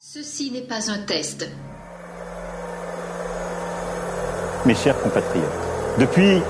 Ceci 0.00 0.50
n'est 0.50 0.62
pas 0.62 0.90
un 0.90 0.98
test. 1.06 1.48
Mes 4.64 4.74
chers 4.74 5.00
compatriotes, 5.00 5.44
depuis 5.98 6.40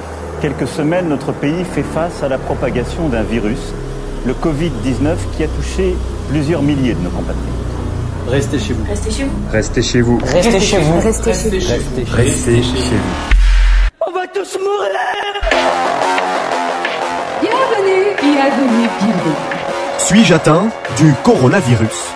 quelques 0.40 0.68
semaines, 0.68 1.08
notre 1.08 1.32
pays 1.32 1.64
fait 1.64 1.82
face 1.82 2.22
à 2.22 2.28
la 2.28 2.38
propagation 2.38 3.08
d'un 3.08 3.22
virus, 3.22 3.58
le 4.26 4.34
Covid-19, 4.34 5.16
qui 5.36 5.44
a 5.44 5.48
touché 5.48 5.94
plusieurs 6.28 6.62
milliers 6.62 6.94
de 6.94 7.00
nos 7.00 7.10
compatriotes. 7.10 7.42
Restez 8.28 8.58
chez 8.58 8.72
vous. 8.74 8.84
Restez 8.88 9.10
chez 9.10 9.24
vous. 9.24 9.48
Restez 9.50 9.82
chez 9.82 10.00
vous. 10.00 10.18
Restez 10.18 10.60
chez 10.60 10.78
vous. 10.78 11.00
Restez 11.00 11.32
chez 11.60 11.78
vous. 11.78 12.16
Restez 12.16 12.62
chez 12.62 12.96
vous. 12.96 13.16
On 14.06 14.12
va 14.12 14.26
tous 14.28 14.56
mourir 14.58 14.92
Bienvenue, 17.40 18.16
bienvenue, 18.20 18.88
bienvenue. 19.00 19.36
Suis-je 19.98 20.34
atteint 20.34 20.68
du 20.96 21.12
coronavirus? 21.24 22.11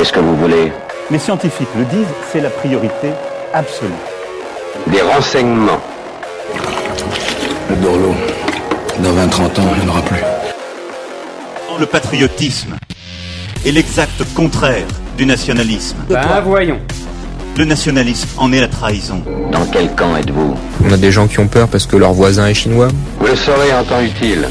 Qu'est-ce 0.00 0.14
que 0.14 0.20
vous 0.20 0.34
voulez 0.34 0.72
Les 1.10 1.18
scientifiques 1.18 1.68
le 1.76 1.84
disent, 1.84 2.08
c'est 2.32 2.40
la 2.40 2.48
priorité 2.48 3.10
absolue. 3.52 3.90
Des 4.86 5.02
renseignements. 5.02 5.78
Le 7.68 7.76
Dorlo, 7.76 8.14
dans 9.02 9.10
20-30 9.10 9.60
ans, 9.60 9.72
il 9.76 9.82
n'y 9.82 9.86
en 9.86 9.92
aura 9.92 10.00
plus. 10.00 10.22
Le 11.78 11.84
patriotisme 11.84 12.76
est 13.66 13.72
l'exact 13.72 14.24
contraire 14.34 14.86
du 15.18 15.26
nationalisme. 15.26 15.98
Ben 16.08 16.40
voyons. 16.46 16.78
Le 17.58 17.66
nationalisme 17.66 18.30
en 18.38 18.54
est 18.54 18.60
la 18.62 18.68
trahison. 18.68 19.22
Dans 19.52 19.66
quel 19.66 19.94
camp 19.94 20.16
êtes-vous 20.16 20.54
On 20.82 20.92
a 20.94 20.96
des 20.96 21.12
gens 21.12 21.26
qui 21.28 21.40
ont 21.40 21.46
peur 21.46 21.68
parce 21.68 21.84
que 21.84 21.96
leur 21.96 22.14
voisin 22.14 22.46
est 22.46 22.54
chinois. 22.54 22.88
Vous 23.18 23.26
le 23.26 23.36
saurez 23.36 23.74
en 23.74 23.84
temps 23.84 24.00
utile. 24.00 24.48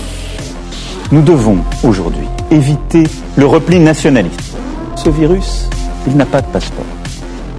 Nous 1.12 1.24
devons 1.24 1.58
aujourd'hui 1.82 2.28
éviter 2.52 3.02
le 3.36 3.48
repli 3.48 3.80
nationaliste. 3.80 4.49
Ce 5.02 5.10
virus, 5.10 5.70
il 6.08 6.18
n'a 6.18 6.26
pas 6.26 6.42
de 6.42 6.48
passeport. 6.48 6.84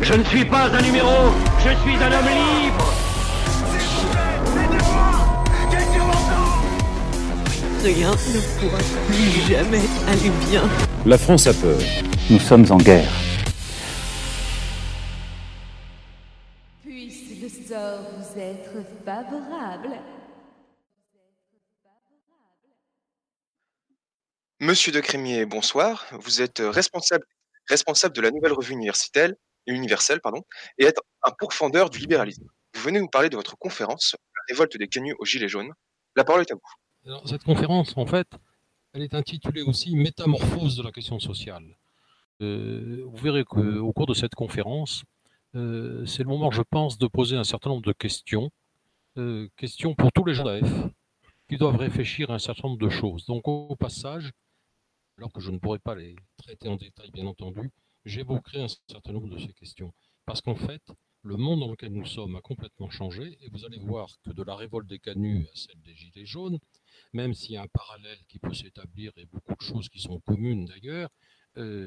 Je 0.03 0.13
ne 0.13 0.23
suis 0.25 0.45
pas 0.45 0.65
un 0.67 0.83
numéro, 0.83 1.33
je 1.59 1.71
suis 1.71 1.97
un 1.97 2.13
homme 2.13 2.29
libre. 2.29 2.93
Rien 7.83 8.11
ne 8.11 8.41
pourra 8.61 8.79
plus 9.09 9.41
jamais 9.49 9.81
aller 10.07 10.31
bien. 10.51 10.63
La 11.07 11.17
France 11.17 11.47
a 11.47 11.55
peur. 11.55 11.79
Nous 12.29 12.41
sommes 12.41 12.67
en 12.69 12.77
guerre. 12.77 13.11
Puisse 16.85 17.41
le 17.41 17.49
sort 17.49 18.01
vous 18.19 18.39
être 18.39 18.85
favorable. 19.03 19.97
Monsieur 24.63 24.93
de 24.93 25.01
Crémier, 25.01 25.47
bonsoir. 25.47 26.05
Vous 26.21 26.43
êtes 26.43 26.59
responsable, 26.59 27.25
responsable 27.67 28.15
de 28.15 28.21
la 28.21 28.31
nouvelle 28.31 28.53
revue 28.53 28.75
universelle, 28.75 30.21
pardon, 30.23 30.43
et 30.77 30.85
êtes 30.85 30.99
un 31.23 31.31
pourfendeur 31.31 31.89
du 31.89 31.99
libéralisme. 31.99 32.45
Vous 32.75 32.83
venez 32.83 33.01
nous 33.01 33.09
parler 33.09 33.31
de 33.31 33.37
votre 33.37 33.57
conférence, 33.57 34.17
La 34.37 34.43
révolte 34.53 34.77
des 34.77 34.87
canuts 34.87 35.15
aux 35.19 35.25
Gilets 35.25 35.49
jaunes. 35.49 35.73
La 36.15 36.25
parole 36.25 36.43
est 36.43 36.53
à 36.53 36.57
vous. 36.57 37.27
Cette 37.27 37.43
conférence, 37.43 37.97
en 37.97 38.05
fait, 38.05 38.29
elle 38.93 39.01
est 39.01 39.15
intitulée 39.15 39.63
aussi 39.63 39.97
Métamorphose 39.97 40.77
de 40.77 40.83
la 40.83 40.93
question 40.93 41.19
sociale. 41.19 41.65
Euh, 42.43 43.03
vous 43.07 43.17
verrez 43.17 43.45
qu'au 43.45 43.93
cours 43.95 44.07
de 44.07 44.15
cette 44.15 44.35
conférence, 44.35 45.05
euh, 45.55 46.05
c'est 46.05 46.23
le 46.23 46.29
moment, 46.29 46.51
je 46.51 46.61
pense, 46.61 46.99
de 46.99 47.07
poser 47.07 47.37
un 47.37 47.45
certain 47.45 47.71
nombre 47.71 47.87
de 47.87 47.95
questions, 47.95 48.51
euh, 49.17 49.49
questions 49.57 49.95
pour 49.95 50.13
tous 50.13 50.27
les 50.27 50.35
gens 50.35 50.45
d'AF, 50.45 50.69
qui 51.49 51.57
doivent 51.57 51.77
réfléchir 51.77 52.31
à 52.31 52.35
un 52.35 52.39
certain 52.39 52.69
nombre 52.69 52.79
de 52.79 52.91
choses. 52.91 53.25
Donc, 53.25 53.49
au 53.49 53.75
passage, 53.75 54.33
alors 55.21 55.33
que 55.33 55.41
je 55.41 55.51
ne 55.51 55.59
pourrai 55.59 55.79
pas 55.79 55.95
les 55.95 56.17
traiter 56.39 56.67
en 56.69 56.77
détail, 56.77 57.11
bien 57.11 57.27
entendu, 57.27 57.71
j'évoquerai 58.07 58.63
un 58.63 58.69
certain 58.89 59.13
nombre 59.13 59.29
de 59.29 59.39
ces 59.39 59.53
questions. 59.53 59.93
Parce 60.25 60.41
qu'en 60.41 60.55
fait, 60.55 60.83
le 61.23 61.37
monde 61.37 61.61
dans 61.61 61.71
lequel 61.71 61.93
nous 61.93 62.07
sommes 62.07 62.37
a 62.37 62.41
complètement 62.41 62.89
changé, 62.89 63.37
et 63.43 63.51
vous 63.51 63.67
allez 63.67 63.79
voir 63.79 64.09
que 64.25 64.31
de 64.31 64.43
la 64.43 64.57
révolte 64.57 64.89
des 64.89 64.99
canuts 64.99 65.47
à 65.53 65.57
celle 65.57 65.79
des 65.83 65.95
gilets 65.95 66.25
jaunes, 66.25 66.59
même 67.13 67.35
s'il 67.35 67.53
y 67.53 67.59
a 67.59 67.63
un 67.63 67.69
parallèle 67.69 68.17
qui 68.29 68.39
peut 68.39 68.55
s'établir 68.55 69.13
et 69.19 69.27
beaucoup 69.27 69.55
de 69.55 69.61
choses 69.61 69.91
qui 69.91 70.01
sont 70.01 70.21
communes 70.21 70.65
d'ailleurs, 70.65 71.11
euh, 71.59 71.87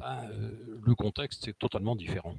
ben, 0.00 0.28
euh, 0.30 0.80
le 0.82 0.94
contexte 0.96 1.46
est 1.46 1.56
totalement 1.56 1.94
différent. 1.94 2.36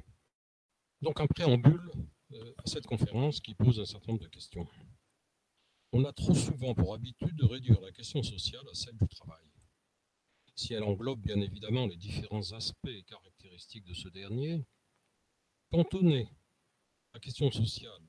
Donc 1.00 1.18
un 1.18 1.26
préambule 1.26 1.90
euh, 2.32 2.54
à 2.58 2.66
cette 2.66 2.86
conférence 2.86 3.40
qui 3.40 3.54
pose 3.54 3.80
un 3.80 3.86
certain 3.86 4.12
nombre 4.12 4.24
de 4.24 4.28
questions. 4.28 4.68
On 5.92 6.04
a 6.04 6.12
trop 6.12 6.34
souvent 6.34 6.74
pour 6.74 6.92
habitude 6.92 7.34
de 7.36 7.46
réduire 7.46 7.80
la 7.80 7.92
question 7.92 8.22
sociale 8.22 8.68
à 8.70 8.74
celle 8.74 8.98
du 8.98 9.08
travail. 9.08 9.45
Si 10.56 10.72
elle 10.74 10.84
englobe 10.84 11.20
bien 11.20 11.40
évidemment 11.40 11.86
les 11.86 11.96
différents 11.96 12.52
aspects 12.52 12.88
et 12.88 13.02
caractéristiques 13.04 13.84
de 13.84 13.94
ce 13.94 14.08
dernier, 14.08 14.64
cantonner 15.70 16.28
la 17.14 17.20
question 17.20 17.50
sociale 17.50 18.00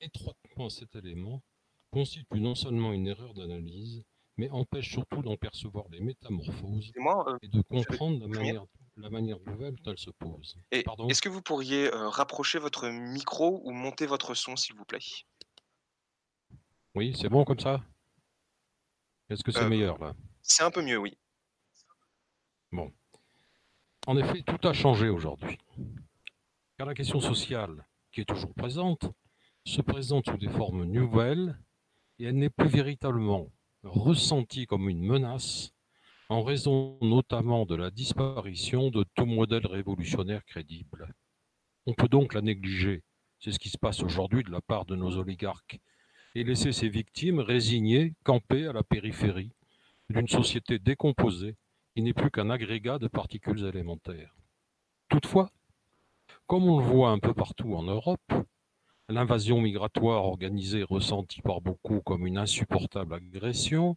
étroitement 0.00 0.66
à 0.66 0.70
cet 0.70 0.94
élément 0.96 1.42
constitue 1.90 2.40
non 2.40 2.54
seulement 2.54 2.92
une 2.92 3.08
erreur 3.08 3.34
d'analyse, 3.34 4.04
mais 4.36 4.48
empêche 4.50 4.90
surtout 4.92 5.22
d'en 5.22 5.36
percevoir 5.36 5.88
les 5.90 6.00
métamorphoses 6.00 6.92
euh, 6.96 7.38
et 7.42 7.48
de 7.48 7.60
comprendre 7.62 8.20
la 8.20 8.28
manière, 8.28 8.64
la 8.96 9.10
manière 9.10 9.40
nouvelle 9.40 9.74
dont 9.74 9.90
elles 9.90 9.98
se 9.98 10.10
posent. 10.10 10.56
Et 10.70 10.84
est-ce 11.08 11.20
que 11.20 11.28
vous 11.28 11.42
pourriez 11.42 11.92
euh, 11.92 12.08
rapprocher 12.08 12.58
votre 12.58 12.88
micro 12.88 13.60
ou 13.64 13.72
monter 13.72 14.06
votre 14.06 14.34
son, 14.34 14.56
s'il 14.56 14.76
vous 14.76 14.84
plaît? 14.84 15.00
Oui, 16.94 17.16
c'est 17.20 17.28
bon 17.28 17.44
comme 17.44 17.60
ça? 17.60 17.82
Est-ce 19.28 19.42
que 19.44 19.52
c'est 19.52 19.62
Euh, 19.62 19.68
meilleur 19.68 19.98
là? 19.98 20.14
C'est 20.42 20.62
un 20.62 20.70
peu 20.70 20.82
mieux, 20.82 20.98
oui. 20.98 21.16
Bon. 22.72 22.92
En 24.06 24.16
effet, 24.16 24.42
tout 24.42 24.66
a 24.66 24.72
changé 24.72 25.08
aujourd'hui. 25.08 25.58
Car 26.78 26.86
la 26.86 26.94
question 26.94 27.20
sociale, 27.20 27.86
qui 28.12 28.20
est 28.20 28.24
toujours 28.24 28.54
présente, 28.54 29.10
se 29.64 29.82
présente 29.82 30.26
sous 30.26 30.36
des 30.36 30.48
formes 30.48 30.84
nouvelles 30.84 31.58
et 32.18 32.24
elle 32.24 32.36
n'est 32.36 32.50
plus 32.50 32.68
véritablement 32.68 33.50
ressentie 33.82 34.66
comme 34.66 34.88
une 34.88 35.04
menace 35.04 35.72
en 36.28 36.42
raison 36.42 36.96
notamment 37.02 37.66
de 37.66 37.74
la 37.74 37.90
disparition 37.90 38.90
de 38.90 39.04
tout 39.14 39.26
modèle 39.26 39.66
révolutionnaire 39.66 40.44
crédible. 40.44 41.12
On 41.86 41.94
peut 41.94 42.08
donc 42.08 42.34
la 42.34 42.40
négliger, 42.40 43.02
c'est 43.40 43.50
ce 43.50 43.58
qui 43.58 43.68
se 43.68 43.78
passe 43.78 44.02
aujourd'hui 44.02 44.44
de 44.44 44.50
la 44.50 44.60
part 44.60 44.84
de 44.84 44.94
nos 44.94 45.18
oligarques, 45.18 45.80
et 46.36 46.44
laisser 46.44 46.70
ces 46.70 46.88
victimes 46.88 47.40
résignées, 47.40 48.14
campées 48.22 48.66
à 48.66 48.72
la 48.72 48.84
périphérie 48.84 49.50
d'une 50.08 50.28
société 50.28 50.78
décomposée 50.78 51.56
qui 51.94 52.02
n'est 52.02 52.14
plus 52.14 52.30
qu'un 52.30 52.50
agrégat 52.50 52.98
de 52.98 53.08
particules 53.08 53.64
élémentaires. 53.64 54.34
Toutefois, 55.08 55.50
comme 56.46 56.64
on 56.64 56.78
le 56.78 56.84
voit 56.84 57.10
un 57.10 57.18
peu 57.18 57.34
partout 57.34 57.74
en 57.74 57.82
Europe, 57.82 58.32
l'invasion 59.08 59.60
migratoire 59.60 60.24
organisée 60.24 60.84
ressentie 60.84 61.42
par 61.42 61.60
beaucoup 61.60 62.00
comme 62.00 62.26
une 62.26 62.38
insupportable 62.38 63.14
agression, 63.14 63.96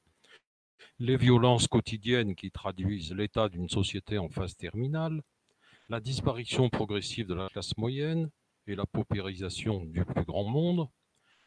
les 0.99 1.17
violences 1.17 1.67
quotidiennes 1.67 2.35
qui 2.35 2.51
traduisent 2.51 3.13
l'état 3.13 3.49
d'une 3.49 3.69
société 3.69 4.17
en 4.17 4.29
phase 4.29 4.55
terminale, 4.55 5.21
la 5.89 5.99
disparition 5.99 6.69
progressive 6.69 7.27
de 7.27 7.35
la 7.35 7.49
classe 7.49 7.77
moyenne 7.77 8.29
et 8.67 8.75
la 8.75 8.85
paupérisation 8.85 9.83
du 9.85 10.05
plus 10.05 10.25
grand 10.25 10.45
monde 10.45 10.87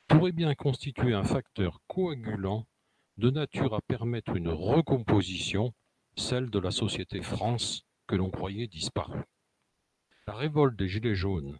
pourraient 0.06 0.32
bien 0.32 0.54
constituer 0.54 1.14
un 1.14 1.24
facteur 1.24 1.80
coagulant 1.88 2.66
de 3.16 3.30
nature 3.30 3.74
à 3.74 3.80
permettre 3.80 4.36
une 4.36 4.50
recomposition, 4.50 5.72
celle 6.16 6.50
de 6.50 6.58
la 6.58 6.70
société 6.70 7.22
France 7.22 7.84
que 8.06 8.16
l'on 8.16 8.30
croyait 8.30 8.66
disparue. 8.66 9.22
La 10.26 10.34
révolte 10.34 10.76
des 10.76 10.88
Gilets 10.88 11.14
jaunes, 11.14 11.58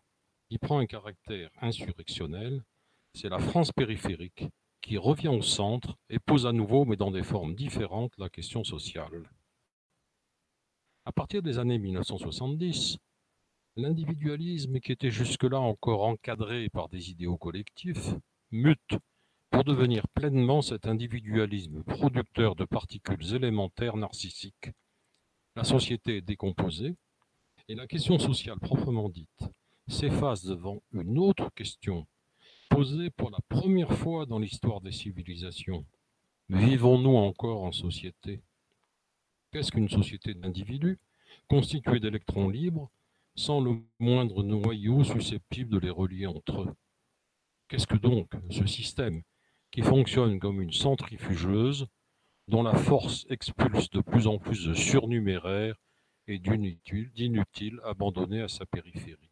qui 0.49 0.59
prend 0.59 0.79
un 0.79 0.87
caractère 0.87 1.51
insurrectionnel, 1.61 2.65
c'est 3.15 3.29
la 3.29 3.39
France 3.39 3.73
périphérique 3.73 4.47
qui 4.81 4.99
revient 4.99 5.29
au 5.29 5.43
centre 5.43 5.97
et 6.09 6.19
pose 6.19 6.47
à 6.47 6.53
nouveau, 6.53 6.85
mais 6.85 6.97
dans 6.97 7.11
des 7.11 7.23
formes 7.23 7.55
différentes, 7.55 8.13
la 8.19 8.29
question 8.29 8.63
sociale. 8.63 9.29
À 11.05 11.13
partir 11.13 11.43
des 11.43 11.59
années 11.59 11.79
1970, 11.79 12.99
l'individualisme 13.77 14.81
qui 14.81 14.93
était 14.93 15.11
jusque-là 15.11 15.61
encore 15.61 16.05
encadré 16.05 16.69
par 16.69 16.89
des 16.89 17.11
idéaux 17.11 17.37
collectifs 17.37 18.15
mute 18.51 18.97
pour 19.57 19.65
devenir 19.65 20.07
pleinement 20.09 20.61
cet 20.61 20.87
individualisme 20.87 21.83
producteur 21.83 22.57
de 22.57 22.67
particules 22.67 23.35
élémentaires 23.35 23.97
narcissiques. 23.97 24.69
La 25.55 25.65
société 25.65 26.19
est 26.19 26.21
décomposée 26.21 26.95
et 27.67 27.75
la 27.75 27.87
question 27.87 28.19
sociale 28.19 28.61
proprement 28.61 29.09
dite 29.09 29.49
s'efface 29.89 30.45
devant 30.45 30.83
une 30.93 31.17
autre 31.17 31.49
question 31.55 32.07
posée 32.69 33.09
pour 33.09 33.31
la 33.31 33.39
première 33.49 33.95
fois 33.95 34.27
dans 34.27 34.39
l'histoire 34.39 34.83
des 34.83 34.93
civilisations. 34.93 35.87
Vivons-nous 36.51 37.17
encore 37.17 37.63
en 37.63 37.73
société? 37.73 38.43
Qu'est-ce 39.53 39.73
qu'une 39.73 39.89
société 39.89 40.35
d'individus 40.35 40.99
constituée 41.49 41.99
d'électrons 41.99 42.51
libres 42.51 42.91
sans 43.37 43.63
le 43.63 43.81
moindre 44.01 44.43
noyau 44.43 45.03
susceptible 45.03 45.71
de 45.71 45.79
les 45.79 45.91
relier 45.91 46.27
entre 46.27 46.61
eux? 46.61 46.75
Qu'est-ce 47.69 47.87
que 47.87 47.97
donc 47.97 48.31
ce 48.51 48.67
système 48.67 49.23
qui 49.77 49.83
fonctionne 49.83 50.41
comme 50.41 50.63
une 50.63 50.73
centrifugeuse 50.73 51.87
dont 52.49 52.63
la 52.63 52.75
force 52.75 53.27
expulse 53.29 53.91
de 53.91 54.01
plus 54.01 54.27
en 54.27 54.39
plus 54.39 54.65
de 54.65 54.73
surnuméraires 54.73 55.77
et 56.27 56.39
d'inutiles 56.39 57.83
abandonnés 57.85 58.41
à 58.41 58.49
sa 58.49 58.65
périphérie. 58.65 59.31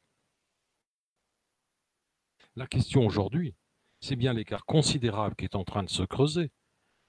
La 2.56 2.66
question 2.66 3.06
aujourd'hui, 3.06 3.54
c'est 4.00 4.16
bien 4.16 4.34
l'écart 4.34 4.66
considérable 4.66 5.34
qui 5.34 5.46
est 5.46 5.56
en 5.56 5.64
train 5.64 5.82
de 5.82 5.88
se 5.88 6.02
creuser 6.02 6.50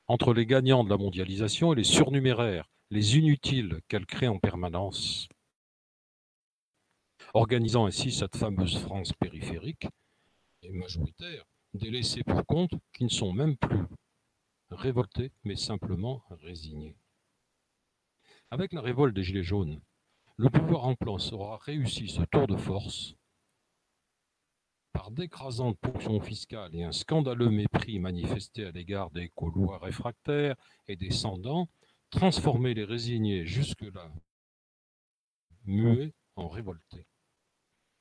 entre 0.08 0.34
les 0.34 0.46
gagnants 0.46 0.86
de 0.86 0.90
la 0.90 0.98
mondialisation 0.98 1.74
et 1.74 1.76
les 1.76 1.84
surnuméraires, 1.84 2.70
les 2.90 3.18
inutiles 3.18 3.82
qu'elle 3.90 4.06
crée 4.06 4.30
en 4.30 4.40
permanence, 4.40 5.28
organisant 7.34 7.86
ainsi 7.86 8.14
cette 8.14 8.38
fameuse 8.38 8.78
France 8.78 9.12
périphérique 9.12 9.88
et 10.62 10.72
majoritaire 10.72 11.44
des 11.78 11.92
laissés 11.92 12.24
pour 12.24 12.46
compte 12.46 12.74
qui 12.94 13.04
ne 13.04 13.10
sont 13.10 13.34
même 13.34 13.58
plus 13.58 13.86
révoltés, 14.70 15.32
mais 15.44 15.56
simplement 15.56 16.24
résignés. 16.30 16.96
Avec 18.52 18.74
la 18.74 18.82
révolte 18.82 19.16
des 19.16 19.24
Gilets 19.24 19.44
jaunes, 19.44 19.82
le 20.38 20.50
pouvoir 20.50 20.86
en 20.86 20.96
place 20.96 21.32
aura 21.34 21.58
réussi 21.58 22.08
ce 22.08 22.22
tour 22.24 22.48
de 22.48 22.58
force 22.58 23.16
par 24.94 25.12
d'écrasantes 25.12 25.78
ponctions 25.80 26.22
fiscales 26.22 26.74
et 26.74 26.84
un 26.84 26.94
scandaleux 26.94 27.50
mépris 27.50 28.00
manifesté 28.00 28.66
à 28.66 28.72
l'égard 28.72 29.12
des 29.12 29.32
Gaulois 29.36 29.78
réfractaires 29.80 30.56
et 30.88 30.96
descendants, 30.96 31.68
transformer 32.10 32.74
les 32.74 32.86
résignés 32.86 33.46
jusque-là 33.46 34.10
muets 35.66 36.14
en 36.36 36.48
révoltés. 36.48 37.08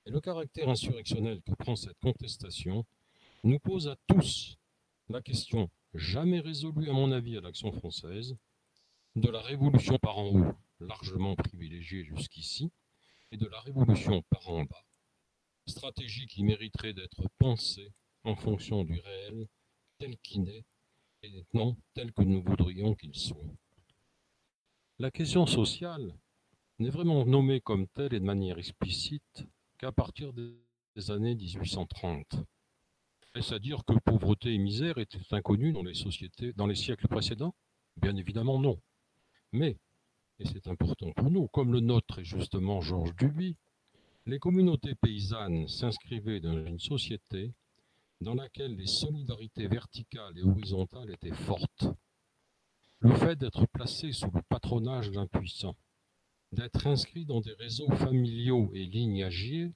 Et 0.07 0.11
le 0.11 0.21
caractère 0.21 0.69
insurrectionnel 0.69 1.41
que 1.43 1.55
prend 1.55 1.77
cette 1.77 1.99
contestation 2.01 2.85
nous 3.45 3.59
pose 3.59 3.89
à 3.89 3.97
tous 4.07 4.57
la 5.11 5.21
question, 5.21 5.71
jamais 5.93 6.41
résolue 6.41 6.89
à 6.89 6.95
mon 6.95 7.13
avis 7.13 7.37
à 7.37 7.43
l'action 7.43 7.71
française, 7.73 8.37
de 9.17 9.29
la 9.29 9.43
révolution 9.43 9.99
par 9.99 10.17
en 10.17 10.29
haut, 10.29 10.55
largement 10.81 11.37
privilégiée 11.37 12.05
jusqu'ici, 12.05 12.73
et 13.31 13.37
de 13.37 13.47
la 13.47 13.61
révolution 13.61 14.23
par 14.31 14.49
en 14.49 14.65
bas, 14.65 14.87
stratégie 15.67 16.27
qui 16.27 16.43
mériterait 16.43 16.95
d'être 16.95 17.29
pensée 17.39 17.93
en 18.25 18.35
fonction 18.35 18.83
du 18.83 18.99
réel 18.99 19.47
tel 19.99 20.17
qu'il 20.19 20.49
est 20.49 20.65
et 21.23 21.45
non 21.53 21.77
tel 21.93 22.13
que 22.13 22.23
nous 22.23 22.43
voudrions 22.43 22.95
qu'il 22.95 23.15
soit. 23.15 23.45
La 24.99 25.11
question 25.11 25.47
sociale 25.47 26.17
n'est 26.79 26.91
vraiment 26.91 27.27
nommée 27.27 27.61
comme 27.61 27.89
telle 27.89 28.15
et 28.15 28.21
de 28.21 28.25
manière 28.25 28.59
explicite 28.59 29.47
qu'à 29.77 29.93
partir 29.93 30.33
des 30.33 31.11
années 31.11 31.35
1830. 31.35 32.37
Est-ce 33.35 33.53
à 33.53 33.59
dire 33.59 33.85
que 33.85 33.99
pauvreté 33.99 34.55
et 34.55 34.59
misère 34.59 34.99
étaient 34.99 35.19
inconnues 35.33 35.73
dans 35.73 35.83
les 35.83 35.95
sociétés, 35.95 36.53
dans 36.53 36.69
les 36.69 36.77
siècles 36.77 37.09
précédents? 37.09 37.55
Bien 37.97 38.17
évidemment 38.17 38.61
non. 38.61 38.81
Mais, 39.51 39.77
et 40.39 40.47
c'est 40.47 40.69
important 40.69 41.13
pour 41.13 41.31
nous, 41.31 41.49
comme 41.49 41.73
le 41.73 41.81
note 41.81 42.07
très 42.07 42.25
justement 42.25 42.81
Georges 42.81 43.15
Duby, 43.17 43.57
les 44.27 44.39
communautés 44.39 44.95
paysannes 44.95 45.67
s'inscrivaient 45.67 46.41
dans 46.41 46.65
une 46.65 46.79
société 46.79 47.53
dans 48.21 48.35
laquelle 48.35 48.77
les 48.77 48.87
solidarités 48.87 49.67
verticales 49.67 50.39
et 50.39 50.43
horizontales 50.43 51.11
étaient 51.11 51.35
fortes. 51.35 51.87
Le 53.01 53.15
fait 53.17 53.37
d'être 53.37 53.67
placé 53.67 54.13
sous 54.13 54.31
le 54.31 54.43
patronage 54.49 55.11
d'un 55.11 55.27
puissant, 55.27 55.77
d'être 56.53 56.87
inscrit 56.87 57.27
dans 57.27 57.41
des 57.41 57.53
réseaux 57.55 57.91
familiaux 57.91 58.71
et 58.75 58.87
lignagiers, 58.87 59.73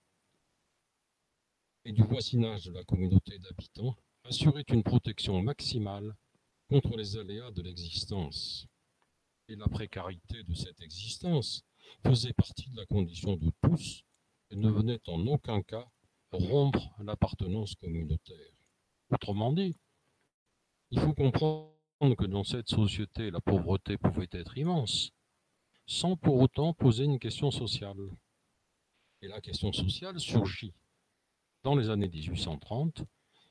et 1.88 1.92
du 1.92 2.02
voisinage 2.02 2.66
de 2.66 2.72
la 2.72 2.84
communauté 2.84 3.38
d'habitants, 3.38 3.96
assurait 4.24 4.66
une 4.68 4.82
protection 4.82 5.40
maximale 5.40 6.14
contre 6.68 6.98
les 6.98 7.16
aléas 7.16 7.50
de 7.50 7.62
l'existence. 7.62 8.66
Et 9.48 9.56
la 9.56 9.68
précarité 9.68 10.42
de 10.42 10.52
cette 10.52 10.82
existence 10.82 11.62
faisait 12.04 12.34
partie 12.34 12.68
de 12.68 12.76
la 12.76 12.84
condition 12.84 13.36
de 13.36 13.50
tous 13.62 14.02
et 14.50 14.56
ne 14.56 14.68
venait 14.68 15.00
en 15.06 15.26
aucun 15.28 15.62
cas 15.62 15.88
rompre 16.30 16.94
l'appartenance 17.02 17.74
communautaire. 17.76 18.52
Autrement 19.10 19.54
dit, 19.54 19.74
il 20.90 21.00
faut 21.00 21.14
comprendre 21.14 21.72
que 22.18 22.26
dans 22.26 22.44
cette 22.44 22.68
société, 22.68 23.30
la 23.30 23.40
pauvreté 23.40 23.96
pouvait 23.96 24.28
être 24.32 24.58
immense, 24.58 25.10
sans 25.86 26.16
pour 26.16 26.38
autant 26.38 26.74
poser 26.74 27.04
une 27.04 27.18
question 27.18 27.50
sociale. 27.50 28.10
Et 29.22 29.28
la 29.28 29.40
question 29.40 29.72
sociale 29.72 30.20
surgit 30.20 30.74
dans 31.64 31.74
les 31.74 31.90
années 31.90 32.08
1830 32.08 33.04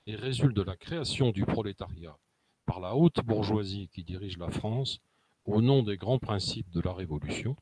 et 0.07 0.15
résulte 0.15 0.55
de 0.55 0.61
la 0.61 0.75
création 0.75 1.31
du 1.31 1.45
prolétariat 1.45 2.17
par 2.65 2.79
la 2.79 2.95
haute 2.95 3.21
bourgeoisie 3.25 3.89
qui 3.89 4.03
dirige 4.03 4.37
la 4.37 4.49
France 4.49 4.99
au 5.45 5.61
nom 5.61 5.83
des 5.83 5.97
grands 5.97 6.19
principes 6.19 6.69
de 6.71 6.81
la 6.81 6.93
Révolution, 6.93 7.55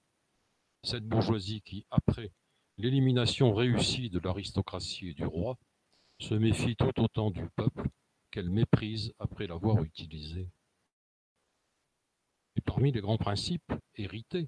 cette 0.83 1.07
bourgeoisie 1.07 1.61
qui, 1.61 1.85
après 1.91 2.31
l'élimination 2.77 3.53
réussie 3.53 4.09
de 4.09 4.19
l'aristocratie 4.19 5.09
et 5.09 5.13
du 5.13 5.25
roi, 5.25 5.57
se 6.19 6.33
méfie 6.33 6.75
tout 6.75 6.99
autant 6.99 7.31
du 7.31 7.47
peuple 7.55 7.87
qu'elle 8.31 8.49
méprise 8.49 9.13
après 9.19 9.47
l'avoir 9.47 9.83
utilisé. 9.83 10.49
Et 12.55 12.61
parmi 12.61 12.91
les 12.91 13.01
grands 13.01 13.17
principes 13.17 13.73
hérités 13.95 14.47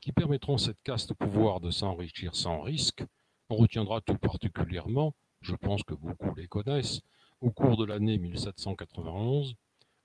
qui 0.00 0.12
permettront 0.12 0.58
cette 0.58 0.82
caste 0.82 1.14
pouvoir 1.14 1.60
de 1.60 1.70
s'enrichir 1.70 2.34
sans 2.36 2.60
risque, 2.60 3.04
on 3.50 3.56
retiendra 3.56 4.00
tout 4.00 4.18
particulièrement, 4.18 5.14
je 5.40 5.54
pense 5.54 5.82
que 5.82 5.94
beaucoup 5.94 6.34
les 6.34 6.48
connaissent, 6.48 7.00
au 7.40 7.50
cours 7.50 7.76
de 7.76 7.84
l'année 7.84 8.18
1791, 8.18 9.54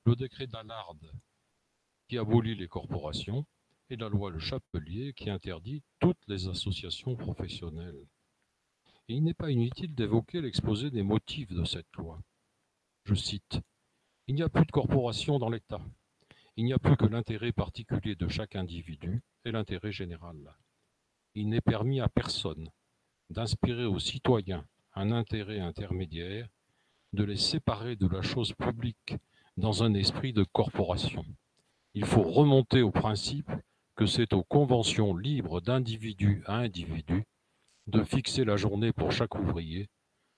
le 0.06 0.16
décret 0.16 0.48
d'Allard 0.48 0.96
qui 2.08 2.18
abolit 2.18 2.56
les 2.56 2.68
corporations 2.68 3.46
et 3.90 3.96
la 3.96 4.10
loi 4.10 4.30
Le 4.30 4.40
Chapelier 4.40 5.14
qui 5.14 5.30
interdit 5.30 5.84
toutes 6.00 6.28
les 6.28 6.48
associations 6.48 7.16
professionnelles. 7.16 8.06
Et 9.08 9.16
il 9.16 9.24
n'est 9.24 9.34
pas 9.34 9.52
inutile 9.52 9.96
d'évoquer 9.96 10.42
l'exposé 10.42 10.90
des 10.92 11.04
motifs 11.04 11.52
de 11.52 11.66
cette 11.66 11.92
loi. 11.98 12.22
Je 13.04 13.16
cite 13.16 13.60
Il 14.28 14.36
n'y 14.36 14.44
a 14.44 14.50
plus 14.50 14.66
de 14.66 14.72
corporation 14.72 15.40
dans 15.40 15.50
l'État. 15.50 15.82
Il 16.56 16.66
n'y 16.66 16.74
a 16.74 16.80
plus 16.80 16.96
que 16.96 17.06
l'intérêt 17.06 17.52
particulier 17.52 18.16
de 18.16 18.28
chaque 18.28 18.56
individu 18.56 19.22
et 19.44 19.52
l'intérêt 19.52 19.92
général. 19.92 20.56
Il 21.36 21.50
n'est 21.50 21.62
permis 21.62 22.00
à 22.00 22.08
personne 22.08 22.70
d'inspirer 23.30 23.86
aux 23.86 24.00
citoyens 24.00 24.66
un 24.96 25.12
intérêt 25.12 25.60
intermédiaire, 25.60 26.48
de 27.14 27.24
les 27.24 27.38
séparer 27.38 27.96
de 27.96 28.08
la 28.08 28.22
chose 28.22 28.54
publique 28.54 29.16
dans 29.58 29.84
un 29.84 29.94
esprit 29.94 30.34
de 30.34 30.44
corporation. 30.44 31.26
Il 31.94 32.06
faut 32.06 32.24
remonter 32.24 32.82
au 32.82 32.92
principe 32.92 33.52
que 33.96 34.08
c'est 34.08 34.34
aux 34.34 34.44
conventions 34.44 35.16
libres 35.16 35.62
d'individu 35.62 36.44
à 36.48 36.56
individu 36.58 37.24
de 37.88 38.04
fixer 38.04 38.46
la 38.46 38.56
journée 38.56 38.94
pour 38.94 39.12
chaque 39.12 39.36
ouvrier, 39.36 39.90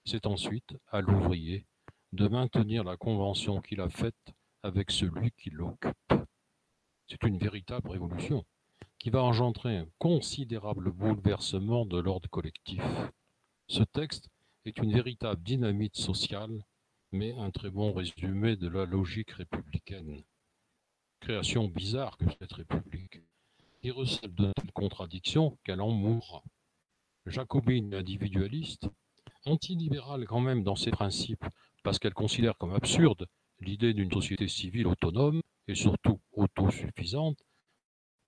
c'est 0.04 0.26
ensuite 0.26 0.76
à 0.92 1.02
l'ouvrier 1.02 1.66
de 2.12 2.28
maintenir 2.28 2.84
la 2.84 2.98
convention 2.98 3.62
qu'il 3.62 3.82
a 3.82 3.90
faite 3.90 4.34
avec 4.64 4.92
celui 4.92 5.32
qui 5.32 5.50
l'occupe. 5.52 6.14
C'est 7.08 7.24
une 7.24 7.38
véritable 7.38 7.90
révolution 7.90 8.46
qui 8.98 9.12
va 9.12 9.24
engendrer 9.24 9.78
un 9.78 9.88
considérable 10.00 10.92
bouleversement 10.92 11.86
de 11.86 12.00
l'ordre 12.00 12.30
collectif. 12.30 12.82
Ce 13.68 13.84
texte 13.84 14.30
est 14.66 14.78
une 14.80 14.94
véritable 14.94 15.42
dynamite 15.44 15.96
sociale, 15.96 16.64
mais 17.12 17.34
un 17.38 17.52
très 17.52 17.70
bon 17.70 17.94
résumé 17.94 18.56
de 18.56 18.68
la 18.68 18.86
logique 18.86 19.32
républicaine. 19.32 20.24
Création 21.20 21.68
bizarre 21.68 22.18
que 22.18 22.26
cette 22.40 22.54
République 22.54 23.22
qui 23.82 23.92
recèle 23.92 24.34
de 24.34 24.52
telles 24.54 24.72
contradictions 24.72 25.58
qu'elle 25.64 25.82
en 25.82 25.92
mourra. 25.92 26.44
Jacobine 27.28 27.94
individualiste, 27.94 28.90
antilibérale 29.46 30.26
quand 30.26 30.40
même 30.40 30.64
dans 30.64 30.76
ses 30.76 30.92
principes, 30.92 31.46
parce 31.84 32.00
qu'elle 32.00 32.14
considère 32.14 32.58
comme 32.58 32.74
absurde 32.74 33.28
l'idée 33.60 33.94
d'une 33.94 34.12
société 34.12 34.48
civile 34.48 34.88
autonome 34.88 35.42
et 35.68 35.76
surtout 35.76 36.20
autosuffisante, 36.34 37.38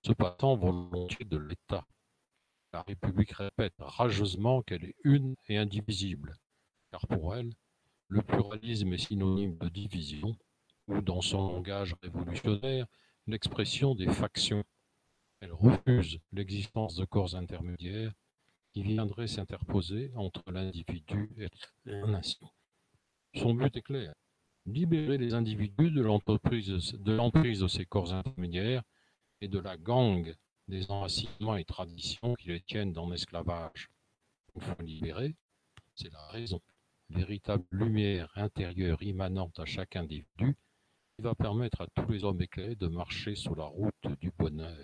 se 0.06 0.12
passant 0.12 0.56
volontiers 0.56 1.24
de 1.24 1.36
l'État. 1.36 1.84
La 2.72 2.82
République 2.82 3.32
répète 3.32 3.74
rageusement 3.78 4.62
qu'elle 4.62 4.84
est 4.84 4.96
une 5.02 5.36
et 5.48 5.56
indivisible, 5.56 6.36
car 6.90 7.06
pour 7.06 7.34
elle, 7.34 7.50
le 8.08 8.22
pluralisme 8.22 8.92
est 8.92 8.98
synonyme 8.98 9.56
de 9.56 9.68
division, 9.68 10.36
ou 10.86 11.00
dans 11.00 11.22
son 11.22 11.48
langage 11.48 11.94
révolutionnaire, 12.02 12.86
l'expression 13.26 13.94
des 13.94 14.08
factions. 14.08 14.64
Elle 15.40 15.52
refuse 15.52 16.18
l'existence 16.32 16.94
de 16.96 17.04
corps 17.04 17.36
intermédiaires 17.36 18.12
qui 18.72 18.82
viendraient 18.82 19.28
s'interposer 19.28 20.12
entre 20.14 20.42
l'individu 20.50 21.30
et 21.38 21.48
la 21.86 22.06
nation. 22.06 22.50
Son 23.34 23.54
but 23.54 23.74
est 23.76 23.82
clair, 23.82 24.14
libérer 24.66 25.16
les 25.16 25.32
individus 25.32 25.90
de 25.90 26.02
l'emprise 26.02 27.60
de 27.60 27.68
ces 27.68 27.86
corps 27.86 28.12
intermédiaires 28.12 28.82
et 29.40 29.48
de 29.48 29.58
la 29.58 29.76
gangue 29.76 30.34
des 30.68 30.90
enracinements 30.90 31.56
et 31.56 31.64
traditions 31.64 32.34
qui 32.34 32.48
les 32.48 32.60
tiennent 32.60 32.92
dans 32.92 33.08
l'esclavage. 33.08 33.90
Il 34.54 34.62
faut 34.62 34.82
libérer, 34.82 35.34
c'est 35.94 36.12
la 36.12 36.26
raison, 36.28 36.60
véritable 37.10 37.64
lumière 37.72 38.30
intérieure 38.36 39.02
immanente 39.02 39.58
à 39.58 39.64
chaque 39.64 39.96
individu 39.96 40.56
qui 41.16 41.22
va 41.22 41.34
permettre 41.34 41.80
à 41.80 41.86
tous 41.86 42.12
les 42.12 42.24
hommes 42.24 42.42
éclairés 42.42 42.76
de 42.76 42.86
marcher 42.86 43.34
sur 43.34 43.56
la 43.56 43.64
route 43.64 44.06
du 44.20 44.30
bonheur. 44.38 44.76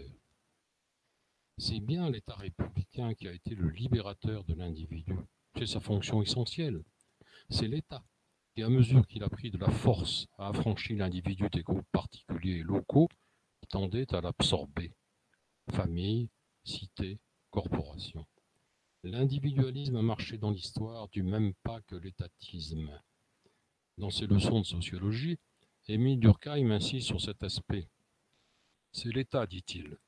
C'est 1.59 1.81
bien 1.81 2.11
l'État 2.11 2.35
républicain 2.35 3.15
qui 3.15 3.29
a 3.29 3.33
été 3.33 3.55
le 3.55 3.69
libérateur 3.69 4.43
de 4.45 4.55
l'individu. 4.55 5.15
C'est 5.57 5.67
sa 5.67 5.81
fonction 5.81 6.23
essentielle. 6.23 6.83
C'est 7.49 7.69
l'État 7.69 8.03
qui, 8.55 8.63
à 8.63 8.69
mesure 8.69 9.07
qu'il 9.07 9.23
a 9.23 9.29
pris 9.29 9.51
de 9.51 9.59
la 9.59 9.71
force, 9.71 10.27
a 10.39 10.49
affranchi 10.49 10.97
l'individu 10.97 11.49
des 11.51 11.63
groupes 11.63 11.87
particuliers 11.93 12.59
et 12.59 12.63
locaux 12.63 13.09
qui 13.61 13.69
tendaient 13.69 14.13
à 14.15 14.21
l'absorber. 14.21 14.91
Famille, 15.71 16.29
cité, 16.63 17.19
corporation. 17.51 18.27
L'individualisme 19.03 19.97
a 19.97 20.03
marché 20.03 20.39
dans 20.39 20.51
l'histoire 20.51 21.09
du 21.09 21.23
même 21.23 21.55
pas 21.63 21.81
que 21.83 21.97
l'étatisme. 21.97 22.91
Dans 23.99 24.11
ses 24.11 24.27
leçons 24.27 24.61
de 24.61 24.67
sociologie, 24.67 25.39
Émile 25.89 26.21
Durkheim 26.21 26.71
insiste 26.71 27.07
sur 27.07 27.21
cet 27.21 27.43
aspect. 27.43 27.89
C'est 28.93 29.13
l'État, 29.13 29.47
dit-il. 29.47 29.99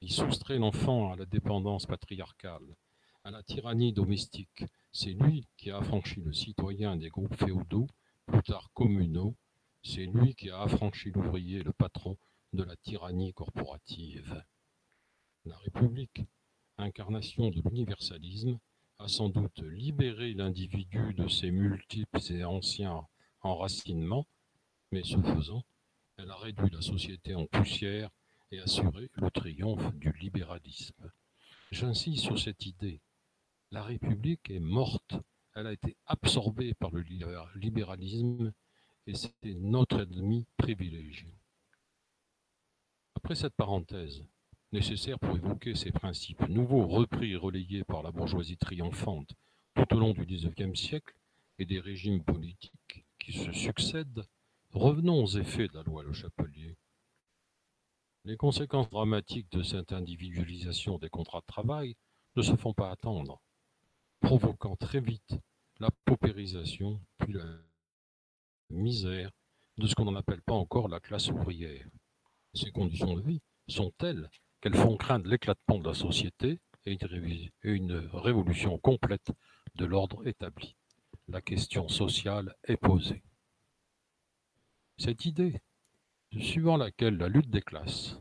Il 0.00 0.10
soustrait 0.10 0.58
l'enfant 0.58 1.12
à 1.12 1.16
la 1.16 1.26
dépendance 1.26 1.86
patriarcale, 1.86 2.76
à 3.22 3.30
la 3.30 3.42
tyrannie 3.42 3.92
domestique. 3.92 4.64
C'est 4.92 5.12
lui 5.12 5.46
qui 5.56 5.70
a 5.70 5.78
affranchi 5.78 6.20
le 6.20 6.32
citoyen 6.32 6.96
des 6.96 7.10
groupes 7.10 7.36
féodaux, 7.36 7.88
plus 8.26 8.42
tard 8.42 8.70
communaux. 8.74 9.36
C'est 9.82 10.06
lui 10.06 10.34
qui 10.34 10.50
a 10.50 10.62
affranchi 10.62 11.10
l'ouvrier, 11.10 11.62
le 11.62 11.72
patron, 11.72 12.16
de 12.52 12.62
la 12.64 12.76
tyrannie 12.76 13.32
corporative. 13.32 14.42
La 15.46 15.56
République, 15.56 16.22
incarnation 16.76 17.48
de 17.48 17.62
l'universalisme, 17.62 18.58
a 18.98 19.08
sans 19.08 19.30
doute 19.30 19.62
libéré 19.62 20.34
l'individu 20.34 21.14
de 21.14 21.28
ses 21.28 21.50
multiples 21.50 22.20
et 22.30 22.44
anciens 22.44 23.06
enracinements, 23.40 24.26
mais 24.92 25.02
ce 25.02 25.16
faisant, 25.16 25.64
elle 26.18 26.30
a 26.30 26.36
réduit 26.36 26.68
la 26.70 26.82
société 26.82 27.34
en 27.34 27.46
poussière 27.46 28.10
et 28.50 28.60
assuré 28.60 29.10
le 29.14 29.30
triomphe 29.30 29.94
du 29.94 30.12
libéralisme. 30.12 31.10
J'insiste 31.70 32.24
sur 32.24 32.38
cette 32.38 32.66
idée. 32.66 33.00
La 33.70 33.82
République 33.82 34.50
est 34.50 34.60
morte, 34.60 35.14
elle 35.54 35.68
a 35.68 35.72
été 35.72 35.96
absorbée 36.06 36.74
par 36.74 36.90
le 36.90 37.02
libéralisme 37.54 38.52
et 39.06 39.14
c'était 39.14 39.54
notre 39.54 40.00
ennemi 40.00 40.46
privilégié. 40.58 41.34
Après 43.14 43.34
cette 43.34 43.54
parenthèse, 43.54 44.22
nécessaire 44.72 45.18
pour 45.18 45.36
évoquer 45.36 45.74
ces 45.74 45.90
principes 45.90 46.48
nouveaux 46.48 46.86
repris 46.86 47.32
et 47.32 47.36
relayés 47.36 47.84
par 47.84 48.02
la 48.02 48.12
bourgeoisie 48.12 48.56
triomphante 48.56 49.32
tout 49.74 49.94
au 49.94 49.98
long 49.98 50.12
du 50.12 50.24
XIXe 50.24 50.78
siècle 50.78 51.14
et 51.58 51.64
des 51.64 51.80
régimes 51.80 52.22
politiques 52.22 53.04
qui 53.18 53.32
se 53.32 53.52
succèdent, 53.52 54.24
revenons 54.72 55.22
aux 55.22 55.38
effets 55.38 55.68
de 55.68 55.74
la 55.74 55.82
loi 55.82 56.02
Le 56.02 56.12
Chapelier. 56.12 56.76
Les 58.24 58.36
conséquences 58.36 58.90
dramatiques 58.90 59.50
de 59.52 59.62
cette 59.62 59.92
individualisation 59.92 60.98
des 60.98 61.08
contrats 61.08 61.40
de 61.40 61.46
travail 61.46 61.96
ne 62.36 62.42
se 62.42 62.54
font 62.54 62.74
pas 62.74 62.90
attendre, 62.90 63.40
provoquant 64.20 64.76
très 64.76 65.00
vite 65.00 65.34
la 65.80 65.90
paupérisation 66.04 67.00
puis 67.18 67.32
la 67.32 67.44
misère 68.70 69.30
de 69.78 69.86
ce 69.86 69.94
qu'on 69.94 70.12
n'appelle 70.12 70.42
pas 70.42 70.54
encore 70.54 70.88
la 70.88 71.00
classe 71.00 71.28
ouvrière. 71.28 71.86
Ces 72.54 72.70
conditions 72.70 73.14
de 73.14 73.22
vie 73.22 73.40
sont 73.68 73.90
telles 73.98 74.30
qu'elles 74.60 74.76
font 74.76 74.96
craindre 74.96 75.28
l'éclatement 75.28 75.78
de 75.78 75.88
la 75.88 75.94
société 75.94 76.60
et 76.86 76.98
une 77.62 78.08
révolution 78.12 78.78
complète 78.78 79.32
de 79.74 79.84
l'ordre 79.84 80.26
établi. 80.26 80.76
La 81.28 81.40
question 81.40 81.88
sociale 81.88 82.54
est 82.64 82.76
posée. 82.76 83.22
Cette 84.98 85.24
idée, 85.24 85.60
suivant 86.38 86.76
laquelle 86.76 87.16
la 87.16 87.28
lutte 87.28 87.50
des 87.50 87.62
classes 87.62 88.18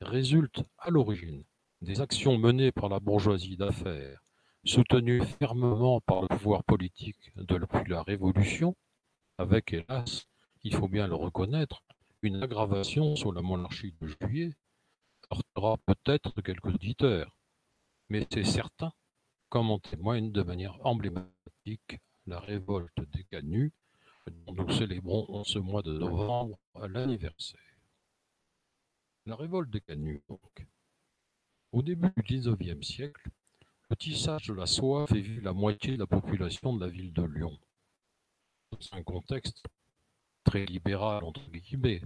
résulte 0.00 0.62
à 0.78 0.90
l'origine 0.90 1.44
des 1.82 2.00
actions 2.00 2.38
menées 2.38 2.72
par 2.72 2.88
la 2.88 3.00
bourgeoisie 3.00 3.56
d'affaires, 3.56 4.20
soutenues 4.64 5.24
fermement 5.38 6.00
par 6.00 6.22
le 6.22 6.28
pouvoir 6.28 6.64
politique 6.64 7.32
depuis 7.36 7.88
la 7.88 8.02
Révolution, 8.02 8.74
avec 9.38 9.72
hélas, 9.72 10.26
il 10.62 10.74
faut 10.74 10.88
bien 10.88 11.06
le 11.06 11.14
reconnaître, 11.14 11.82
une 12.22 12.42
aggravation 12.42 13.14
sous 13.14 13.30
la 13.30 13.42
monarchie 13.42 13.94
de 14.00 14.06
Juillet, 14.08 14.56
heurtera 15.30 15.76
peut-être 15.78 16.40
quelques 16.42 16.74
auditeurs, 16.74 17.36
mais 18.08 18.26
c'est 18.32 18.44
certain, 18.44 18.92
comme 19.48 19.70
en 19.70 19.78
témoigne 19.78 20.32
de 20.32 20.42
manière 20.42 20.78
emblématique 20.86 22.00
la 22.26 22.40
révolte 22.40 23.00
des 23.12 23.24
Canuts, 23.24 23.72
dont 24.26 24.52
nous 24.54 24.70
célébrons 24.72 25.26
en 25.28 25.44
ce 25.44 25.58
mois 25.58 25.82
de 25.82 25.96
novembre 25.96 26.58
l'anniversaire. 26.88 27.60
La 29.26 29.36
révolte 29.36 29.70
des 29.70 29.80
Canuts, 29.80 30.22
donc. 30.28 30.66
Au 31.72 31.82
début 31.82 32.10
du 32.16 32.22
XIXe 32.22 32.86
siècle, 32.86 33.28
le 33.90 33.96
tissage 33.96 34.46
de 34.48 34.54
la 34.54 34.66
soie 34.66 35.06
fait 35.06 35.20
vivre 35.20 35.44
la 35.44 35.52
moitié 35.52 35.92
de 35.92 35.98
la 35.98 36.06
population 36.06 36.74
de 36.74 36.84
la 36.84 36.90
ville 36.90 37.12
de 37.12 37.22
Lyon. 37.22 37.58
Dans 38.72 38.96
un 38.96 39.02
contexte 39.02 39.64
très 40.44 40.64
libéral, 40.64 41.22
entre 41.24 41.48
guillemets, 41.50 42.02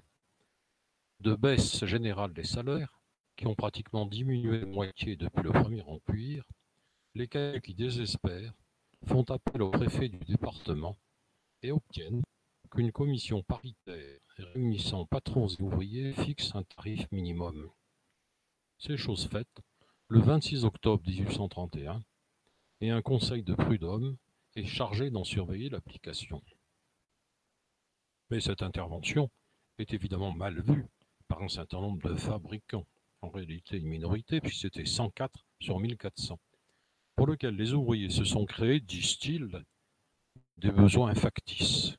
de 1.20 1.34
baisse 1.34 1.84
générale 1.84 2.32
des 2.32 2.44
salaires, 2.44 3.00
qui 3.40 3.47
ont 3.47 3.54
pratiquement 3.54 4.04
diminué 4.04 4.61
de 4.61 4.66
moitié 4.66 5.16
depuis 5.16 5.42
le 5.42 5.50
Premier 5.50 5.80
Empire, 5.85 6.44
les 7.14 7.26
canuts 7.26 7.62
qui 7.62 7.75
désespèrent 7.75 8.52
font 9.06 9.23
appel 9.30 9.62
au 9.62 9.70
préfet 9.70 10.11
du 10.11 10.18
département 10.18 10.99
et 11.62 11.73
obtiennent 11.73 12.20
qu'une 12.70 12.92
commission 12.92 13.42
paritaire 13.42 14.20
réunissant 14.37 15.06
patrons 15.06 15.49
et 15.49 15.62
ouvriers 15.62 16.12
fixe 16.12 16.54
un 16.54 16.64
tarif 16.64 17.11
minimum. 17.12 17.70
C'est 18.76 18.99
chose 18.99 19.26
faite 19.26 19.62
le 20.09 20.20
26 20.20 20.66
octobre 20.66 21.02
1831 21.06 22.04
et 22.82 22.90
un 22.90 23.00
conseil 23.00 23.42
de 23.42 23.54
prud'homme 23.54 24.18
est 24.54 24.66
chargé 24.66 25.09
d'en 25.09 25.25
surveiller 25.25 25.70
l'application. 25.70 26.42
Mais 28.28 28.40
cette 28.40 28.61
intervention 28.61 29.30
est 29.78 29.94
évidemment 29.94 30.30
mal 30.30 30.61
vue 30.61 30.85
par 31.26 31.42
un 31.42 31.49
certain 31.49 31.80
nombre 31.80 32.06
de 32.06 32.16
fabricants 32.16 32.87
en 33.22 33.28
réalité 33.28 33.76
une 33.76 33.88
minorité, 33.88 34.40
puis 34.40 34.56
c'était 34.56 34.86
104 34.86 35.44
sur 35.60 35.78
1400, 35.78 36.38
pour 37.16 37.26
lequel 37.26 37.56
les 37.56 37.74
ouvriers 37.74 38.10
se 38.10 38.24
sont 38.24 38.46
créés, 38.46 38.80
disent-ils, 38.80 39.64
des 40.56 40.70
besoins 40.70 41.14
factices. 41.14 41.96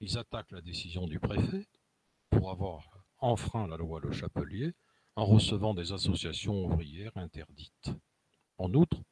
Ils 0.00 0.18
attaquent 0.18 0.52
la 0.52 0.60
décision 0.60 1.06
du 1.06 1.18
préfet 1.18 1.66
pour 2.30 2.50
avoir 2.50 2.84
enfreint 3.18 3.66
la 3.66 3.76
loi 3.76 4.00
Le 4.00 4.12
Chapelier 4.12 4.72
en 5.16 5.24
recevant 5.24 5.74
des 5.74 5.92
associations 5.92 6.64
ouvrières 6.64 7.16
interdites. 7.16 7.90
En 8.58 8.72
outre, 8.74 9.02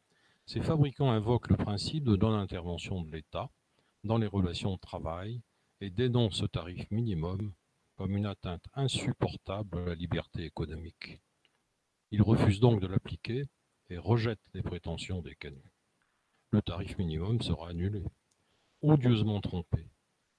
ces 0.46 0.60
fabricants 0.60 1.10
invoquent 1.10 1.50
le 1.50 1.56
principe 1.56 2.04
de 2.04 2.16
non-intervention 2.16 3.00
de 3.02 3.10
l'État 3.10 3.50
dans 4.04 4.18
les 4.18 4.28
relations 4.28 4.74
de 4.74 4.80
travail 4.80 5.40
et 5.80 5.90
dénoncent 5.90 6.36
ce 6.36 6.46
tarif 6.46 6.88
minimum 6.90 7.52
comme 7.96 8.16
une 8.16 8.26
atteinte 8.26 8.64
insupportable 8.74 9.78
à 9.78 9.84
la 9.86 9.94
liberté 9.94 10.44
économique. 10.44 11.18
Il 12.10 12.22
refuse 12.22 12.60
donc 12.60 12.80
de 12.80 12.86
l'appliquer 12.86 13.46
et 13.90 13.98
rejette 13.98 14.40
les 14.54 14.62
prétentions 14.62 15.22
des 15.22 15.34
canuts. 15.34 15.72
Le 16.50 16.62
tarif 16.62 16.96
minimum 16.98 17.42
sera 17.42 17.70
annulé. 17.70 18.04
Odieusement 18.82 19.40
trompés, 19.40 19.88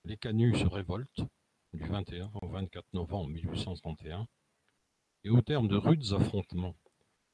les 0.06 0.18
canuts 0.18 0.56
se 0.56 0.66
révoltent 0.66 1.26
du 1.74 1.84
21 1.84 2.32
au 2.42 2.48
24 2.48 2.86
novembre 2.94 3.30
1831 3.30 4.28
et 5.24 5.30
au 5.30 5.42
terme 5.42 5.68
de 5.68 5.76
rudes 5.76 6.14
affrontements 6.14 6.76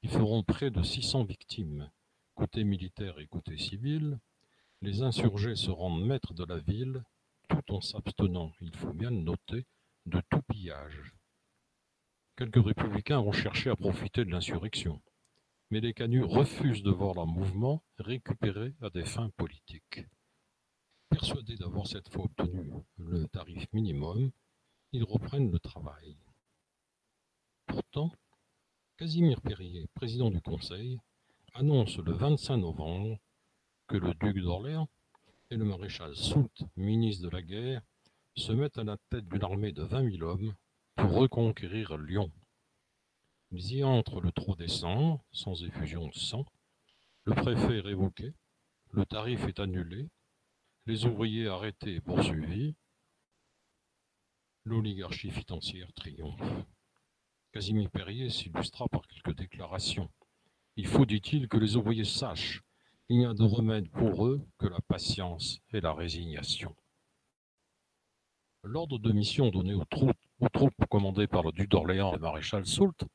qui 0.01 0.07
feront 0.07 0.43
près 0.43 0.71
de 0.71 0.81
600 0.81 1.25
victimes, 1.25 1.91
côté 2.35 2.63
militaire 2.63 3.19
et 3.19 3.27
côté 3.27 3.57
civil, 3.57 4.19
les 4.81 5.01
insurgés 5.01 5.55
se 5.55 5.69
rendent 5.69 6.03
maîtres 6.03 6.33
de 6.33 6.45
la 6.45 6.57
ville 6.57 7.03
tout 7.47 7.73
en 7.73 7.81
s'abstenant, 7.81 8.51
il 8.61 8.75
faut 8.75 8.93
bien 8.93 9.11
le 9.11 9.17
noter, 9.17 9.65
de 10.05 10.21
tout 10.29 10.41
pillage. 10.49 11.13
Quelques 12.35 12.65
républicains 12.65 13.21
vont 13.21 13.31
chercher 13.31 13.69
à 13.69 13.75
profiter 13.75 14.25
de 14.25 14.31
l'insurrection, 14.31 14.99
mais 15.69 15.81
les 15.81 15.93
canuts 15.93 16.23
refusent 16.23 16.81
de 16.81 16.89
voir 16.89 17.13
leur 17.13 17.27
mouvement 17.27 17.83
récupéré 17.99 18.73
à 18.81 18.89
des 18.89 19.05
fins 19.05 19.29
politiques. 19.37 20.07
Persuadés 21.09 21.57
d'avoir 21.57 21.85
cette 21.85 22.11
fois 22.11 22.25
obtenu 22.25 22.71
le 22.97 23.27
tarif 23.27 23.67
minimum, 23.71 24.31
ils 24.93 25.03
reprennent 25.03 25.51
le 25.51 25.59
travail. 25.59 26.17
Pourtant, 27.67 28.11
Casimir 28.97 29.39
Perrier, 29.39 29.87
président 29.93 30.31
du 30.31 30.41
Conseil, 30.41 30.97
annonce 31.53 31.97
le 31.99 32.13
25 32.13 32.57
novembre 32.57 33.19
que 33.87 33.97
le 33.97 34.15
duc 34.15 34.39
d'Orléans 34.39 34.89
et 35.51 35.55
le 35.55 35.65
maréchal 35.65 36.15
Soult, 36.15 36.63
ministre 36.77 37.25
de 37.25 37.29
la 37.29 37.43
guerre, 37.43 37.83
se 38.35 38.51
mettent 38.53 38.79
à 38.79 38.83
la 38.83 38.97
tête 39.11 39.27
d'une 39.27 39.43
armée 39.43 39.71
de 39.71 39.83
20 39.83 40.17
000 40.17 40.23
hommes 40.23 40.55
pour 40.95 41.13
reconquérir 41.13 41.97
Lyon. 41.97 42.31
Ils 43.51 43.73
y 43.73 43.83
entrent 43.83 44.21
le 44.21 44.31
3 44.31 44.55
décembre, 44.55 45.23
sans 45.31 45.63
effusion 45.63 46.07
de 46.07 46.13
sang. 46.13 46.45
Le 47.25 47.35
préfet 47.35 47.77
est 47.77 47.81
révoqué, 47.81 48.33
le 48.91 49.05
tarif 49.05 49.47
est 49.47 49.59
annulé, 49.59 50.09
les 50.85 51.05
ouvriers 51.05 51.47
arrêtés 51.47 51.95
et 51.95 52.01
poursuivis. 52.01 52.75
L'oligarchie 54.65 55.31
financière 55.31 55.91
triomphe. 55.93 56.65
Casimir 57.51 57.89
Perrier 57.91 58.29
s'illustra 58.29 58.87
par 58.89 59.07
quelques 59.07 59.37
déclarations. 59.37 60.09
Il 60.75 60.87
faut, 60.87 61.05
dit-il, 61.05 61.47
que 61.47 61.57
les 61.57 61.75
ouvriers 61.75 62.05
sachent 62.05 62.63
qu'il 63.05 63.19
n'y 63.19 63.25
a 63.25 63.33
de 63.33 63.43
remède 63.43 63.89
pour 63.91 64.25
eux 64.25 64.41
que 64.57 64.67
la 64.67 64.79
patience 64.87 65.59
et 65.71 65.81
la 65.81 65.93
résignation. 65.93 66.75
L'ordre 68.63 68.97
de 68.97 69.11
mission 69.11 69.49
donné 69.49 69.73
aux 69.73 69.85
troupes, 69.85 70.17
aux 70.39 70.49
troupes 70.49 70.85
commandées 70.89 71.27
par 71.27 71.43
le 71.43 71.51
duc 71.51 71.69
d'Orléans 71.69 72.11
et 72.11 72.15
le 72.15 72.21
maréchal 72.21 72.65
Soult 72.65 73.05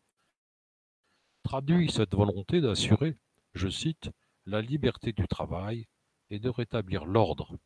traduit 1.42 1.90
cette 1.90 2.14
volonté 2.14 2.60
d'assurer, 2.60 3.16
je 3.54 3.68
cite, 3.68 4.10
la 4.44 4.60
liberté 4.60 5.12
du 5.12 5.26
travail 5.26 5.87
et 6.30 6.38
de 6.38 6.48
rétablir 6.48 7.04
l'ordre, 7.04 7.56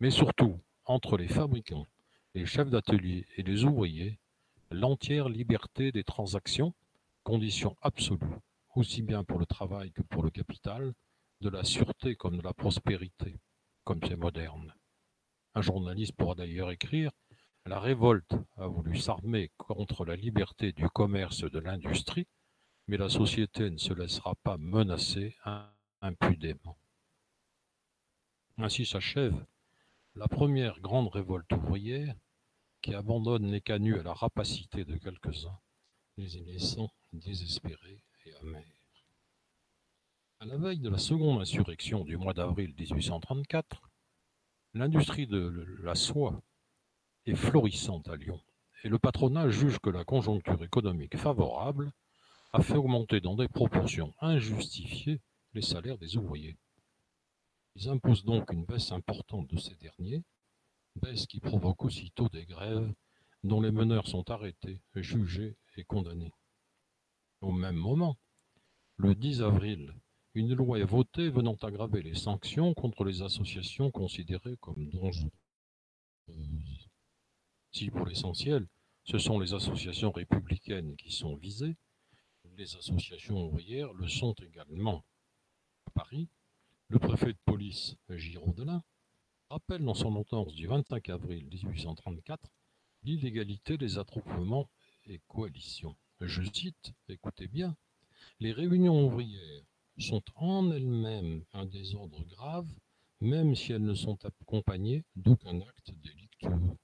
mais 0.00 0.10
surtout, 0.10 0.60
entre 0.84 1.16
les 1.16 1.28
fabricants, 1.28 1.86
les 2.34 2.46
chefs 2.46 2.70
d'atelier 2.70 3.26
et 3.36 3.42
les 3.42 3.64
ouvriers, 3.64 4.18
l'entière 4.70 5.28
liberté 5.28 5.92
des 5.92 6.02
transactions, 6.02 6.74
condition 7.22 7.76
absolue, 7.80 8.36
aussi 8.74 9.02
bien 9.02 9.22
pour 9.22 9.38
le 9.38 9.46
travail 9.46 9.92
que 9.92 10.02
pour 10.02 10.22
le 10.22 10.30
capital, 10.30 10.92
de 11.40 11.48
la 11.48 11.64
sûreté 11.64 12.16
comme 12.16 12.36
de 12.36 12.42
la 12.42 12.54
prospérité, 12.54 13.38
comme 13.84 14.00
c'est 14.06 14.16
moderne. 14.16 14.74
Un 15.54 15.60
journaliste 15.60 16.16
pourra 16.16 16.34
d'ailleurs 16.34 16.70
écrire 16.70 17.10
La 17.66 17.78
révolte 17.78 18.34
a 18.56 18.66
voulu 18.66 18.98
s'armer 18.98 19.50
contre 19.56 20.04
la 20.04 20.16
liberté 20.16 20.72
du 20.72 20.88
commerce 20.88 21.44
et 21.44 21.50
de 21.50 21.60
l'industrie, 21.60 22.26
mais 22.88 22.96
la 22.96 23.08
société 23.08 23.70
ne 23.70 23.78
se 23.78 23.92
laissera 23.92 24.34
pas 24.42 24.56
menacer 24.58 25.36
impudemment. 26.00 26.76
Ainsi 28.58 28.84
s'achève 28.84 29.46
la 30.16 30.28
première 30.28 30.80
grande 30.80 31.08
révolte 31.08 31.52
ouvrière 31.52 32.14
qui 32.82 32.94
abandonne 32.94 33.50
les 33.50 33.60
canuts 33.60 33.98
à 33.98 34.02
la 34.02 34.12
rapacité 34.12 34.84
de 34.84 34.96
quelques-uns, 34.96 35.58
les 36.16 36.36
y 36.36 36.44
laissant 36.44 36.90
désespérés 37.12 38.02
et 38.26 38.34
amers. 38.34 38.66
À 40.40 40.46
la 40.46 40.56
veille 40.56 40.80
de 40.80 40.90
la 40.90 40.98
seconde 40.98 41.40
insurrection 41.40 42.04
du 42.04 42.16
mois 42.16 42.34
d'avril 42.34 42.74
1834, 42.76 43.88
l'industrie 44.74 45.28
de 45.28 45.78
la 45.82 45.94
soie 45.94 46.42
est 47.26 47.34
florissante 47.34 48.08
à 48.08 48.16
Lyon 48.16 48.40
et 48.84 48.88
le 48.88 48.98
patronat 48.98 49.48
juge 49.48 49.78
que 49.78 49.90
la 49.90 50.04
conjoncture 50.04 50.62
économique 50.62 51.16
favorable 51.16 51.92
a 52.52 52.62
fait 52.62 52.76
augmenter 52.76 53.20
dans 53.20 53.36
des 53.36 53.48
proportions 53.48 54.12
injustifiées 54.20 55.20
les 55.54 55.62
salaires 55.62 55.98
des 55.98 56.16
ouvriers. 56.16 56.56
Ils 57.76 57.88
imposent 57.88 58.24
donc 58.24 58.52
une 58.52 58.64
baisse 58.64 58.92
importante 58.92 59.48
de 59.48 59.58
ces 59.58 59.74
derniers, 59.76 60.22
baisse 60.96 61.26
qui 61.26 61.40
provoque 61.40 61.84
aussitôt 61.84 62.28
des 62.28 62.44
grèves 62.44 62.92
dont 63.44 63.60
les 63.60 63.70
meneurs 63.70 64.06
sont 64.06 64.28
arrêtés, 64.30 64.80
jugés 64.94 65.56
et 65.76 65.84
condamnés. 65.84 66.32
Au 67.40 67.52
même 67.52 67.76
moment, 67.76 68.16
le 68.96 69.14
10 69.14 69.42
avril, 69.42 69.94
une 70.34 70.54
loi 70.54 70.78
est 70.78 70.84
votée 70.84 71.30
venant 71.30 71.56
aggraver 71.62 72.02
les 72.02 72.14
sanctions 72.14 72.74
contre 72.74 73.04
les 73.04 73.22
associations 73.22 73.90
considérées 73.90 74.56
comme 74.60 74.88
dangereuses. 74.90 75.30
Si 77.72 77.90
pour 77.90 78.04
l'essentiel, 78.04 78.68
ce 79.04 79.16
sont 79.18 79.40
les 79.40 79.54
associations 79.54 80.12
républicaines 80.12 80.94
qui 80.96 81.10
sont 81.10 81.36
visées, 81.36 81.76
les 82.58 82.76
associations 82.76 83.46
ouvrières 83.46 83.94
le 83.94 84.08
sont 84.08 84.34
également. 84.34 85.04
À 85.86 85.90
Paris, 85.92 86.28
le 86.88 86.98
préfet 86.98 87.32
de 87.32 87.38
police, 87.46 87.96
Giraudelin, 88.10 88.84
rappelle 89.48 89.82
dans 89.82 89.94
son 89.94 90.14
ordonnance 90.14 90.54
du 90.54 90.66
25 90.66 91.08
avril 91.08 91.46
1834 91.46 92.50
l'illégalité 93.04 93.78
des 93.78 93.96
attroupements 93.96 94.68
et 95.06 95.22
coalitions. 95.26 95.96
Je 96.20 96.42
cite, 96.42 96.92
écoutez 97.08 97.48
bien, 97.48 97.74
les 98.38 98.52
réunions 98.52 99.06
ouvrières 99.06 99.64
sont 99.98 100.22
en 100.36 100.70
elles-mêmes 100.70 101.42
un 101.54 101.64
désordre 101.64 102.22
grave, 102.26 102.68
même 103.20 103.54
si 103.54 103.72
elles 103.72 103.82
ne 103.82 103.94
sont 103.94 104.18
accompagnées 104.26 105.04
d'aucun 105.16 105.58
acte 105.62 105.90
délictueux. 106.02 106.76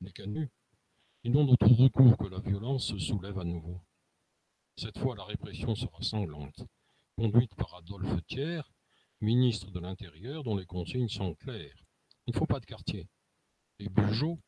Les 0.00 0.12
canuts, 0.12 0.50
ils 1.24 1.32
n'ont 1.32 1.44
d'autre 1.44 1.68
recours 1.68 2.16
que 2.18 2.26
la 2.26 2.38
violence 2.40 2.86
se 2.88 2.98
soulève 2.98 3.38
à 3.38 3.44
nouveau. 3.44 3.80
Cette 4.76 4.98
fois, 4.98 5.16
la 5.16 5.24
répression 5.24 5.74
sera 5.74 6.02
sanglante, 6.02 6.62
conduite 7.16 7.54
par 7.54 7.74
Adolphe 7.74 8.24
Thiers, 8.26 8.70
ministre 9.22 9.70
de 9.70 9.80
l'Intérieur, 9.80 10.44
dont 10.44 10.56
les 10.56 10.66
consignes 10.66 11.08
sont 11.08 11.34
claires. 11.34 11.82
Il 12.26 12.34
ne 12.34 12.38
faut 12.38 12.46
pas 12.46 12.60
de 12.60 12.66
quartier. 12.66 13.08
Et 13.78 13.88
Bugeaud, 13.88 14.38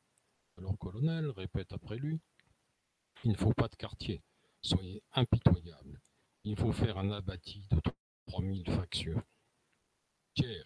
alors 0.58 0.76
colonel, 0.78 1.30
répète 1.30 1.72
après 1.72 1.96
lui 1.96 2.20
Il 3.24 3.30
ne 3.30 3.36
faut 3.36 3.54
pas 3.54 3.68
de 3.68 3.76
quartier. 3.76 4.22
Soyez 4.60 5.02
impitoyables. 5.12 6.00
Il 6.44 6.56
faut 6.56 6.72
faire 6.72 6.98
un 6.98 7.10
abattis 7.10 7.66
de 7.70 7.80
3000 8.26 8.66
factions. 8.66 9.22
Thiers, 10.34 10.64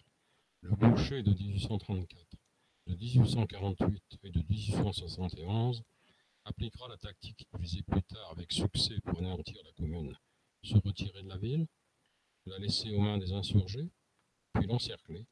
le 0.61 0.75
boucher 0.75 1.23
de 1.23 1.31
1834, 1.33 2.37
de 2.87 2.95
1848 2.95 4.19
et 4.23 4.29
de 4.29 4.41
1871 4.49 5.83
appliquera 6.45 6.87
la 6.89 6.97
tactique 6.97 7.41
utilisée 7.41 7.81
plus 7.83 8.03
tard 8.03 8.31
avec 8.31 8.51
succès 8.51 8.99
pour 9.01 9.19
anéantir 9.19 9.61
la 9.63 9.71
commune, 9.71 10.17
se 10.63 10.75
retirer 10.75 11.23
de 11.23 11.29
la 11.29 11.37
ville, 11.37 11.67
la 12.45 12.59
laisser 12.59 12.91
aux 12.91 12.99
mains 12.99 13.17
des 13.17 13.31
insurgés, 13.31 13.89
puis 14.53 14.67
l'encercler 14.67 15.25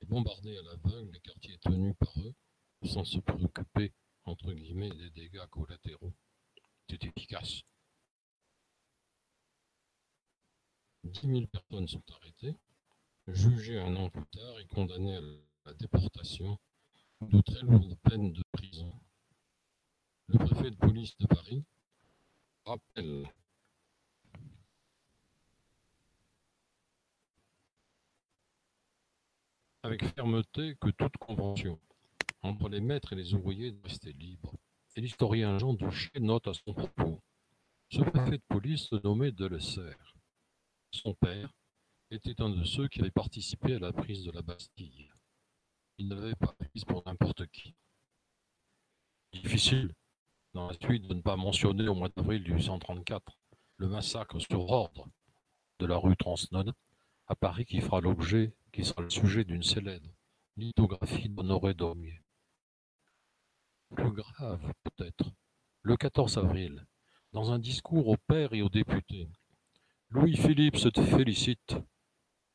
et 0.00 0.06
bombarder 0.06 0.56
à 0.58 0.62
l'aveugle 0.62 1.12
les 1.12 1.20
quartiers 1.20 1.58
tenus 1.58 1.94
par 1.98 2.12
eux 2.20 2.34
sans 2.84 3.04
se 3.04 3.18
préoccuper, 3.18 3.92
entre 4.24 4.52
guillemets, 4.52 4.90
des 4.90 5.10
dégâts 5.10 5.46
collatéraux. 5.50 6.12
C'est 6.88 7.04
efficace. 7.04 7.62
Dix 11.04 11.26
mille 11.26 11.48
personnes 11.48 11.88
sont 11.88 12.02
arrêtées, 12.12 12.54
jugées 13.28 13.78
un 13.78 13.96
an 13.96 14.08
plus 14.10 14.26
tard 14.26 14.58
et 14.60 14.66
condamnées 14.66 15.16
à 15.16 15.20
la 15.66 15.74
déportation 15.74 16.58
de 17.28 17.40
très 17.40 17.62
lourdes 17.62 17.96
peines 18.02 18.32
de 18.32 18.42
prison 18.52 18.92
le 20.28 20.38
préfet 20.38 20.70
de 20.70 20.76
police 20.76 21.16
de 21.18 21.26
Paris 21.26 21.64
rappelle 22.64 23.30
avec 29.82 30.04
fermeté 30.14 30.76
que 30.80 30.90
toute 30.90 31.16
convention 31.18 31.78
entre 32.42 32.68
les 32.68 32.80
maîtres 32.80 33.12
et 33.12 33.16
les 33.16 33.34
ouvriers 33.34 33.72
doit 33.72 33.88
rester 33.88 34.12
libre. 34.12 34.54
Et 34.96 35.00
l'historien 35.00 35.58
Jean 35.58 35.74
Duché 35.74 36.10
note 36.20 36.48
à 36.48 36.54
son 36.54 36.72
propos 36.72 37.20
Ce 37.90 38.00
préfet 38.00 38.38
de 38.38 38.42
police 38.48 38.88
se 38.88 38.96
nommait 39.04 39.32
Delessert. 39.32 40.14
Son 40.90 41.14
père 41.14 41.52
était 42.10 42.40
un 42.40 42.50
de 42.50 42.64
ceux 42.64 42.88
qui 42.88 43.00
avaient 43.00 43.10
participé 43.10 43.74
à 43.74 43.78
la 43.78 43.92
prise 43.92 44.24
de 44.24 44.30
la 44.30 44.42
Bastille. 44.42 45.10
Il 46.02 46.08
ne 46.08 46.16
l'avait 46.16 46.34
pas 46.34 46.52
prise 46.58 46.84
pour 46.84 47.04
n'importe 47.06 47.46
qui. 47.52 47.76
Difficile 49.32 49.94
dans 50.52 50.66
la 50.66 50.74
suite 50.74 51.06
de 51.06 51.14
ne 51.14 51.20
pas 51.20 51.36
mentionner 51.36 51.86
au 51.86 51.94
mois 51.94 52.08
d'avril 52.08 52.42
1834 52.42 53.38
le 53.76 53.88
massacre 53.88 54.40
sur 54.40 54.68
ordre 54.68 55.08
de 55.78 55.86
la 55.86 55.96
rue 55.96 56.16
Transnode 56.16 56.74
à 57.28 57.36
Paris 57.36 57.66
qui 57.66 57.80
fera 57.80 58.00
l'objet, 58.00 58.52
qui 58.72 58.84
sera 58.84 59.02
le 59.02 59.10
sujet 59.10 59.44
d'une 59.44 59.62
célèbre 59.62 60.10
lithographie 60.56 61.28
d'Honoré 61.28 61.72
Daumier. 61.72 62.20
Plus 63.94 64.10
grave 64.10 64.72
peut-être, 64.82 65.30
le 65.82 65.96
14 65.96 66.36
avril, 66.36 66.84
dans 67.30 67.52
un 67.52 67.60
discours 67.60 68.08
aux 68.08 68.16
pères 68.16 68.54
et 68.54 68.62
aux 68.62 68.68
députés, 68.68 69.28
Louis-Philippe 70.08 70.78
se 70.78 70.88
félicite. 70.90 71.76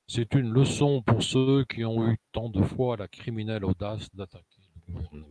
C'est 0.09 0.33
une 0.35 0.53
leçon 0.53 1.01
pour 1.01 1.21
ceux 1.21 1.65
qui 1.65 1.83
ont 1.83 2.09
eu 2.09 2.17
tant 2.31 2.49
de 2.49 2.63
fois 2.63 2.95
la 2.95 3.09
criminelle 3.09 3.65
audace 3.65 4.07
d'attaquer 4.15 4.61
le 4.87 4.93
gouvernement. 4.93 5.27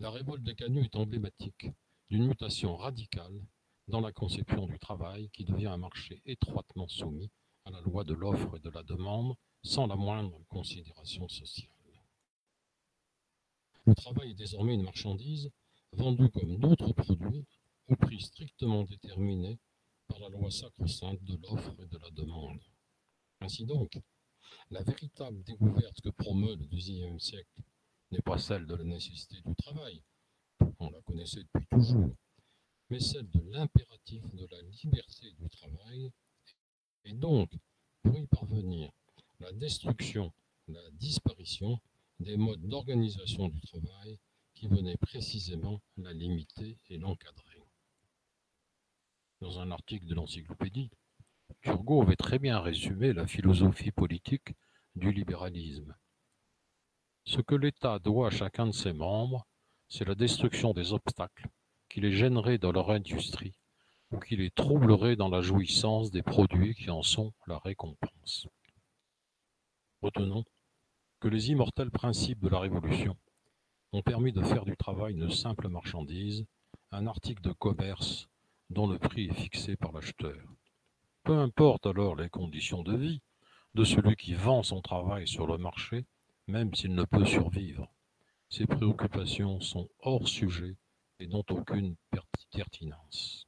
La 0.00 0.10
révolte 0.10 0.42
des 0.42 0.54
canuts 0.54 0.84
est 0.84 0.96
emblématique 0.96 1.66
d'une 2.08 2.26
mutation 2.26 2.76
radicale 2.76 3.44
dans 3.88 4.00
la 4.00 4.10
conception 4.10 4.66
du 4.66 4.78
travail 4.78 5.28
qui 5.30 5.44
devient 5.44 5.66
un 5.66 5.76
marché 5.76 6.22
étroitement 6.24 6.88
soumis 6.88 7.30
à 7.66 7.72
la 7.72 7.82
loi 7.82 8.04
de 8.04 8.14
l'offre 8.14 8.56
et 8.56 8.60
de 8.60 8.70
la 8.70 8.82
demande 8.82 9.34
sans 9.62 9.86
la 9.86 9.96
moindre 9.96 10.40
considération 10.48 11.28
sociale. 11.28 11.68
Le 13.84 13.94
travail 13.94 14.30
est 14.30 14.34
désormais 14.34 14.74
une 14.74 14.82
marchandise 14.82 15.50
vendue 15.92 16.30
comme 16.30 16.56
d'autres 16.56 16.92
produits 16.94 17.44
au 17.88 17.96
prix 17.96 18.20
strictement 18.20 18.84
déterminé 18.84 19.58
par 20.08 20.18
la 20.20 20.28
loi 20.30 20.50
sacro-sainte 20.50 21.22
de 21.22 21.36
l'offre 21.36 21.74
et 21.80 21.86
de 21.86 21.98
la 21.98 22.10
demande. 22.10 22.60
Ainsi 23.40 23.64
donc, 23.64 24.00
la 24.70 24.82
véritable 24.82 25.42
découverte 25.44 26.00
que 26.00 26.08
promeut 26.08 26.56
le 26.56 26.66
XIXe 26.66 27.22
siècle 27.22 27.60
n'est 28.10 28.22
pas 28.22 28.38
celle 28.38 28.66
de 28.66 28.74
la 28.74 28.84
nécessité 28.84 29.36
du 29.44 29.54
travail, 29.54 30.02
on 30.78 30.90
la 30.90 31.00
connaissait 31.02 31.42
depuis 31.42 31.66
toujours, 31.70 32.10
mais 32.90 33.00
celle 33.00 33.28
de 33.30 33.40
l'impératif 33.50 34.22
de 34.34 34.46
la 34.50 34.62
liberté 34.62 35.32
du 35.38 35.48
travail, 35.50 36.10
et 37.04 37.12
donc, 37.12 37.50
pour 38.02 38.16
y 38.16 38.26
parvenir, 38.26 38.90
la 39.40 39.52
destruction, 39.52 40.32
la 40.66 40.90
disparition 40.92 41.78
des 42.18 42.36
modes 42.36 42.66
d'organisation 42.66 43.48
du 43.48 43.60
travail 43.60 44.18
qui 44.54 44.66
venaient 44.66 44.96
précisément 44.96 45.80
la 45.96 46.12
limiter 46.12 46.78
et 46.88 46.98
l'encadrer. 46.98 47.47
Dans 49.40 49.60
un 49.60 49.70
article 49.70 50.06
de 50.06 50.16
l'encyclopédie, 50.16 50.90
Turgot 51.62 52.02
avait 52.02 52.16
très 52.16 52.40
bien 52.40 52.58
résumé 52.58 53.12
la 53.12 53.28
philosophie 53.28 53.92
politique 53.92 54.54
du 54.96 55.12
libéralisme. 55.12 55.94
Ce 57.24 57.40
que 57.40 57.54
l'État 57.54 58.00
doit 58.00 58.28
à 58.28 58.30
chacun 58.30 58.66
de 58.66 58.72
ses 58.72 58.92
membres, 58.92 59.46
c'est 59.88 60.08
la 60.08 60.16
destruction 60.16 60.72
des 60.72 60.92
obstacles 60.92 61.46
qui 61.88 62.00
les 62.00 62.10
gêneraient 62.10 62.58
dans 62.58 62.72
leur 62.72 62.90
industrie 62.90 63.54
ou 64.10 64.18
qui 64.18 64.34
les 64.34 64.50
troubleraient 64.50 65.14
dans 65.14 65.28
la 65.28 65.40
jouissance 65.40 66.10
des 66.10 66.22
produits 66.22 66.74
qui 66.74 66.90
en 66.90 67.04
sont 67.04 67.32
la 67.46 67.58
récompense. 67.58 68.48
Retenons 70.02 70.44
que 71.20 71.28
les 71.28 71.50
immortels 71.50 71.92
principes 71.92 72.40
de 72.40 72.48
la 72.48 72.58
Révolution 72.58 73.16
ont 73.92 74.02
permis 74.02 74.32
de 74.32 74.42
faire 74.42 74.64
du 74.64 74.76
travail 74.76 75.14
une 75.14 75.30
simple 75.30 75.68
marchandise, 75.68 76.44
un 76.90 77.06
article 77.06 77.42
de 77.42 77.52
commerce 77.52 78.28
dont 78.70 78.86
le 78.86 78.98
prix 78.98 79.26
est 79.26 79.34
fixé 79.34 79.76
par 79.76 79.92
l'acheteur. 79.92 80.36
Peu 81.24 81.38
importe 81.38 81.86
alors 81.86 82.16
les 82.16 82.28
conditions 82.28 82.82
de 82.82 82.96
vie 82.96 83.20
de 83.74 83.84
celui 83.84 84.16
qui 84.16 84.34
vend 84.34 84.62
son 84.62 84.80
travail 84.80 85.26
sur 85.26 85.46
le 85.46 85.58
marché, 85.58 86.06
même 86.46 86.74
s'il 86.74 86.94
ne 86.94 87.04
peut 87.04 87.24
survivre. 87.24 87.92
Ces 88.48 88.66
préoccupations 88.66 89.60
sont 89.60 89.88
hors 90.00 90.26
sujet 90.26 90.76
et 91.20 91.26
n'ont 91.26 91.44
aucune 91.50 91.96
pertinence. 92.50 93.46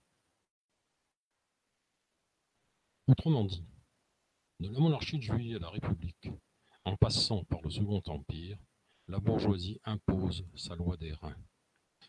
Autrement 3.07 3.45
dit, 3.45 3.65
de 4.61 4.69
la 4.69 4.79
monarchie 4.79 5.17
de 5.17 5.23
juillet 5.23 5.57
à 5.57 5.61
la 5.61 5.71
République, 5.71 6.31
en 6.85 6.97
passant 6.97 7.45
par 7.45 7.61
le 7.63 7.71
Second 7.71 8.03
Empire, 8.07 8.59
la 9.09 9.19
bourgeoisie 9.19 9.81
impose 9.85 10.47
sa 10.55 10.77
loi 10.77 10.97
des 10.97 11.13
reins. 11.13 11.37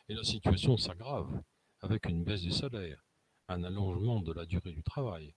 Et 0.10 0.14
la 0.14 0.24
situation 0.24 0.78
s'aggrave 0.78 1.42
avec 1.82 2.06
une 2.08 2.24
baisse 2.24 2.42
du 2.42 2.52
salaire, 2.52 3.04
un 3.48 3.64
allongement 3.64 4.20
de 4.20 4.32
la 4.34 4.46
durée 4.46 4.72
du 4.72 4.84
travail, 4.84 5.34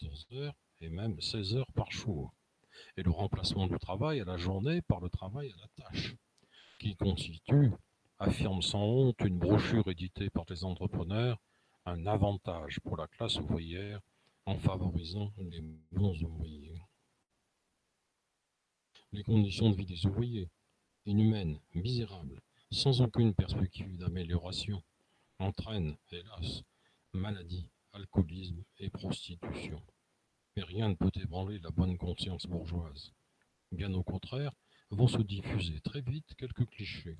14 0.00 0.26
heures 0.32 0.54
et 0.80 0.88
même 0.88 1.20
16 1.20 1.56
heures 1.56 1.72
par 1.74 1.90
jour, 1.90 2.34
et 2.96 3.02
le 3.02 3.10
remplacement 3.10 3.66
du 3.66 3.78
travail 3.78 4.20
à 4.20 4.24
la 4.24 4.36
journée 4.36 4.82
par 4.82 5.00
le 5.00 5.08
travail 5.08 5.52
à 5.52 5.56
la 5.56 5.84
tâche, 5.84 6.16
qui 6.78 6.96
constitue, 6.96 7.70
affirme 8.18 8.62
sans 8.62 8.82
honte 8.82 9.20
une 9.20 9.38
brochure 9.38 9.88
éditée 9.88 10.30
par 10.30 10.44
les 10.48 10.64
entrepreneurs, 10.64 11.38
un 11.86 12.06
avantage 12.06 12.80
pour 12.80 12.96
la 12.96 13.06
classe 13.06 13.38
ouvrière 13.38 14.00
en 14.46 14.56
favorisant 14.58 15.32
les 15.38 15.62
bons 15.92 16.20
ouvriers. 16.22 16.82
Les 19.12 19.22
conditions 19.22 19.70
de 19.70 19.76
vie 19.76 19.86
des 19.86 20.06
ouvriers, 20.06 20.50
inhumaines, 21.06 21.60
misérables, 21.74 22.40
sans 22.70 23.00
aucune 23.00 23.34
perspective 23.34 23.96
d'amélioration, 23.96 24.82
entraînent, 25.44 25.96
hélas, 26.10 26.62
maladie, 27.12 27.68
alcoolisme 27.92 28.64
et 28.78 28.88
prostitution. 28.88 29.82
Mais 30.56 30.62
rien 30.62 30.88
ne 30.88 30.94
peut 30.94 31.12
ébranler 31.14 31.58
la 31.58 31.70
bonne 31.70 31.98
conscience 31.98 32.46
bourgeoise. 32.46 33.12
Bien 33.70 33.92
au 33.92 34.02
contraire, 34.02 34.52
vont 34.90 35.08
se 35.08 35.22
diffuser 35.22 35.80
très 35.80 36.00
vite 36.00 36.34
quelques 36.36 36.66
clichés. 36.66 37.18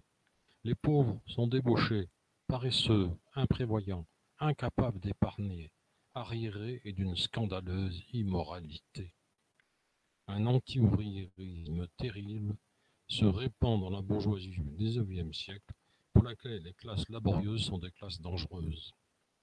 Les 0.64 0.74
pauvres 0.74 1.20
sont 1.26 1.46
débauchés, 1.46 2.08
paresseux, 2.46 3.10
imprévoyants, 3.34 4.06
incapables 4.38 5.00
d'épargner, 5.00 5.70
arriérés 6.14 6.80
et 6.84 6.92
d'une 6.92 7.16
scandaleuse 7.16 8.02
immoralité. 8.12 9.14
Un 10.28 10.46
anti-ouvriérisme 10.46 11.86
terrible 11.98 12.56
se 13.08 13.26
répand 13.26 13.80
dans 13.80 13.90
la 13.90 14.00
bourgeoisie 14.00 14.50
du 14.50 14.62
XIXe 14.62 15.36
siècle, 15.36 15.74
pour 16.14 16.24
laquelle 16.24 16.62
les 16.62 16.72
classes 16.72 17.06
laborieuses 17.10 17.66
sont 17.66 17.76
des 17.78 17.90
classes 17.90 18.20
dangereuses. 18.20 18.94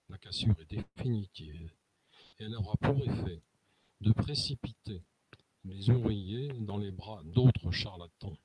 La 0.10 0.18
cassure 0.18 0.56
est 0.60 0.70
définitive, 0.70 1.72
et 2.40 2.46
elle 2.46 2.56
aura 2.56 2.76
pour 2.78 2.98
effet 2.98 3.44
de 4.00 4.14
précipiter 4.14 5.04
les 5.66 5.90
ouvriers 5.90 6.48
dans 6.62 6.78
les 6.78 6.92
bras 6.92 7.22
d'autres 7.26 7.72
charlatans, 7.72 8.38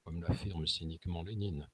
comme 0.04 0.22
l'affirme 0.22 0.64
cyniquement 0.66 1.24
Lénine. 1.24 1.68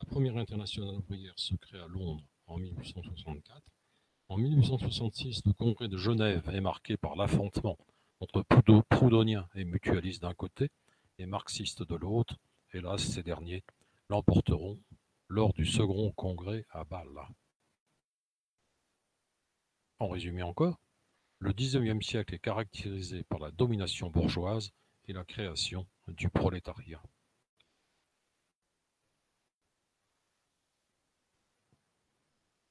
La 0.00 0.06
première 0.06 0.36
internationale 0.36 0.94
ouvrière 0.96 1.34
se 1.36 1.56
crée 1.56 1.80
à 1.80 1.88
Londres 1.88 2.24
en 2.46 2.58
1864. 2.58 3.62
En 4.28 4.38
1866, 4.38 5.42
le 5.46 5.52
congrès 5.52 5.88
de 5.88 5.96
Genève 5.96 6.48
est 6.52 6.60
marqué 6.60 6.96
par 6.96 7.16
l'affrontement 7.16 7.78
entre 8.20 8.42
proudhoniens 8.88 9.48
et 9.54 9.64
mutualistes 9.64 10.22
d'un 10.22 10.34
côté 10.34 10.70
et 11.18 11.26
marxistes 11.26 11.82
de 11.82 11.94
l'autre. 11.94 12.36
Hélas, 12.72 13.02
ces 13.02 13.22
derniers 13.22 13.62
l'emporteront 14.08 14.78
lors 15.28 15.52
du 15.52 15.66
second 15.66 16.10
congrès 16.12 16.66
à 16.70 16.84
Bâle. 16.84 17.08
En 19.98 20.08
résumé 20.08 20.42
encore, 20.42 20.80
le 21.38 21.52
XIXe 21.52 22.04
siècle 22.04 22.34
est 22.34 22.38
caractérisé 22.38 23.22
par 23.24 23.38
la 23.38 23.50
domination 23.50 24.10
bourgeoise 24.10 24.72
et 25.06 25.12
la 25.12 25.24
création 25.24 25.86
du 26.08 26.28
prolétariat. 26.28 27.02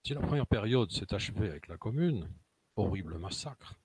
Si 0.05 0.13
la 0.13 0.19
première 0.19 0.47
période 0.47 0.91
s'est 0.91 1.13
achevée 1.13 1.49
avec 1.49 1.69
la 1.69 1.77
Commune, 1.77 2.29
horrible 2.75 3.17
massacre, 3.17 3.79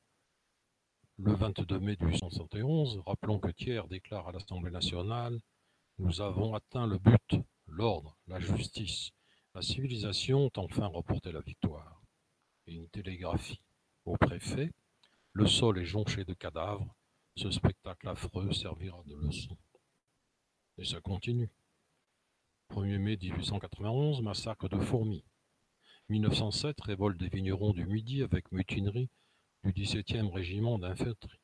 le 1.17 1.33
22 1.33 1.79
mai 1.79 1.97
1871, 2.01 3.05
rappelons 3.07 3.39
que 3.39 3.53
Thiers 3.53 3.87
déclare 3.89 4.27
à 4.27 4.33
l'Assemblée 4.33 4.73
nationale 4.73 5.39
Nous 5.99 6.21
avons 6.21 6.55
atteint 6.55 6.89
le 6.89 6.99
but, 6.99 7.37
l'ordre, 7.69 8.19
la 8.27 8.41
justice, 8.41 9.13
la 9.55 9.63
civilisation 9.63 10.47
ont 10.47 10.61
enfin 10.65 10.87
remporté 10.87 11.31
la 11.31 11.41
victoire. 11.41 12.03
Et 12.67 12.75
une 12.75 12.89
télégraphie 12.89 13.63
au 14.05 14.17
préfet 14.17 14.73
Le 15.35 15.47
sol 15.47 15.79
est 15.79 15.85
jonché 15.85 16.25
de 16.25 16.35
cadavres, 16.35 16.97
ce 17.37 17.53
spectacle 17.53 18.09
affreux 18.09 18.51
servira 18.51 19.05
de 19.07 19.15
leçon. 19.15 19.57
Et 20.79 20.85
ça 20.85 21.01
continue. 21.01 21.53
1er 22.71 22.99
mai 22.99 23.17
1891, 23.17 24.21
massacre 24.23 24.69
de 24.69 24.81
Fourmis. 24.81 25.25
1907, 26.11 26.81
révolte 26.81 27.19
des 27.19 27.29
vignerons 27.29 27.75
du 27.75 27.85
Midi 27.85 28.23
avec 28.23 28.51
mutinerie 28.51 29.11
du 29.63 29.73
17e 29.73 30.33
régiment 30.33 30.79
d'infanterie. 30.79 31.39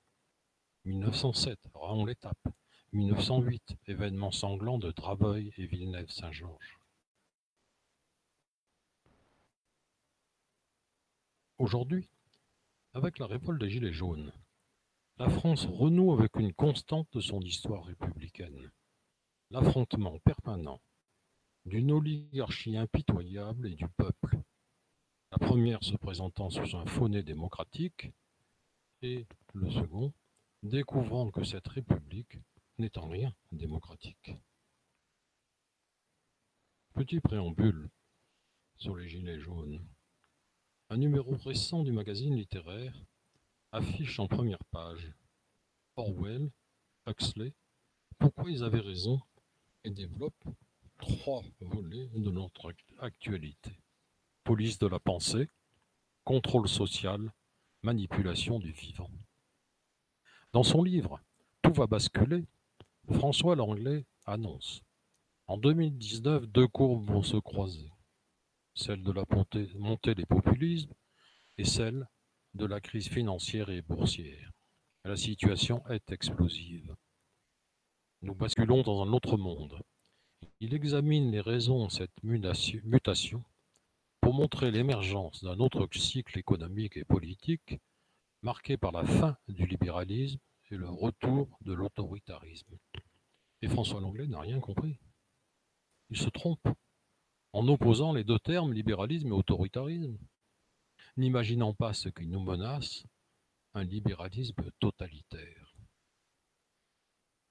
1907, 0.87 1.59
Raon 1.75 2.07
l'étape. 2.07 2.49
1908, 2.93 3.77
événement 3.89 4.31
sanglant 4.31 4.79
de 4.79 4.91
Drabeuil 4.91 5.53
et 5.59 5.67
Villeneuve-Saint-Georges. 5.67 6.79
Aujourd'hui, 11.59 12.09
avec 12.95 13.19
la 13.19 13.27
révolte 13.27 13.61
des 13.61 13.69
Gilets 13.69 13.93
jaunes, 13.93 14.33
la 15.19 15.29
France 15.29 15.67
renoue 15.67 16.15
avec 16.15 16.37
une 16.37 16.55
constante 16.55 17.09
de 17.13 17.21
son 17.21 17.43
histoire 17.43 17.85
républicaine, 17.85 18.71
l'affrontement 19.51 20.19
permanent 20.21 20.81
d'une 21.67 21.93
oligarchie 21.93 22.79
impitoyable 22.79 23.69
et 23.69 23.75
du 23.75 23.89
peuple 23.89 24.39
la 25.35 25.49
première 25.49 25.83
se 25.83 25.97
présentant 25.97 26.49
sous 26.49 26.77
un 26.77 26.87
faux 26.87 27.09
démocratique, 27.09 28.13
et 29.03 29.27
le 29.53 29.69
second 29.69 30.13
découvrant 30.63 31.33
que 31.33 31.43
cette 31.43 31.67
république 31.67 32.39
n'est 32.79 32.97
en 32.99 33.09
rien 33.09 33.35
démocratique. 33.51 34.37
Petit 36.93 37.19
préambule 37.19 37.91
sur 38.77 38.95
les 38.95 39.09
Gilets 39.09 39.41
jaunes. 39.41 39.85
Un 40.89 40.99
numéro 40.99 41.35
récent 41.35 41.83
du 41.83 41.91
magazine 41.91 42.37
littéraire 42.37 42.97
affiche 43.73 44.21
en 44.21 44.29
première 44.29 44.65
page 44.71 45.11
Orwell, 45.97 46.49
Huxley, 47.09 47.55
pourquoi 48.21 48.53
ils 48.53 48.63
avaient 48.63 48.79
raison 48.79 49.21
et 49.83 49.91
développe 49.91 50.45
trois 51.01 51.43
volets 51.61 52.09
de 52.15 52.31
notre 52.31 52.73
actualité 53.01 53.81
police 54.45 54.79
de 54.79 54.87
la 54.87 55.01
pensée, 55.01 55.49
contrôle 56.23 56.69
social, 56.69 57.33
manipulation 57.83 58.59
du 58.59 58.73
vivant. 58.73 59.11
Dans 60.53 60.63
son 60.63 60.83
livre 60.83 61.21
Tout 61.63 61.73
va 61.73 61.87
basculer, 61.87 62.45
François 63.11 63.57
Langlais 63.57 64.05
annonce 64.27 64.83
En 65.47 65.57
2019, 65.57 66.47
deux 66.47 66.69
courbes 66.69 67.11
vont 67.11 67.23
se 67.23 67.39
croiser, 67.39 67.91
celle 68.75 69.03
de 69.03 69.13
la 69.13 69.25
montée 69.77 70.15
des 70.15 70.27
populismes 70.27 70.95
et 71.57 71.65
celle 71.65 72.07
de 72.53 72.67
la 72.67 72.81
crise 72.81 73.09
financière 73.09 73.71
et 73.71 73.83
boursière. 73.83 74.53
La 75.05 75.17
situation 75.17 75.87
est 75.89 76.13
explosive. 76.13 76.95
Nous 78.23 78.35
basculons 78.35 78.83
dans 78.83 79.03
un 79.03 79.13
autre 79.13 79.37
monde. 79.37 79.83
Il 80.61 80.73
examine 80.75 81.31
les 81.31 81.41
raisons 81.41 81.87
de 81.87 81.91
cette 81.91 82.23
mutation 82.23 83.43
pour 84.25 84.33
montrer 84.33 84.71
l'émergence 84.71 85.45
d'un 85.45 85.59
autre 85.59 85.87
cycle 85.93 86.39
économique 86.39 86.97
et 86.97 87.05
politique, 87.05 87.79
marquée 88.41 88.79
par 88.79 88.91
la 88.91 89.05
fin 89.05 89.37
du 89.49 89.67
libéralisme 89.67 90.39
et 90.71 90.79
le 90.79 90.89
retour 90.89 91.59
de 91.61 91.75
l'autoritarisme. 91.75 92.79
Et 93.61 93.69
François 93.69 94.01
Langlais 94.01 94.27
n'a 94.27 94.41
rien 94.41 94.61
compris. 94.61 94.99
Il 96.09 96.17
se 96.17 96.31
trompe 96.31 96.67
en 97.53 97.69
opposant 97.69 98.15
les 98.15 98.25
deux 98.25 98.39
termes 98.39 98.73
libéralisme 98.73 99.29
et 99.29 99.33
autoritarisme, 99.33 100.17
n'imaginant 101.19 101.75
pas 101.75 101.93
ce 101.93 102.09
qui 102.09 102.27
nous 102.27 102.41
menace, 102.41 103.05
un 103.75 103.85
libéralisme 103.85 104.71
totalitaire. 104.81 105.77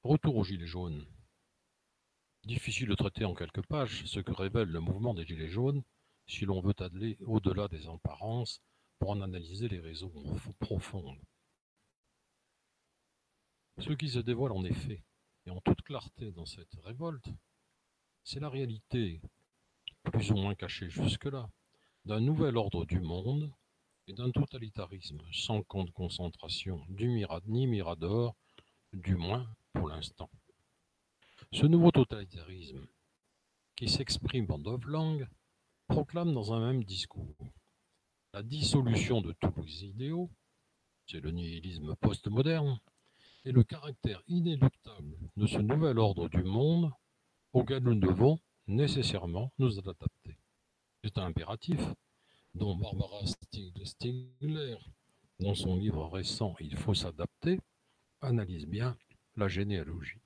Retour 0.01 0.37
aux 0.37 0.43
Gilets 0.43 0.65
jaunes. 0.65 1.05
Difficile 2.45 2.87
de 2.87 2.95
traiter 2.95 3.25
en 3.25 3.35
quelques 3.35 3.63
pages 3.67 4.05
ce 4.05 4.19
que 4.19 4.33
révèle 4.33 4.69
le 4.69 4.79
mouvement 4.79 5.13
des 5.13 5.23
Gilets 5.23 5.51
jaunes 5.51 5.83
si 6.27 6.45
l'on 6.45 6.61
veut 6.61 6.75
aller 6.79 7.17
au-delà 7.25 7.67
des 7.67 7.87
apparences 7.87 8.61
pour 8.99 9.11
en 9.11 9.21
analyser 9.21 9.67
les 9.67 9.79
raisons 9.79 10.11
profondes. 10.59 11.19
Ce 13.79 13.91
qui 13.93 14.09
se 14.09 14.19
dévoile 14.19 14.51
en 14.51 14.63
effet, 14.63 15.03
et 15.45 15.49
en 15.49 15.59
toute 15.61 15.81
clarté 15.81 16.31
dans 16.31 16.45
cette 16.45 16.73
révolte, 16.83 17.27
c'est 18.23 18.39
la 18.39 18.49
réalité, 18.49 19.21
plus 20.03 20.31
ou 20.31 20.35
moins 20.35 20.55
cachée 20.55 20.89
jusque-là, 20.89 21.49
d'un 22.05 22.21
nouvel 22.21 22.57
ordre 22.57 22.85
du 22.85 22.99
monde 22.99 23.51
et 24.07 24.13
d'un 24.13 24.31
totalitarisme 24.31 25.21
sans 25.31 25.63
camp 25.63 25.83
de 25.83 25.91
concentration 25.91 26.85
ni 26.89 27.67
mirador, 27.67 28.35
du 28.93 29.15
moins 29.15 29.47
pour 29.73 29.89
l'instant. 29.89 30.29
Ce 31.51 31.65
nouveau 31.65 31.91
totalitarisme, 31.91 32.85
qui 33.75 33.89
s'exprime 33.89 34.49
en 34.51 34.59
neuf 34.59 34.85
langues, 34.85 35.27
proclame 35.87 36.33
dans 36.33 36.53
un 36.53 36.59
même 36.59 36.83
discours 36.83 37.35
la 38.33 38.41
dissolution 38.41 39.21
de 39.21 39.31
tous 39.33 39.61
les 39.61 39.85
idéaux, 39.85 40.31
c'est 41.05 41.19
le 41.19 41.31
nihilisme 41.31 41.95
postmoderne, 41.97 42.79
et 43.45 43.51
le 43.51 43.63
caractère 43.63 44.23
inéluctable 44.27 45.17
de 45.35 45.45
ce 45.45 45.59
nouvel 45.59 45.99
ordre 45.99 46.29
du 46.29 46.43
monde 46.43 46.91
auquel 47.51 47.83
nous 47.83 47.95
devons 47.95 48.39
nécessairement 48.67 49.51
nous 49.59 49.77
adapter. 49.77 50.39
C'est 51.03 51.17
un 51.17 51.25
impératif 51.25 51.79
dont 52.55 52.75
Barbara 52.75 53.19
Stigler, 53.83 54.77
dans 55.39 55.53
son 55.53 55.75
livre 55.75 56.07
récent 56.07 56.55
Il 56.59 56.77
faut 56.77 56.93
s'adapter, 56.93 57.59
analyse 58.21 58.65
bien 58.65 58.97
la 59.35 59.49
généalogie. 59.49 60.21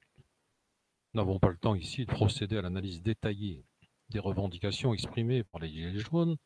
Nous 1.13 1.22
n'avons 1.22 1.39
pas 1.39 1.50
le 1.50 1.58
temps 1.58 1.76
ici 1.76 2.06
de 2.06 2.12
procéder 2.12 2.58
à 2.58 2.62
l'analyse 2.62 3.02
détaillée 3.02 3.65
des 4.10 4.20
revendications 4.20 4.93
exprimées 4.93 5.43
par 5.43 5.62
les 5.62 5.70
Gilets 5.70 6.00
jaunes, 6.00 6.38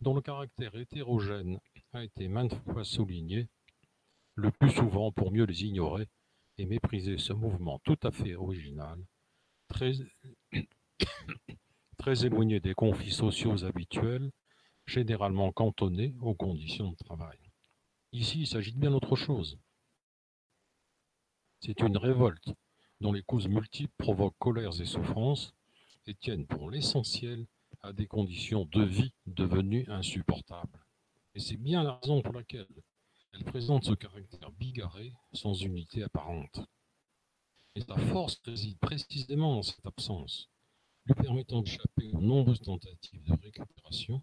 dont 0.00 0.14
le 0.14 0.20
caractère 0.20 0.74
hétérogène 0.74 1.60
a 1.92 2.04
été 2.04 2.28
maintes 2.28 2.54
fois 2.64 2.84
souligné, 2.84 3.48
le 4.34 4.50
plus 4.50 4.70
souvent 4.70 5.12
pour 5.12 5.30
mieux 5.30 5.44
les 5.44 5.64
ignorer 5.64 6.08
et 6.58 6.66
mépriser 6.66 7.18
ce 7.18 7.32
mouvement 7.32 7.80
tout 7.84 7.98
à 8.02 8.10
fait 8.10 8.34
original, 8.34 8.98
très, 9.68 9.92
éloigné 12.24 12.60
des 12.60 12.74
conflits 12.74 13.12
sociaux 13.12 13.64
habituels, 13.64 14.30
généralement 14.86 15.52
cantonnés 15.52 16.14
aux 16.20 16.34
conditions 16.34 16.90
de 16.90 16.96
travail. 16.96 17.38
Ici, 18.12 18.40
il 18.40 18.46
s'agit 18.46 18.72
de 18.72 18.78
bien 18.78 18.92
autre 18.92 19.16
chose. 19.16 19.58
C'est 21.60 21.80
une 21.80 21.96
révolte 21.96 22.52
dont 23.00 23.12
les 23.12 23.22
causes 23.22 23.48
multiples 23.48 23.94
provoquent 23.96 24.38
colères 24.38 24.80
et 24.80 24.84
souffrances 24.84 25.54
et 26.06 26.14
tiennent 26.14 26.46
pour 26.46 26.70
l'essentiel 26.70 27.46
à 27.82 27.92
des 27.92 28.06
conditions 28.06 28.64
de 28.66 28.82
vie 28.82 29.12
devenues 29.26 29.84
insupportables. 29.88 30.84
Et 31.34 31.40
c'est 31.40 31.56
bien 31.56 31.82
la 31.82 31.98
raison 31.98 32.22
pour 32.22 32.34
laquelle 32.34 32.68
elle 33.32 33.44
présente 33.44 33.84
ce 33.84 33.94
caractère 33.94 34.52
bigarré 34.52 35.12
sans 35.32 35.60
unité 35.60 36.02
apparente. 36.02 36.60
Et 37.74 37.80
sa 37.80 37.96
force 37.96 38.40
réside 38.44 38.78
précisément 38.78 39.56
dans 39.56 39.62
cette 39.62 39.84
absence, 39.84 40.48
lui 41.06 41.14
permettant 41.14 41.62
d'échapper 41.62 42.08
aux 42.12 42.20
nombreuses 42.20 42.60
tentatives 42.60 43.24
de 43.24 43.32
récupération 43.42 44.22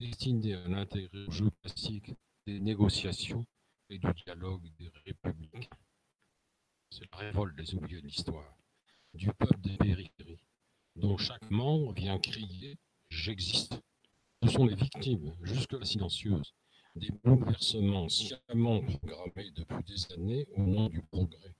destinées 0.00 0.54
à 0.54 0.68
l'intégrer 0.68 1.26
au 1.26 1.30
jeu 1.30 1.50
classique 1.62 2.12
des 2.46 2.60
négociations 2.60 3.46
et 3.90 3.98
du 3.98 4.12
dialogue 4.24 4.66
des 4.78 4.90
républiques. 5.04 5.70
C'est 6.90 7.10
la 7.12 7.18
révolte 7.18 7.56
des 7.56 7.74
oubliés 7.74 8.00
de 8.00 8.06
l'histoire, 8.06 8.56
du 9.12 9.30
peuple 9.32 9.60
des 9.60 9.76
périphéries, 9.76 10.40
dont 10.96 11.16
chaque 11.16 11.50
membre 11.50 11.92
vient 11.92 12.18
crier 12.18 12.76
J'existe. 13.08 13.80
Ce 14.42 14.48
sont 14.48 14.66
les 14.66 14.74
victimes, 14.74 15.32
jusque-là 15.42 15.84
silencieuses, 15.84 16.54
des 16.96 17.10
bouleversements 17.24 18.08
sciemment 18.08 18.80
programmés 18.80 19.50
depuis 19.52 19.82
des 19.86 20.12
années 20.12 20.46
au 20.56 20.62
nom 20.62 20.88
du 20.88 21.00
progrès. 21.02 21.54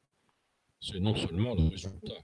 C'est 0.80 1.00
non 1.00 1.14
seulement 1.14 1.54
le 1.54 1.68
résultat 1.68 2.20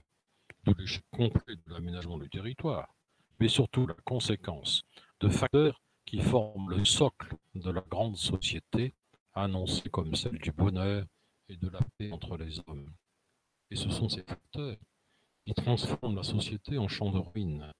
de 0.65 0.73
l'échec 0.77 1.03
complet 1.11 1.55
de 1.55 1.73
l'aménagement 1.73 2.17
du 2.17 2.29
territoire, 2.29 2.93
mais 3.39 3.47
surtout 3.47 3.87
la 3.87 3.95
conséquence 4.05 4.83
de 5.19 5.29
facteurs 5.29 5.81
qui 6.05 6.19
forment 6.19 6.69
le 6.69 6.85
socle 6.85 7.35
de 7.55 7.71
la 7.71 7.81
grande 7.81 8.17
société 8.17 8.93
annoncée 9.33 9.89
comme 9.89 10.15
celle 10.15 10.37
du 10.37 10.51
bonheur 10.51 11.05
et 11.49 11.57
de 11.57 11.69
la 11.69 11.79
paix 11.97 12.11
entre 12.11 12.37
les 12.37 12.59
hommes. 12.67 12.93
Et 13.71 13.75
ce 13.75 13.89
sont 13.89 14.09
ces 14.09 14.23
facteurs 14.23 14.77
qui 15.45 15.53
transforment 15.53 16.15
la 16.15 16.23
société 16.23 16.77
en 16.77 16.87
champ 16.87 17.11
de 17.11 17.19
ruines, 17.19 17.71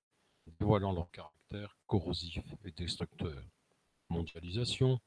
dévoilant 0.60 0.92
leur 0.92 1.10
caractère 1.12 1.78
corrosif 1.88 2.44
et 2.66 2.72
destructeur. 2.72 3.42
Mondialisation, 4.10 5.00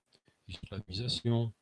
islamisation, 0.49 1.53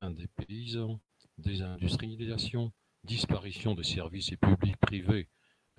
indépaysant, 0.00 1.00
désindustrialisation, 1.38 2.72
disparition 3.04 3.74
des 3.74 3.84
services 3.84 4.32
et 4.32 4.36
publics 4.36 4.76
privés, 4.76 5.28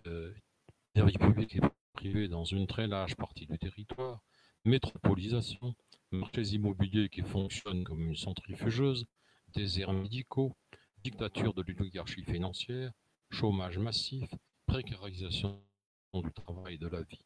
euh, 0.08 0.34
services 0.96 1.18
publics 1.18 1.56
et 1.56 1.62
privés 1.94 2.28
dans 2.28 2.46
une 2.46 2.68
très 2.68 2.88
large 2.88 3.16
partie 3.16 3.46
du 3.46 3.58
territoire, 3.58 4.22
métropolisation, 4.64 5.76
marchés 6.12 6.56
immobiliers 6.56 7.10
qui 7.10 7.22
fonctionnent 7.22 7.84
comme 7.84 8.02
une 8.02 8.16
centrifugeuse, 8.16 9.06
déserts 9.54 9.94
médicaux, 9.94 10.56
dictature 11.04 11.54
de 11.54 11.62
l'oligarchie 11.62 12.24
financière, 12.24 12.92
chômage 13.30 13.78
massif, 13.78 14.30
précarisation 14.76 15.64
du 16.14 16.34
travail 16.34 16.76
et 16.76 16.78
de 16.78 16.88
la 16.88 17.02
vie. 17.04 17.26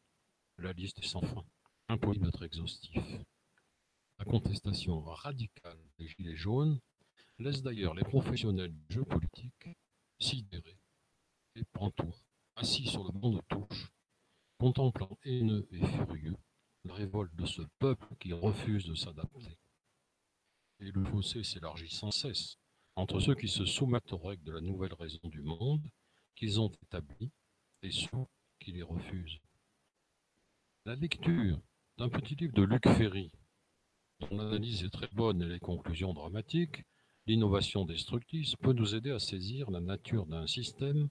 La 0.58 0.72
liste 0.72 1.00
est 1.00 1.06
sans 1.06 1.20
fin, 1.20 1.44
impossible 1.88 2.26
d'être 2.26 2.44
exhaustif. 2.44 3.02
La 4.20 4.24
contestation 4.24 5.00
radicale 5.00 5.80
des 5.98 6.06
Gilets 6.06 6.36
jaunes 6.36 6.78
laisse 7.40 7.60
d'ailleurs 7.62 7.94
les 7.94 8.04
professionnels 8.04 8.72
du 8.72 8.94
jeu 8.94 9.04
politique 9.04 9.68
sidérés 10.20 10.78
et 11.56 11.64
pantois, 11.72 12.22
assis 12.54 12.86
sur 12.86 13.02
le 13.02 13.10
banc 13.10 13.30
de 13.30 13.40
touche, 13.48 13.90
contemplant 14.60 15.18
haineux 15.24 15.66
et 15.72 15.84
furieux 15.84 16.36
la 16.84 16.94
révolte 16.94 17.34
de 17.34 17.46
ce 17.46 17.62
peuple 17.80 18.14
qui 18.20 18.32
refuse 18.32 18.86
de 18.86 18.94
s'adapter. 18.94 19.58
Et 20.78 20.92
le 20.92 21.04
fossé 21.04 21.42
s'élargit 21.42 21.90
sans 21.90 22.12
cesse 22.12 22.58
entre 22.94 23.18
ceux 23.18 23.34
qui 23.34 23.48
se 23.48 23.64
soumettent 23.64 24.12
aux 24.12 24.18
règles 24.18 24.44
de 24.44 24.52
la 24.52 24.60
nouvelle 24.60 24.94
raison 24.94 25.18
du 25.24 25.42
monde 25.42 25.90
qu'ils 26.36 26.60
ont 26.60 26.70
établies 26.84 27.32
ceux 27.88 28.26
qui 28.58 28.72
les 28.72 28.82
refusent. 28.82 29.40
La 30.84 30.94
lecture 30.94 31.58
d'un 31.96 32.08
petit 32.08 32.34
livre 32.34 32.52
de 32.52 32.62
Luc 32.62 32.86
Ferry, 32.86 33.32
dont 34.20 34.36
l'analyse 34.36 34.84
est 34.84 34.90
très 34.90 35.08
bonne 35.12 35.42
et 35.42 35.46
les 35.46 35.60
conclusions 35.60 36.12
dramatiques, 36.12 36.84
l'innovation 37.26 37.84
destructrice 37.84 38.54
peut 38.56 38.72
nous 38.72 38.94
aider 38.94 39.10
à 39.10 39.18
saisir 39.18 39.70
la 39.70 39.80
nature 39.80 40.26
d'un 40.26 40.46
système 40.46 41.08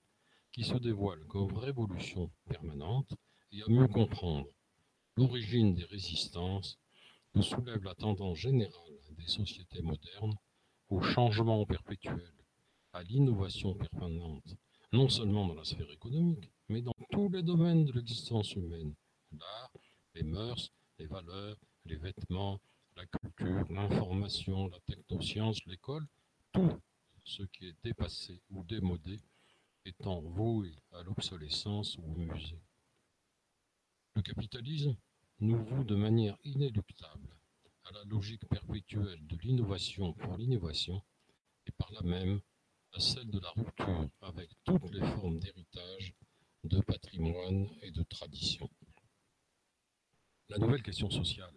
qui 0.51 0.63
se 0.63 0.77
dévoile 0.77 1.25
comme 1.27 1.57
révolution 1.57 2.31
permanente 2.47 3.13
et 3.51 3.63
à 3.63 3.67
mieux 3.67 3.87
comprendre 3.87 4.47
l'origine 5.17 5.73
des 5.73 5.85
résistances 5.85 6.79
que 7.33 7.41
soulève 7.41 7.83
la 7.83 7.95
tendance 7.95 8.37
générale 8.37 8.99
des 9.17 9.27
sociétés 9.27 9.81
modernes 9.81 10.35
au 10.89 11.01
changement 11.01 11.65
perpétuel, 11.65 12.33
à 12.93 13.03
l'innovation 13.03 13.75
permanente, 13.75 14.55
non 14.91 15.09
seulement 15.09 15.47
dans 15.47 15.53
la 15.53 15.63
sphère 15.63 15.91
économique, 15.91 16.51
mais 16.69 16.81
dans 16.81 16.95
tous 17.11 17.29
les 17.29 17.43
domaines 17.43 17.85
de 17.85 17.91
l'existence 17.91 18.53
humaine, 18.53 18.93
l'art, 19.31 19.71
les 20.13 20.23
mœurs, 20.23 20.71
les 20.99 21.07
valeurs, 21.07 21.57
les 21.85 21.97
vêtements, 21.97 22.61
la 22.95 23.05
culture, 23.05 23.65
l'information, 23.71 24.67
la 24.67 24.79
technoscience, 24.81 25.65
l'école, 25.65 26.05
tout 26.51 26.79
ce 27.25 27.43
qui 27.43 27.67
est 27.67 27.75
dépassé 27.83 28.41
ou 28.51 28.63
démodé 28.63 29.19
étant 29.85 30.21
voué 30.21 30.75
à 30.91 31.03
l'obsolescence 31.03 31.97
ou 31.97 32.03
au 32.03 32.15
musée. 32.15 32.61
Le 34.15 34.21
capitalisme 34.21 34.95
nous 35.39 35.63
voue 35.63 35.83
de 35.83 35.95
manière 35.95 36.37
inéluctable 36.43 37.35
à 37.85 37.91
la 37.93 38.03
logique 38.05 38.47
perpétuelle 38.47 39.25
de 39.25 39.37
l'innovation 39.37 40.13
pour 40.13 40.37
l'innovation 40.37 41.01
et 41.65 41.71
par 41.71 41.91
là 41.93 42.01
même 42.03 42.41
à 42.93 42.99
celle 42.99 43.29
de 43.29 43.39
la 43.39 43.51
rupture 43.51 44.09
avec 44.21 44.49
toutes 44.63 44.91
les 44.91 44.99
formes 44.99 45.39
d'héritage, 45.39 46.13
de 46.63 46.81
patrimoine 46.81 47.69
et 47.81 47.91
de 47.91 48.03
La 50.49 50.57
nouvelle 50.57 50.83
question 50.83 51.09
sociale 51.09 51.53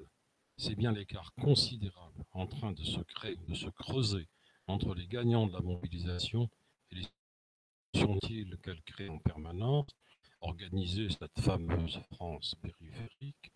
c'est 0.56 0.76
bien 0.76 0.92
l'écart 0.92 1.32
considérable 1.34 2.24
en 2.32 2.46
train 2.46 2.72
de 2.72 2.84
se 2.84 3.00
créer, 3.00 3.36
de 3.48 3.54
se 3.54 3.68
creuser 3.68 4.28
entre 4.68 4.94
les 4.94 5.08
gagnants 5.08 5.46
de 5.46 5.52
la 5.52 5.60
mobilisation 5.60 6.48
et 6.90 6.96
les 6.96 7.06
sont-ils 7.94 8.56
qu'elle 8.58 8.82
crée 8.82 9.08
en 9.08 9.18
permanence, 9.18 9.90
organiser 10.40 11.08
cette 11.10 11.40
fameuse 11.40 12.00
France 12.14 12.54
périphérique, 12.62 13.52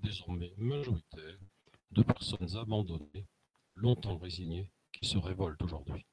désormais 0.00 0.52
majoritaire, 0.58 1.38
de 1.92 2.02
personnes 2.02 2.56
abandonnées, 2.56 3.26
longtemps 3.74 4.18
résignées, 4.18 4.70
qui 4.92 5.08
se 5.08 5.18
révoltent 5.18 5.62
aujourd'hui. 5.62 6.04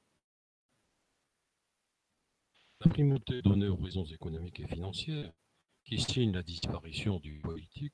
La 2.82 2.90
primauté 2.90 3.42
donnée 3.42 3.68
aux 3.68 3.76
raisons 3.76 4.06
économiques 4.06 4.60
et 4.60 4.68
financières, 4.68 5.34
qui 5.88 6.02
signent 6.02 6.34
la 6.34 6.44
disparition 6.44 7.18
du 7.20 7.40
politique, 7.40 7.94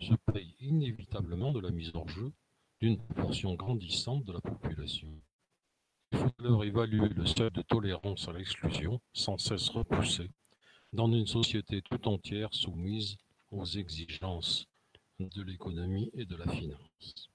se 0.00 0.14
paye 0.32 0.56
inévitablement 0.58 1.52
de 1.52 1.60
la 1.60 1.70
mise 1.70 1.94
en 1.94 2.06
jeu 2.08 2.32
d'une 2.80 2.96
proportion 2.96 3.54
grandissante 3.54 4.24
de 4.24 4.32
la 4.32 4.40
population. 4.40 5.12
Il 6.12 6.18
faut 6.18 6.32
alors 6.38 6.64
évaluer 6.64 7.10
le 7.10 7.26
seuil 7.26 7.50
de 7.50 7.60
tolérance 7.60 8.26
à 8.26 8.32
l'exclusion, 8.32 9.02
sans 9.12 9.36
cesse 9.36 9.68
repoussé, 9.68 10.30
dans 10.94 11.12
une 11.12 11.26
société 11.26 11.82
tout 11.82 12.08
entière 12.08 12.54
soumise 12.54 13.18
aux 13.50 13.66
exigences 13.66 14.66
de 15.18 15.42
l'économie 15.42 16.10
et 16.14 16.24
de 16.24 16.36
la 16.36 16.50
finance. 16.50 17.28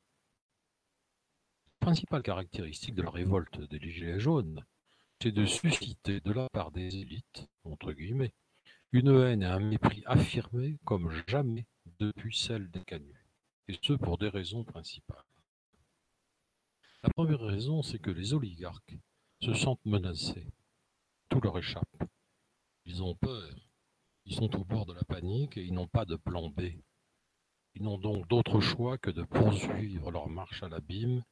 La 1.79 1.85
principale 1.91 2.23
caractéristique 2.23 2.95
de 2.95 3.03
la 3.03 3.11
révolte 3.11 3.61
des 3.69 3.91
Gilets 3.91 4.19
jaunes, 4.19 4.65
c'est 5.21 5.31
de 5.31 5.45
susciter 5.45 6.21
de 6.21 6.31
la 6.31 6.49
part 6.49 6.71
des 6.71 6.97
élites, 6.97 7.47
entre 7.63 7.93
guillemets, 7.93 8.33
une 8.91 9.09
haine 9.09 9.43
et 9.43 9.47
un 9.47 9.59
mépris 9.59 10.03
affirmés 10.05 10.77
comme 10.85 11.11
jamais 11.27 11.65
depuis 11.99 12.35
celle 12.35 12.69
des 12.71 12.83
canuts, 12.83 13.27
et 13.67 13.77
ce 13.81 13.93
pour 13.93 14.17
des 14.17 14.29
raisons 14.29 14.63
principales. 14.63 15.25
La 17.03 17.09
première 17.09 17.41
raison, 17.41 17.83
c'est 17.83 17.99
que 17.99 18.09
les 18.09 18.33
oligarques 18.33 18.97
se 19.41 19.53
sentent 19.53 19.85
menacés. 19.85 20.47
Tout 21.29 21.39
leur 21.41 21.57
échappe. 21.57 22.03
Ils 22.85 23.03
ont 23.03 23.15
peur. 23.15 23.49
Ils 24.25 24.35
sont 24.35 24.55
au 24.55 24.63
bord 24.63 24.85
de 24.85 24.93
la 24.93 25.03
panique 25.03 25.57
et 25.57 25.63
ils 25.63 25.73
n'ont 25.73 25.87
pas 25.87 26.05
de 26.05 26.15
plan 26.15 26.49
B. 26.49 26.61
Ils 27.75 27.83
n'ont 27.83 27.97
donc 27.97 28.27
d'autre 28.27 28.59
choix 28.59 28.97
que 28.97 29.11
de 29.11 29.23
poursuivre 29.23 30.09
leur 30.09 30.29
marche 30.29 30.63
à 30.63 30.69
l'abîme 30.69 31.23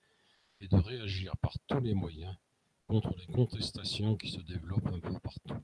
et 0.59 0.67
de 0.67 0.77
réagir 0.77 1.35
par 1.37 1.53
tous 1.67 1.79
les 1.79 1.93
moyens 1.93 2.35
contre 2.87 3.15
les 3.17 3.27
contestations 3.33 4.15
qui 4.15 4.29
se 4.29 4.41
développent 4.41 4.87
un 4.87 4.99
peu 4.99 5.19
partout. 5.19 5.63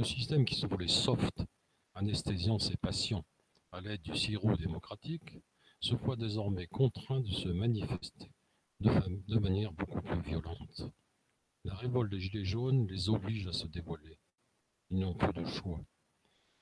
Le 0.00 0.06
système 0.06 0.46
qui 0.46 0.54
se 0.54 0.66
voulait 0.66 0.88
soft, 0.88 1.44
anesthésiant 1.92 2.58
ses 2.58 2.78
patients 2.78 3.22
à 3.70 3.82
l'aide 3.82 4.00
du 4.00 4.16
sirop 4.16 4.56
démocratique, 4.56 5.36
se 5.78 5.94
voit 5.94 6.16
désormais 6.16 6.66
contraint 6.66 7.20
de 7.20 7.30
se 7.30 7.50
manifester 7.50 8.32
de, 8.80 9.38
manière 9.38 9.74
beaucoup 9.74 10.00
plus 10.00 10.22
violente. 10.22 10.90
La 11.66 11.74
révolte 11.74 12.10
des 12.10 12.18
Gilets 12.18 12.46
jaunes 12.46 12.86
les 12.86 13.10
oblige 13.10 13.46
à 13.46 13.52
se 13.52 13.66
dévoiler. 13.66 14.18
Ils 14.88 15.00
n'ont 15.00 15.12
plus 15.12 15.34
de 15.34 15.44
choix 15.44 15.84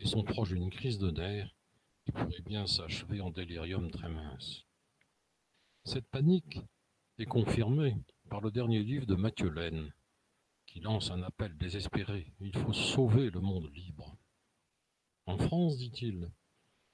et 0.00 0.06
sont 0.06 0.24
proches 0.24 0.54
d'une 0.54 0.70
crise 0.70 0.98
de 0.98 1.12
nerfs 1.12 1.54
qui 2.04 2.10
pourrait 2.10 2.42
bien 2.44 2.66
s'achever 2.66 3.20
en 3.20 3.30
délirium 3.30 3.88
très 3.92 4.08
mince. 4.08 4.64
Cette 5.84 6.08
panique 6.08 6.58
est 7.18 7.26
confirmée 7.26 7.94
par 8.30 8.40
le 8.40 8.50
dernier 8.50 8.82
livre 8.82 9.06
de 9.06 9.14
Mathieu 9.14 9.48
Laine, 9.48 9.92
qui 10.68 10.80
lance 10.80 11.10
un 11.10 11.22
appel 11.22 11.56
désespéré. 11.56 12.30
Il 12.40 12.56
faut 12.56 12.74
sauver 12.74 13.30
le 13.30 13.40
monde 13.40 13.70
libre. 13.74 14.14
En 15.26 15.38
France, 15.38 15.78
dit-il, 15.78 16.30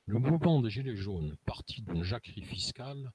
le 0.06 0.18
mouvement 0.18 0.62
des 0.62 0.70
Gilets 0.70 0.96
jaunes, 0.96 1.36
parti 1.44 1.82
d'une 1.82 2.04
jacquerie 2.04 2.44
fiscale, 2.44 3.12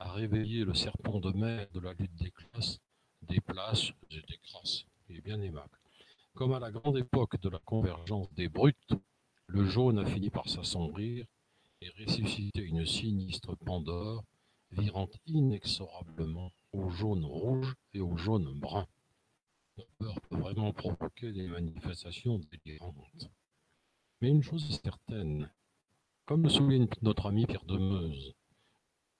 a 0.00 0.10
réveillé 0.10 0.64
le 0.64 0.74
serpent 0.74 1.20
de 1.20 1.30
mer 1.30 1.68
de 1.72 1.80
la 1.80 1.92
lutte 1.94 2.16
des 2.16 2.32
classes, 2.32 2.80
des 3.22 3.40
places 3.40 3.92
et 4.10 4.20
des 4.22 4.38
crasses. 4.38 4.84
Il 5.08 5.18
est 5.18 5.20
bien 5.20 5.40
aimable. 5.40 5.78
Comme 6.34 6.52
à 6.52 6.58
la 6.58 6.72
grande 6.72 6.98
époque 6.98 7.40
de 7.40 7.48
la 7.48 7.60
convergence 7.60 8.32
des 8.32 8.48
brutes, 8.48 8.94
le 9.46 9.64
jaune 9.66 10.00
a 10.00 10.04
fini 10.04 10.30
par 10.30 10.48
s'assombrir 10.48 11.26
et 11.80 11.90
ressusciter 11.90 12.62
une 12.62 12.86
sinistre 12.86 13.54
Pandore, 13.54 14.24
virant 14.72 15.08
inexorablement 15.26 16.50
au 16.72 16.90
jaune 16.90 17.24
rouge 17.24 17.74
et 17.94 18.00
au 18.00 18.16
jaune 18.16 18.58
brun. 18.58 18.88
Peur 19.98 20.20
peut 20.22 20.36
vraiment 20.36 20.72
provoquer 20.72 21.32
des 21.32 21.48
manifestations 21.48 22.38
délirantes. 22.38 23.30
Mais 24.20 24.28
une 24.28 24.42
chose 24.42 24.68
est 24.70 24.82
certaine, 24.82 25.50
comme 26.26 26.42
le 26.42 26.48
souligne 26.48 26.88
notre 27.00 27.26
ami 27.26 27.46
Pierre 27.46 27.64
Demeuse 27.64 28.34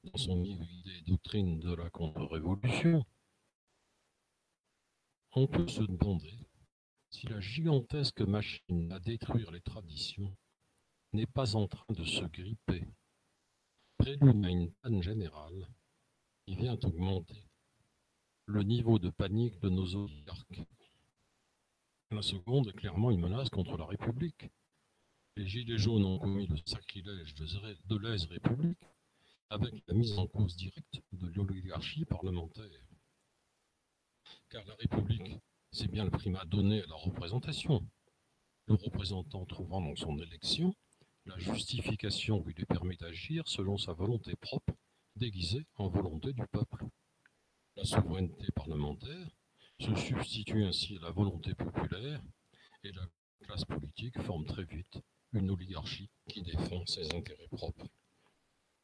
dans 0.04 0.18
son 0.18 0.42
livre 0.42 0.64
Idées 0.70 1.02
doctrine 1.06 1.60
de 1.60 1.74
la 1.74 1.88
contre-révolution, 1.90 3.04
on 5.32 5.46
peut 5.46 5.68
se 5.68 5.82
demander 5.82 6.38
si 7.10 7.26
la 7.26 7.40
gigantesque 7.40 8.20
machine 8.20 8.92
à 8.92 9.00
détruire 9.00 9.50
les 9.50 9.60
traditions 9.60 10.36
n'est 11.12 11.26
pas 11.26 11.56
en 11.56 11.66
train 11.66 11.92
de 11.94 12.04
se 12.04 12.24
gripper, 12.24 12.86
prélude 13.96 14.44
à 14.44 14.50
une 14.50 14.72
panne 14.82 15.02
générale 15.02 15.68
qui 16.44 16.56
vient 16.56 16.78
augmenter 16.82 17.51
le 18.46 18.62
niveau 18.62 18.98
de 18.98 19.10
panique 19.10 19.60
de 19.60 19.68
nos 19.68 19.94
oligarques. 19.94 20.62
La 22.10 22.22
seconde 22.22 22.68
est 22.68 22.72
clairement 22.72 23.10
une 23.10 23.20
menace 23.20 23.48
contre 23.48 23.76
la 23.76 23.86
République. 23.86 24.50
Les 25.36 25.46
Gilets 25.46 25.78
jaunes 25.78 26.04
ont 26.04 26.18
commis 26.18 26.46
le 26.46 26.56
sacrilège 26.66 27.34
de 27.34 27.96
l'aise 27.96 28.26
République 28.26 28.84
avec 29.48 29.74
la 29.86 29.94
mise 29.94 30.18
en 30.18 30.26
cause 30.26 30.56
directe 30.56 31.02
de 31.12 31.28
l'oligarchie 31.28 32.04
parlementaire. 32.04 32.86
Car 34.50 34.64
la 34.66 34.74
République, 34.74 35.38
c'est 35.70 35.90
bien 35.90 36.04
le 36.04 36.10
primat 36.10 36.44
donné 36.44 36.82
à 36.82 36.86
la 36.86 36.94
représentation. 36.96 37.86
Le 38.66 38.74
représentant 38.74 39.44
trouvant 39.46 39.80
dans 39.80 39.96
son 39.96 40.18
élection 40.18 40.74
la 41.26 41.38
justification 41.38 42.42
qui 42.42 42.52
lui 42.52 42.66
permet 42.66 42.96
d'agir 42.96 43.46
selon 43.46 43.78
sa 43.78 43.92
volonté 43.92 44.34
propre, 44.36 44.74
déguisée 45.16 45.66
en 45.76 45.88
volonté 45.88 46.32
du 46.32 46.46
peuple. 46.48 46.86
La 47.76 47.84
souveraineté 47.84 48.52
parlementaire 48.54 49.28
se 49.80 49.94
substitue 49.94 50.64
ainsi 50.64 50.98
à 50.98 51.04
la 51.04 51.10
volonté 51.10 51.54
populaire 51.54 52.20
et 52.84 52.92
la 52.92 53.08
classe 53.40 53.64
politique 53.64 54.20
forme 54.22 54.44
très 54.44 54.64
vite 54.64 55.00
une 55.32 55.50
oligarchie 55.50 56.10
qui 56.28 56.42
défend 56.42 56.84
ses 56.86 57.14
intérêts 57.14 57.48
propres. 57.50 57.88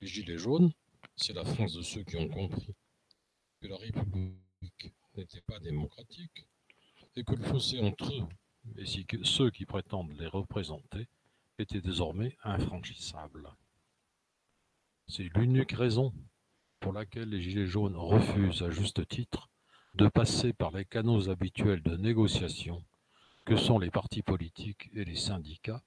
Les 0.01 0.07
Gilets 0.07 0.39
jaunes, 0.39 0.73
c'est 1.17 1.35
la 1.35 1.45
France 1.45 1.75
de 1.75 1.83
ceux 1.83 2.03
qui 2.03 2.17
ont 2.17 2.29
compris 2.29 2.75
que 3.61 3.67
la 3.67 3.77
République 3.77 4.95
n'était 5.17 5.43
pas 5.43 5.59
démocratique 5.61 6.47
et 7.15 7.25
que 7.25 7.35
le 7.35 7.45
fossé 7.45 7.81
entre 7.81 8.11
eux 8.13 8.27
et 8.77 8.87
ceux 9.23 9.51
qui 9.51 9.67
prétendent 9.67 10.13
les 10.19 10.27
représenter 10.27 11.09
était 11.59 11.83
désormais 11.83 12.37
infranchissable. 12.43 13.53
C'est 15.09 15.29
l'unique 15.37 15.73
raison 15.73 16.15
pour 16.81 16.93
laquelle 16.93 17.31
les 17.31 17.41
Gilets 17.41 17.67
jaunes 17.67 17.97
refusent 17.97 18.63
à 18.63 18.71
juste 18.71 19.07
titre 19.09 19.51
de 19.95 20.09
passer 20.09 20.53
par 20.53 20.71
les 20.71 20.85
canaux 20.85 21.29
habituels 21.29 21.83
de 21.83 21.97
négociation 21.97 22.85
que 23.45 23.57
sont 23.57 23.79
les 23.79 23.91
partis 23.91 24.23
politiques 24.23 24.91
et 24.95 25.05
les 25.05 25.17
syndicats, 25.17 25.83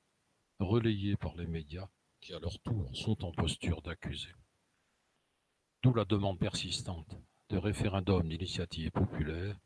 relayés 0.60 1.16
par 1.16 1.36
les 1.36 1.48
médias 1.48 1.88
qui 2.20 2.34
à 2.34 2.40
leur 2.40 2.60
tour 2.60 2.96
sont 2.96 3.24
en 3.26 3.32
posture 3.32 3.82
d'accuser. 3.82 4.34
D'où 5.82 5.94
la 5.94 6.06
demande 6.06 6.40
persistante 6.40 7.18
de 7.50 7.58
référendum 7.58 8.28
d'initiative 8.28 8.92
populaire, 8.92 9.60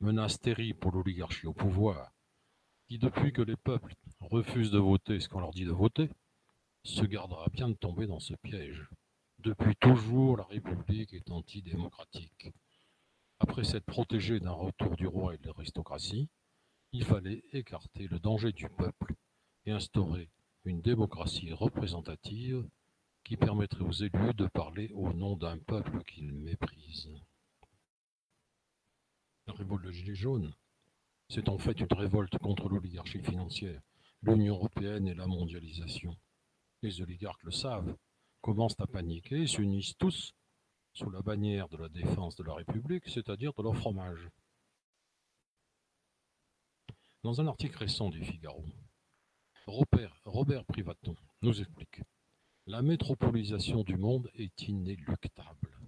menace 0.00 0.40
terrible 0.40 0.78
pour 0.78 0.92
l'oligarchie 0.92 1.46
au 1.46 1.54
pouvoir, 1.54 2.12
qui 2.86 2.98
depuis 2.98 3.32
que 3.32 3.42
les 3.42 3.56
peuples 3.56 3.94
refusent 4.20 4.70
de 4.70 4.78
voter 4.78 5.20
ce 5.20 5.28
qu'on 5.28 5.40
leur 5.40 5.52
dit 5.52 5.64
de 5.64 5.72
voter, 5.72 6.10
se 6.82 7.04
gardera 7.04 7.48
bien 7.50 7.68
de 7.68 7.74
tomber 7.74 8.06
dans 8.06 8.20
ce 8.20 8.34
piège. 8.34 8.88
Depuis 9.44 9.76
toujours, 9.76 10.38
la 10.38 10.44
République 10.44 11.12
est 11.12 11.30
antidémocratique. 11.30 12.50
Après 13.38 13.62
s'être 13.62 13.84
protégée 13.84 14.40
d'un 14.40 14.52
retour 14.52 14.96
du 14.96 15.06
roi 15.06 15.34
et 15.34 15.38
de 15.38 15.46
l'aristocratie, 15.46 16.30
il 16.92 17.04
fallait 17.04 17.44
écarter 17.52 18.08
le 18.08 18.18
danger 18.18 18.52
du 18.52 18.70
peuple 18.70 19.14
et 19.66 19.70
instaurer 19.70 20.30
une 20.64 20.80
démocratie 20.80 21.52
représentative 21.52 22.66
qui 23.22 23.36
permettrait 23.36 23.84
aux 23.84 23.92
élus 23.92 24.32
de 24.32 24.46
parler 24.46 24.90
au 24.94 25.12
nom 25.12 25.36
d'un 25.36 25.58
peuple 25.58 26.02
qu'ils 26.04 26.32
méprisent. 26.32 27.12
La 29.46 29.52
révolte 29.52 29.84
de 29.84 29.92
Gilets 29.92 30.14
jaunes, 30.14 30.54
c'est 31.28 31.50
en 31.50 31.58
fait 31.58 31.80
une 31.80 31.92
révolte 31.92 32.38
contre 32.38 32.70
l'oligarchie 32.70 33.22
financière, 33.22 33.82
l'Union 34.22 34.54
européenne 34.54 35.06
et 35.06 35.14
la 35.14 35.26
mondialisation. 35.26 36.16
Les 36.80 37.02
oligarques 37.02 37.42
le 37.42 37.50
savent, 37.50 37.94
commencent 38.44 38.78
à 38.78 38.86
paniquer 38.86 39.40
et 39.40 39.46
s'unissent 39.46 39.96
tous 39.96 40.34
sous 40.92 41.08
la 41.08 41.22
bannière 41.22 41.66
de 41.70 41.78
la 41.78 41.88
défense 41.88 42.36
de 42.36 42.44
la 42.44 42.52
République, 42.52 43.08
c'est-à-dire 43.08 43.54
de 43.54 43.62
leur 43.62 43.74
fromage. 43.74 44.28
Dans 47.22 47.40
un 47.40 47.46
article 47.46 47.78
récent 47.78 48.10
du 48.10 48.22
Figaro, 48.22 48.62
Robert, 49.66 50.14
Robert 50.26 50.66
Privaton 50.66 51.16
nous 51.40 51.58
explique 51.58 52.02
La 52.66 52.82
métropolisation 52.82 53.82
du 53.82 53.96
monde 53.96 54.30
est 54.34 54.68
inéluctable, 54.68 55.80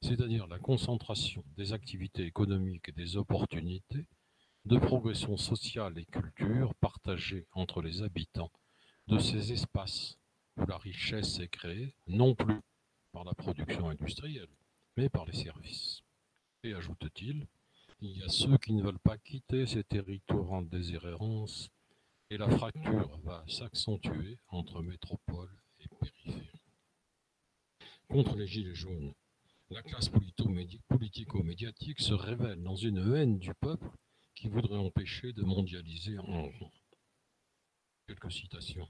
c'est-à-dire 0.00 0.46
la 0.46 0.58
concentration 0.58 1.44
des 1.58 1.74
activités 1.74 2.24
économiques 2.24 2.88
et 2.88 2.92
des 2.92 3.18
opportunités 3.18 4.06
de 4.64 4.78
progression 4.78 5.36
sociale 5.36 5.98
et 5.98 6.06
culture 6.06 6.74
partagées 6.76 7.46
entre 7.52 7.82
les 7.82 8.00
habitants 8.00 8.50
de 9.08 9.18
ces 9.18 9.52
espaces 9.52 10.16
où 10.56 10.66
la 10.66 10.78
richesse 10.78 11.38
est 11.40 11.48
créée, 11.48 11.94
non 12.06 12.34
plus 12.34 12.60
par 13.12 13.24
la 13.24 13.34
production 13.34 13.88
industrielle, 13.88 14.48
mais 14.96 15.08
par 15.08 15.24
les 15.24 15.34
services. 15.34 16.02
Et 16.64 16.74
ajoute-t-il, 16.74 17.46
il 18.00 18.18
y 18.18 18.22
a 18.22 18.28
ceux 18.28 18.58
qui 18.58 18.72
ne 18.72 18.82
veulent 18.82 18.98
pas 18.98 19.18
quitter 19.18 19.66
ces 19.66 19.84
territoires 19.84 20.52
en 20.52 20.62
déshérence 20.62 21.70
et 22.30 22.36
la 22.36 22.48
fracture 22.48 23.18
va 23.24 23.44
s'accentuer 23.46 24.38
entre 24.48 24.82
métropole 24.82 25.50
et 25.80 25.88
périphérie. 25.88 26.62
Contre 28.08 28.36
les 28.36 28.46
Gilets 28.46 28.74
jaunes, 28.74 29.12
la 29.70 29.82
classe 29.82 30.10
politico-médiatique 30.88 32.00
se 32.00 32.14
révèle 32.14 32.62
dans 32.62 32.76
une 32.76 33.14
haine 33.14 33.38
du 33.38 33.54
peuple 33.54 33.90
qui 34.34 34.48
voudrait 34.48 34.78
empêcher 34.78 35.32
de 35.32 35.42
mondialiser 35.42 36.18
en 36.18 36.50
Quelques 38.06 38.32
citations. 38.32 38.88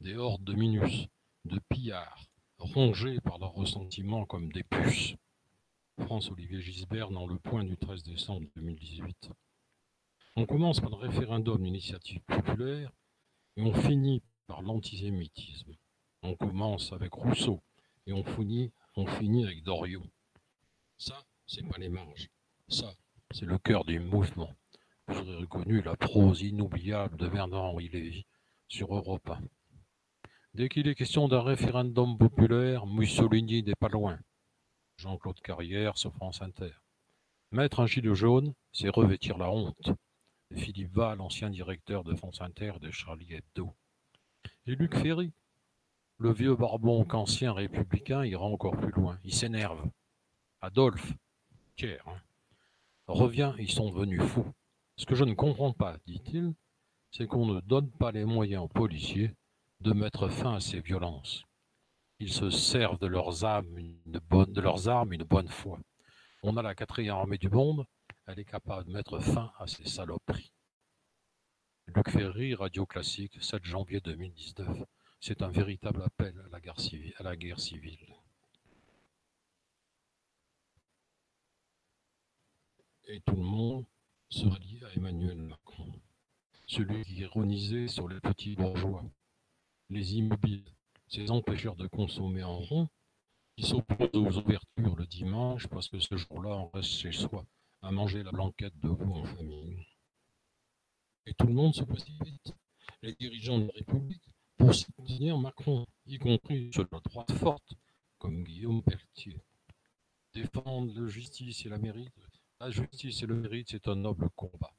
Des 0.00 0.16
hordes 0.16 0.44
de 0.44 0.52
minus, 0.54 1.08
de 1.44 1.58
pillards, 1.68 2.28
rongés 2.58 3.20
par 3.20 3.38
leur 3.38 3.52
ressentiment 3.52 4.26
comme 4.26 4.52
des 4.52 4.62
puces. 4.62 5.16
France-Olivier 5.98 6.60
Gisbert 6.60 7.10
dans 7.10 7.26
Le 7.26 7.36
Point 7.36 7.64
du 7.64 7.76
13 7.76 8.04
décembre 8.04 8.46
2018. 8.54 9.30
On 10.36 10.46
commence 10.46 10.78
par 10.78 10.90
le 10.90 10.96
référendum 10.96 11.60
d'initiative 11.60 12.20
populaire 12.20 12.92
et 13.56 13.62
on 13.62 13.74
finit 13.74 14.22
par 14.46 14.62
l'antisémitisme. 14.62 15.74
On 16.22 16.36
commence 16.36 16.92
avec 16.92 17.12
Rousseau 17.14 17.60
et 18.06 18.12
on 18.12 18.22
finit, 18.22 18.72
avec 19.44 19.64
Doriot. 19.64 20.06
Ça, 20.96 21.26
c'est 21.46 21.66
pas 21.66 21.78
les 21.78 21.88
marges. 21.88 22.30
Ça, 22.68 22.94
c'est 23.32 23.46
le 23.46 23.58
cœur 23.58 23.84
du 23.84 23.98
mouvement. 23.98 24.54
Vous 25.08 25.18
aurez 25.18 25.36
reconnu 25.38 25.82
la 25.82 25.96
prose 25.96 26.42
inoubliable 26.42 27.16
de 27.16 27.26
Bernard-Henri 27.26 27.88
Lévy 27.88 28.26
sur 28.68 28.94
Europe 28.94 29.28
1. 29.28 29.40
Dès 30.58 30.68
qu'il 30.68 30.88
est 30.88 30.96
question 30.96 31.28
d'un 31.28 31.40
référendum 31.40 32.18
populaire, 32.18 32.84
Mussolini 32.84 33.62
n'est 33.62 33.76
pas 33.76 33.88
loin. 33.88 34.18
Jean-Claude 34.96 35.40
Carrière 35.40 35.96
sur 35.96 36.12
France 36.12 36.42
Inter. 36.42 36.72
Mettre 37.52 37.78
un 37.78 37.86
gilet 37.86 38.12
jaune, 38.16 38.52
c'est 38.72 38.88
revêtir 38.88 39.38
la 39.38 39.52
honte. 39.52 39.92
Philippe 40.56 40.92
Val, 40.92 41.20
ancien 41.20 41.48
directeur 41.48 42.02
de 42.02 42.12
France 42.16 42.40
Inter 42.40 42.72
de 42.80 42.90
Charlie 42.90 43.34
Hebdo. 43.34 43.72
Et 44.66 44.74
Luc 44.74 44.96
Ferry, 44.96 45.30
le 46.16 46.32
vieux 46.32 46.56
barbon 46.56 47.04
qu'ancien 47.04 47.52
républicain 47.52 48.24
ira 48.24 48.44
encore 48.44 48.76
plus 48.76 48.90
loin. 48.90 49.16
Il 49.22 49.32
s'énerve. 49.32 49.88
Adolphe, 50.60 51.12
Thiers, 51.76 52.00
hein, 52.04 52.20
revient, 53.06 53.52
ils 53.60 53.70
sont 53.70 53.90
devenus 53.92 54.22
fous. 54.22 54.52
Ce 54.96 55.06
que 55.06 55.14
je 55.14 55.22
ne 55.22 55.34
comprends 55.34 55.72
pas, 55.72 55.98
dit-il, 56.04 56.52
c'est 57.12 57.28
qu'on 57.28 57.46
ne 57.46 57.60
donne 57.60 57.92
pas 57.92 58.10
les 58.10 58.24
moyens 58.24 58.64
aux 58.64 58.68
policiers 58.68 59.32
de 59.80 59.92
mettre 59.92 60.28
fin 60.28 60.54
à 60.54 60.60
ces 60.60 60.80
violences. 60.80 61.44
Ils 62.20 62.32
se 62.32 62.50
servent 62.50 62.98
de 62.98 63.06
leurs, 63.06 63.44
armes 63.44 63.78
une 63.78 65.24
bonne, 65.24 65.48
fois. 65.48 65.78
On 66.42 66.56
a 66.56 66.62
la 66.62 66.74
quatrième 66.74 67.14
armée 67.14 67.38
du 67.38 67.48
monde, 67.48 67.86
elle 68.26 68.40
est 68.40 68.44
capable 68.44 68.86
de 68.86 68.92
mettre 68.92 69.20
fin 69.20 69.52
à 69.58 69.66
ces 69.66 69.86
saloperies. 69.86 70.52
Luc 71.86 72.10
Ferry, 72.10 72.54
Radio 72.54 72.86
Classique, 72.86 73.42
7 73.42 73.64
janvier 73.64 74.00
2019. 74.00 74.84
C'est 75.20 75.42
un 75.42 75.48
véritable 75.48 76.02
appel 76.02 76.34
à 76.44 76.48
la 77.22 77.36
guerre 77.36 77.60
civile. 77.60 78.14
Et 83.06 83.20
tout 83.20 83.36
le 83.36 83.42
monde 83.42 83.86
se 84.28 84.46
rallie 84.46 84.84
à 84.84 84.92
Emmanuel 84.94 85.38
Macron, 85.38 85.92
celui 86.66 87.02
qui 87.04 87.14
ironisait 87.14 87.88
sur 87.88 88.06
les 88.06 88.20
petits 88.20 88.54
bourgeois, 88.54 89.02
les 89.90 90.14
immobiles, 90.14 90.72
ces 91.08 91.30
empêcheurs 91.30 91.76
de 91.76 91.86
consommer 91.86 92.44
en 92.44 92.58
rond, 92.58 92.88
qui 93.56 93.66
s'opposent 93.66 94.10
aux 94.14 94.38
ouvertures 94.38 94.96
le 94.96 95.06
dimanche 95.06 95.66
parce 95.66 95.88
que 95.88 95.98
ce 95.98 96.16
jour-là, 96.16 96.50
on 96.50 96.68
reste 96.68 96.90
chez 96.90 97.12
soi 97.12 97.44
à 97.82 97.90
manger 97.90 98.22
la 98.22 98.32
blanquette 98.32 98.78
de 98.80 98.88
vous 98.88 99.12
en 99.12 99.24
famille. 99.24 99.86
Et 101.26 101.34
tout 101.34 101.46
le 101.46 101.54
monde 101.54 101.74
se 101.74 101.84
précipite. 101.84 102.54
Les 103.02 103.14
dirigeants 103.14 103.58
de 103.58 103.66
la 103.66 103.72
République 103.74 104.28
pour 104.56 104.74
soutenir 104.74 105.38
Macron, 105.38 105.86
y 106.06 106.18
compris 106.18 106.70
sur 106.72 106.86
la 106.90 107.00
droite 107.00 107.32
forte, 107.32 107.74
comme 108.18 108.42
Guillaume 108.42 108.82
Pelletier. 108.82 109.40
Défendre 110.34 110.92
la 111.00 111.08
justice 111.08 111.64
et 111.64 111.68
la 111.68 111.78
mérite, 111.78 112.12
la 112.60 112.70
justice 112.70 113.22
et 113.22 113.26
le 113.26 113.36
mérite, 113.36 113.68
c'est 113.70 113.86
un 113.88 113.96
noble 113.96 114.28
combat. 114.34 114.72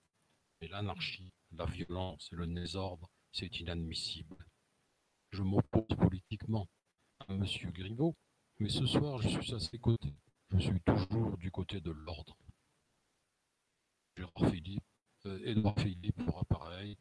Mais 0.62 0.68
l'anarchie, 0.68 1.32
la 1.54 1.66
violence 1.66 2.30
et 2.34 2.36
le 2.36 2.46
désordre, 2.48 3.10
c'est 3.32 3.60
inadmissible. 3.60 4.49
Je 5.32 5.44
m'oppose 5.44 5.96
politiquement 5.98 6.68
à 7.20 7.34
M. 7.34 7.46
Griveaux, 7.72 8.16
mais 8.60 8.70
ce 8.70 8.86
soir, 8.86 9.22
je 9.22 9.30
suis 9.30 9.54
à 9.54 9.60
ses 9.60 9.78
côtés. 9.78 10.14
Je 10.52 10.60
suis 10.60 10.82
toujours 10.82 11.38
du 11.38 11.52
côté 11.52 11.80
de 11.80 11.92
l'ordre. 11.92 12.36
Gérard 14.18 14.52
Philippe, 14.52 14.84
euh, 15.26 15.40
Edouard 15.46 15.80
Philippe 15.80 16.22
fera 16.24 16.44
pareil, 16.46 16.98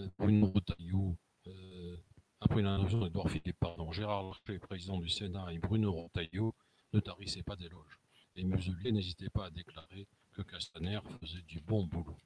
euh, 0.00 0.08
Bruno 0.18 0.46
Retailleau, 0.46 1.16
euh, 1.46 1.96
après 2.40 2.62
l'intervention 2.62 3.00
d'Edouard 3.00 3.30
Philippe, 3.30 3.58
pardon, 3.60 3.92
Gérard 3.92 4.24
Larcher, 4.24 4.58
président 4.58 4.98
du 4.98 5.08
Sénat, 5.08 5.52
et 5.52 5.58
Bruno 5.58 5.92
Retailleau 5.92 6.54
ne 6.92 7.00
tarissaient 7.00 7.42
pas 7.42 7.56
d'éloges. 7.56 8.00
Les 8.34 8.44
Museliers 8.44 8.92
n'hésitaient 8.92 9.30
pas 9.30 9.46
à 9.46 9.50
déclarer 9.50 10.06
que 10.32 10.42
Castaner 10.42 11.00
faisait 11.20 11.42
du 11.42 11.60
bon 11.60 11.86
boulot. 11.86 12.16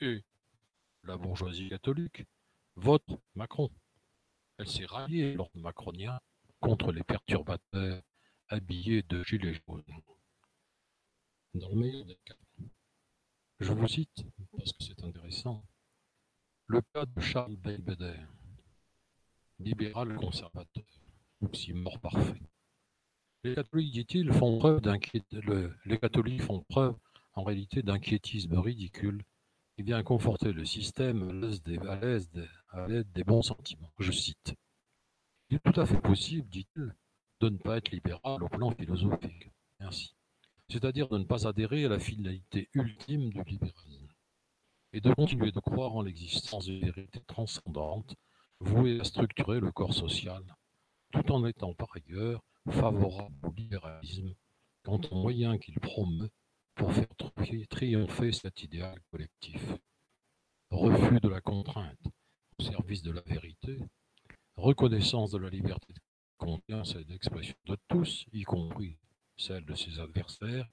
Et 0.00 0.24
la 1.04 1.16
bourgeoisie 1.16 1.68
catholique 1.68 2.24
vote 2.76 3.06
Macron. 3.34 3.70
Elle 4.58 4.68
s'est 4.68 4.86
ralliée, 4.86 5.34
l'ordre 5.34 5.56
macronien, 5.60 6.20
contre 6.60 6.92
les 6.92 7.04
perturbateurs 7.04 8.02
habillés 8.48 9.02
de 9.02 9.22
gilets 9.22 9.54
jaunes. 9.54 9.84
Dans 11.54 11.68
le 11.68 11.76
meilleur 11.76 12.04
des 12.04 12.18
cas, 12.24 12.34
je 13.60 13.72
vous 13.72 13.88
cite, 13.88 14.24
parce 14.56 14.72
que 14.72 14.84
c'est 14.84 15.02
intéressant, 15.04 15.64
le 16.66 16.82
cas 16.92 17.06
de 17.06 17.20
Charles 17.20 17.56
Belvedere, 17.56 18.28
libéral 19.58 20.16
conservateur, 20.16 20.84
mort 21.74 21.98
parfait. 22.00 22.42
Les 23.44 23.54
catholiques, 23.54 23.92
dit-il, 23.92 24.32
font 24.32 24.58
preuve 24.58 24.80
les 25.84 25.98
catholiques 25.98 26.42
font 26.42 26.64
preuve 26.68 26.96
en 27.34 27.44
réalité 27.44 27.82
d'inquiétisme 27.82 28.58
ridicule 28.58 29.22
qui 29.78 29.84
vient 29.84 30.02
conforter 30.02 30.52
le 30.52 30.64
système 30.64 31.22
à 31.86 32.88
l'aide 32.88 33.12
des 33.12 33.22
bons 33.22 33.42
sentiments. 33.42 33.92
Je 34.00 34.10
cite. 34.10 34.56
Il 35.50 35.56
est 35.56 35.72
tout 35.72 35.80
à 35.80 35.86
fait 35.86 36.00
possible, 36.00 36.48
dit-il, 36.48 36.96
de 37.40 37.48
ne 37.48 37.58
pas 37.58 37.76
être 37.76 37.92
libéral 37.92 38.42
au 38.42 38.48
plan 38.48 38.72
philosophique. 38.72 39.52
Merci. 39.78 40.16
C'est-à-dire 40.68 41.06
de 41.08 41.18
ne 41.18 41.22
pas 41.22 41.46
adhérer 41.46 41.84
à 41.84 41.90
la 41.90 42.00
finalité 42.00 42.68
ultime 42.74 43.30
du 43.30 43.40
libéralisme 43.44 44.12
et 44.94 45.00
de 45.00 45.14
continuer 45.14 45.52
de 45.52 45.60
croire 45.60 45.94
en 45.94 46.02
l'existence 46.02 46.64
d'une 46.64 46.84
vérité 46.84 47.20
transcendante 47.28 48.16
vouée 48.58 49.00
à 49.00 49.04
structurer 49.04 49.60
le 49.60 49.70
corps 49.70 49.94
social, 49.94 50.42
tout 51.12 51.30
en 51.30 51.46
étant 51.46 51.72
par 51.74 51.90
ailleurs 51.94 52.42
favorable 52.68 53.36
au 53.44 53.52
libéralisme 53.52 54.34
quant 54.82 55.00
aux 55.12 55.22
moyens 55.22 55.60
qu'il 55.60 55.78
promeut 55.78 56.30
pour 56.78 56.92
faire 56.92 57.08
triompher 57.68 58.32
cet 58.32 58.62
idéal 58.62 58.98
collectif. 59.10 59.62
Refus 60.70 61.18
de 61.20 61.28
la 61.28 61.40
contrainte 61.40 62.06
au 62.58 62.62
service 62.62 63.02
de 63.02 63.10
la 63.10 63.20
vérité, 63.22 63.78
reconnaissance 64.56 65.32
de 65.32 65.38
la 65.38 65.50
liberté 65.50 65.92
de 65.92 66.00
conscience 66.36 66.94
et 66.94 67.04
d'expression 67.04 67.56
de 67.66 67.76
tous, 67.88 68.26
y 68.32 68.44
compris 68.44 68.96
celle 69.36 69.64
de 69.64 69.74
ses 69.74 69.98
adversaires, 69.98 70.68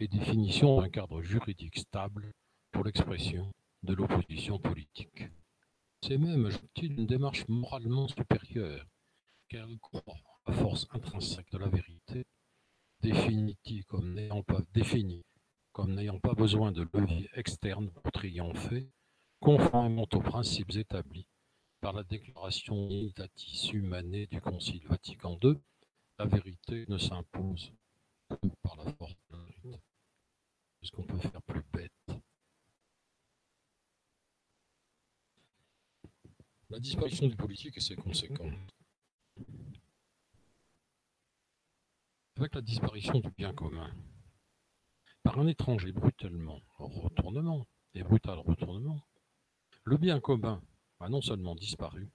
et 0.00 0.06
définition 0.06 0.80
d'un 0.80 0.90
cadre 0.90 1.22
juridique 1.22 1.78
stable 1.78 2.30
pour 2.70 2.84
l'expression 2.84 3.50
de 3.82 3.94
l'opposition 3.94 4.58
politique. 4.58 5.24
C'est 6.02 6.18
même, 6.18 6.46
ajoute-t-il, 6.46 6.92
une 6.92 7.06
démarche 7.06 7.48
moralement 7.48 8.06
supérieure, 8.06 8.86
car 9.48 9.66
elle 9.68 9.78
croit 9.78 10.02
à 10.44 10.52
force 10.52 10.86
intrinsèque 10.90 11.50
de 11.50 11.58
la 11.58 11.68
vérité, 11.68 12.26
définie 13.00 13.56
comme 13.86 14.14
n'ayant 14.14 14.42
pas 14.42 14.60
définie 14.72 15.24
comme 15.78 15.94
n'ayant 15.94 16.18
pas 16.18 16.34
besoin 16.34 16.72
de 16.72 16.88
levier 16.92 17.30
externe 17.34 17.88
pour 17.88 18.10
triompher, 18.10 18.90
conformément 19.38 20.08
aux 20.12 20.20
principes 20.20 20.74
établis 20.74 21.28
par 21.80 21.92
la 21.92 22.02
Déclaration 22.02 22.90
Unitatis 22.90 23.70
Humanae 23.72 24.26
du 24.26 24.40
Concile 24.40 24.84
Vatican 24.88 25.38
II, 25.40 25.54
la 26.18 26.24
vérité 26.24 26.84
ne 26.88 26.98
s'impose 26.98 27.72
que 28.28 28.48
par 28.60 28.74
la 28.74 28.92
force. 28.94 29.14
Est-ce 30.82 30.90
qu'on 30.90 31.04
peut 31.04 31.18
faire 31.18 31.42
plus 31.42 31.62
bête 31.72 31.92
La 36.70 36.80
disparition 36.80 37.28
du 37.28 37.36
politique 37.36 37.76
et 37.76 37.80
ses 37.80 37.94
conséquences. 37.94 38.52
avec 42.36 42.54
la 42.56 42.62
disparition 42.62 43.20
du 43.20 43.30
bien 43.30 43.52
commun, 43.52 43.92
par 45.28 45.40
un 45.40 45.46
étranger 45.46 45.92
brutalement 45.92 46.62
retournement 46.78 47.66
et 47.92 48.02
brutal 48.02 48.38
retournement, 48.38 49.06
le 49.84 49.98
bien 49.98 50.20
commun 50.20 50.62
a 51.00 51.10
non 51.10 51.20
seulement 51.20 51.54
disparu, 51.54 52.08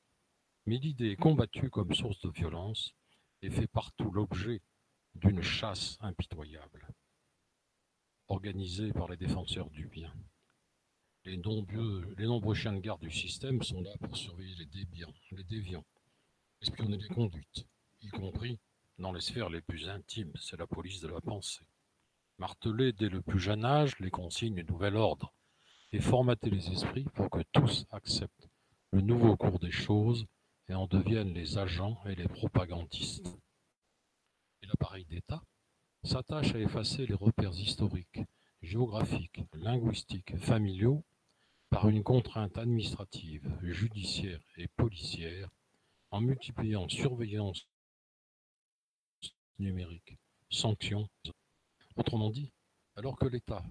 mais 0.66 0.80
l'idée 0.80 1.12
est 1.12 1.16
combattue 1.16 1.70
comme 1.70 1.94
source 1.94 2.20
de 2.22 2.32
violence 2.32 2.96
et 3.44 3.52
fait 3.52 3.68
partout 3.68 4.10
l'objet 4.10 4.64
d'une 5.14 5.44
chasse 5.44 6.00
impitoyable, 6.02 6.88
organisée 8.30 8.92
par 8.94 9.08
les 9.08 9.18
défenseurs 9.18 9.70
du 9.70 9.86
bien. 9.86 10.12
Les 11.26 11.38
nombreux, 11.38 12.56
chiens 12.56 12.74
de 12.74 12.80
garde 12.80 13.02
du 13.02 13.12
système 13.12 13.62
sont 13.62 13.84
là 13.84 13.92
pour 14.00 14.18
surveiller 14.18 14.56
les 14.56 14.88
les 15.38 15.44
déviants, 15.44 15.86
espionner 16.62 16.98
les 16.98 17.10
conduites, 17.10 17.68
y 18.02 18.08
compris 18.08 18.58
dans 18.98 19.14
les 19.14 19.22
sphères 19.22 19.50
les 19.50 19.62
plus 19.62 19.88
intimes, 19.88 20.34
c'est 20.42 20.58
la 20.58 20.66
police 20.66 21.00
de 21.00 21.10
la 21.10 21.22
pensée. 21.22 21.68
Marteler 22.38 22.94
dès 22.94 23.10
le 23.10 23.22
plus 23.22 23.40
jeune 23.40 23.64
âge 23.64 23.98
les 24.00 24.10
consignes 24.10 24.56
du 24.56 24.64
nouvel 24.64 24.96
ordre 24.96 25.34
et 25.92 26.02
formater 26.02 26.50
les 26.50 26.72
esprits 26.72 27.06
pour 27.14 27.30
que 27.30 27.44
tous 27.52 27.86
acceptent 27.92 28.50
le 28.92 29.02
nouveau 29.02 29.38
cours 29.38 29.60
des 29.60 29.72
choses 29.72 30.26
et 30.68 30.74
en 30.74 30.88
deviennent 30.88 31.34
les 31.34 31.58
agents 31.58 32.02
et 32.06 32.16
les 32.16 32.28
propagandistes. 32.28 33.38
Et 34.62 34.68
l'appareil 34.68 35.06
d'État 35.06 35.44
s'attache 36.04 36.56
à 36.56 36.60
effacer 36.60 37.06
les 37.06 37.14
repères 37.14 37.58
historiques, 37.58 38.22
géographiques, 38.62 39.42
linguistiques, 39.54 40.38
familiaux 40.38 41.04
par 41.70 41.90
une 41.90 42.04
contrainte 42.04 42.58
administrative, 42.58 43.52
judiciaire 43.62 44.42
et 44.58 44.68
policière 44.68 45.50
en 46.12 46.22
multipliant 46.22 46.88
surveillance 46.88 47.68
numérique, 49.60 50.18
sanctions. 50.50 51.10
Autrement 51.96 52.30
dit, 52.30 52.52
alors 52.96 53.18
que 53.18 53.28
l'État 53.28 53.64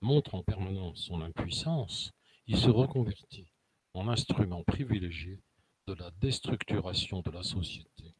montre 0.00 0.34
en 0.34 0.42
permanence 0.42 1.04
son 1.04 1.20
impuissance, 1.20 2.12
il 2.46 2.56
se 2.56 2.70
reconvertit 2.70 3.52
en 3.94 4.08
instrument 4.08 4.62
privilégié 4.62 5.40
de 5.86 5.94
la 5.94 6.10
déstructuration 6.12 7.20
de 7.20 7.30
la 7.30 7.42
société 7.42 8.14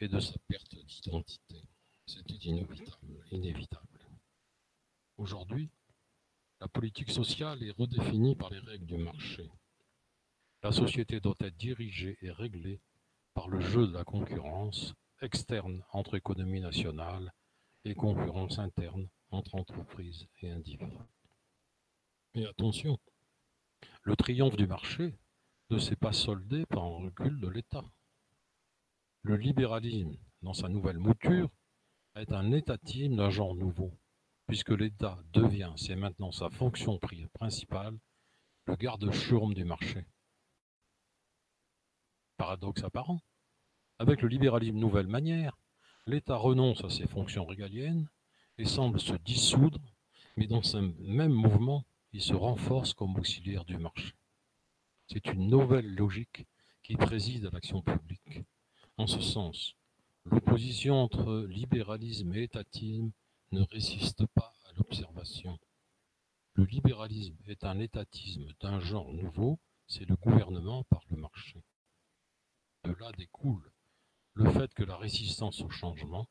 et 0.00 0.08
de 0.08 0.20
sa 0.20 0.38
perte 0.48 0.74
d'identité. 0.74 1.62
C'était 2.06 2.34
inévitable. 3.30 4.06
Aujourd'hui, 5.16 5.70
la 6.60 6.68
politique 6.68 7.10
sociale 7.10 7.62
est 7.62 7.76
redéfinie 7.76 8.36
par 8.36 8.50
les 8.50 8.58
règles 8.58 8.86
du 8.86 8.98
marché. 8.98 9.50
La 10.62 10.72
société 10.72 11.20
doit 11.20 11.34
être 11.40 11.56
dirigée 11.56 12.18
et 12.22 12.30
réglée 12.30 12.80
par 13.34 13.48
le 13.48 13.60
jeu 13.60 13.86
de 13.86 13.92
la 13.92 14.04
concurrence 14.04 14.94
externe 15.20 15.82
entre 15.92 16.16
économie 16.16 16.60
nationale 16.60 17.32
et 17.86 17.94
concurrence 17.94 18.58
interne 18.58 19.08
entre 19.30 19.54
entreprises 19.54 20.26
et 20.42 20.50
individus. 20.50 20.98
Mais 22.34 22.44
attention, 22.44 22.98
le 24.02 24.16
triomphe 24.16 24.56
du 24.56 24.66
marché 24.66 25.14
ne 25.70 25.78
s'est 25.78 25.96
pas 25.96 26.12
soldé 26.12 26.66
par 26.66 26.82
un 26.82 27.04
recul 27.04 27.40
de 27.40 27.48
l'État. 27.48 27.84
Le 29.22 29.36
libéralisme, 29.36 30.16
dans 30.42 30.52
sa 30.52 30.68
nouvelle 30.68 30.98
mouture, 30.98 31.48
est 32.16 32.32
un 32.32 32.50
étatisme 32.50 33.16
d'un 33.16 33.30
genre 33.30 33.54
nouveau, 33.54 33.92
puisque 34.48 34.70
l'État 34.70 35.18
devient, 35.32 35.72
c'est 35.76 35.96
maintenant 35.96 36.32
sa 36.32 36.50
fonction 36.50 36.98
principale, 37.34 37.96
le 38.66 38.74
garde-chourme 38.74 39.54
du 39.54 39.64
marché. 39.64 40.04
Paradoxe 42.36 42.82
apparent. 42.82 43.20
Avec 43.98 44.22
le 44.22 44.28
libéralisme 44.28 44.76
nouvelle 44.76 45.06
manière, 45.06 45.56
l'État 46.06 46.36
renonce 46.36 46.84
à 46.84 46.90
ses 46.90 47.06
fonctions 47.06 47.44
régaliennes 47.44 48.08
et 48.58 48.64
semble 48.64 49.00
se 49.00 49.14
dissoudre, 49.14 49.80
mais 50.36 50.46
dans 50.46 50.62
ce 50.62 50.76
même 50.76 51.32
mouvement, 51.32 51.84
il 52.12 52.22
se 52.22 52.34
renforce 52.34 52.94
comme 52.94 53.16
auxiliaire 53.16 53.64
du 53.64 53.76
marché. 53.76 54.14
C'est 55.08 55.26
une 55.26 55.48
nouvelle 55.48 55.94
logique 55.94 56.46
qui 56.82 56.96
préside 56.96 57.46
à 57.46 57.50
l'action 57.50 57.82
publique. 57.82 58.40
En 58.96 59.06
ce 59.06 59.20
sens, 59.20 59.74
l'opposition 60.24 61.02
entre 61.02 61.46
libéralisme 61.48 62.32
et 62.34 62.44
étatisme 62.44 63.10
ne 63.50 63.62
résiste 63.62 64.26
pas 64.26 64.54
à 64.66 64.72
l'observation. 64.76 65.58
Le 66.54 66.64
libéralisme 66.64 67.36
est 67.46 67.64
un 67.64 67.78
étatisme 67.80 68.46
d'un 68.60 68.80
genre 68.80 69.12
nouveau, 69.12 69.58
c'est 69.86 70.08
le 70.08 70.16
gouvernement 70.16 70.84
par 70.84 71.02
le 71.10 71.16
marché. 71.16 71.62
De 72.84 72.92
là 72.92 73.10
découle 73.18 73.70
le 74.36 74.50
fait 74.50 74.72
que 74.74 74.84
la 74.84 74.98
résistance 74.98 75.62
au 75.62 75.70
changement 75.70 76.28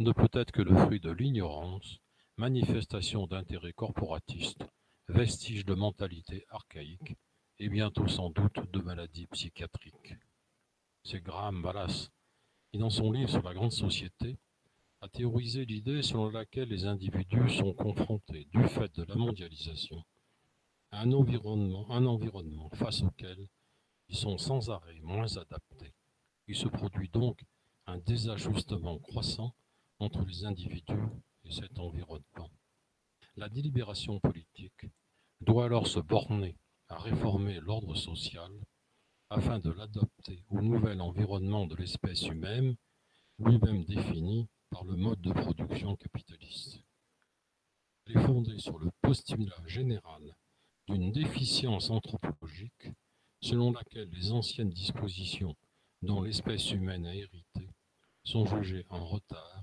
ne 0.00 0.12
peut 0.12 0.28
être 0.34 0.52
que 0.52 0.60
le 0.60 0.76
fruit 0.76 1.00
de 1.00 1.10
l'ignorance, 1.10 1.98
manifestation 2.36 3.26
d'intérêts 3.26 3.72
corporatistes, 3.72 4.66
vestige 5.08 5.64
de 5.64 5.72
mentalité 5.72 6.44
archaïque 6.50 7.16
et 7.58 7.70
bientôt 7.70 8.06
sans 8.06 8.28
doute 8.28 8.70
de 8.70 8.80
maladies 8.80 9.28
psychiatriques. 9.28 10.14
C'est 11.04 11.22
Graham 11.22 11.62
Ballas 11.62 12.10
qui, 12.70 12.76
dans 12.76 12.90
son 12.90 13.12
livre 13.12 13.30
sur 13.30 13.42
la 13.42 13.54
grande 13.54 13.72
société, 13.72 14.36
a 15.00 15.08
théorisé 15.08 15.64
l'idée 15.64 16.02
selon 16.02 16.28
laquelle 16.28 16.68
les 16.68 16.84
individus 16.84 17.48
sont 17.48 17.72
confrontés, 17.72 18.46
du 18.52 18.62
fait 18.64 18.94
de 18.94 19.04
la 19.04 19.14
mondialisation, 19.14 20.04
à 20.90 21.00
un 21.00 21.12
environnement, 21.12 21.90
un 21.90 22.04
environnement 22.04 22.68
face 22.74 23.02
auquel 23.02 23.48
ils 24.10 24.18
sont 24.18 24.36
sans 24.36 24.68
arrêt 24.68 25.00
moins 25.00 25.34
adaptés 25.38 25.94
il 26.48 26.56
se 26.56 26.66
produit 26.66 27.10
donc 27.10 27.44
un 27.86 27.98
désajustement 27.98 28.98
croissant 28.98 29.54
entre 29.98 30.24
les 30.24 30.44
individus 30.44 31.08
et 31.44 31.52
cet 31.52 31.78
environnement. 31.78 32.50
La 33.36 33.50
délibération 33.50 34.18
politique 34.18 34.86
doit 35.42 35.66
alors 35.66 35.86
se 35.86 36.00
borner 36.00 36.56
à 36.88 36.98
réformer 36.98 37.60
l'ordre 37.60 37.94
social 37.94 38.50
afin 39.28 39.58
de 39.58 39.70
l'adapter 39.70 40.42
au 40.48 40.62
nouvel 40.62 41.02
environnement 41.02 41.66
de 41.66 41.76
l'espèce 41.76 42.26
humaine, 42.26 42.76
lui-même 43.38 43.84
défini 43.84 44.48
par 44.70 44.84
le 44.84 44.96
mode 44.96 45.20
de 45.20 45.32
production 45.32 45.96
capitaliste. 45.96 46.82
Elle 48.06 48.16
est 48.16 48.26
fondée 48.26 48.58
sur 48.58 48.78
le 48.78 48.90
postulat 49.02 49.62
général 49.66 50.34
d'une 50.88 51.12
déficience 51.12 51.90
anthropologique 51.90 52.88
selon 53.42 53.72
laquelle 53.72 54.08
les 54.10 54.32
anciennes 54.32 54.70
dispositions 54.70 55.54
dont 56.02 56.22
l'espèce 56.22 56.70
humaine 56.70 57.06
a 57.06 57.14
hérité 57.14 57.68
sont 58.24 58.46
jugés 58.46 58.84
en 58.90 59.04
retard, 59.06 59.62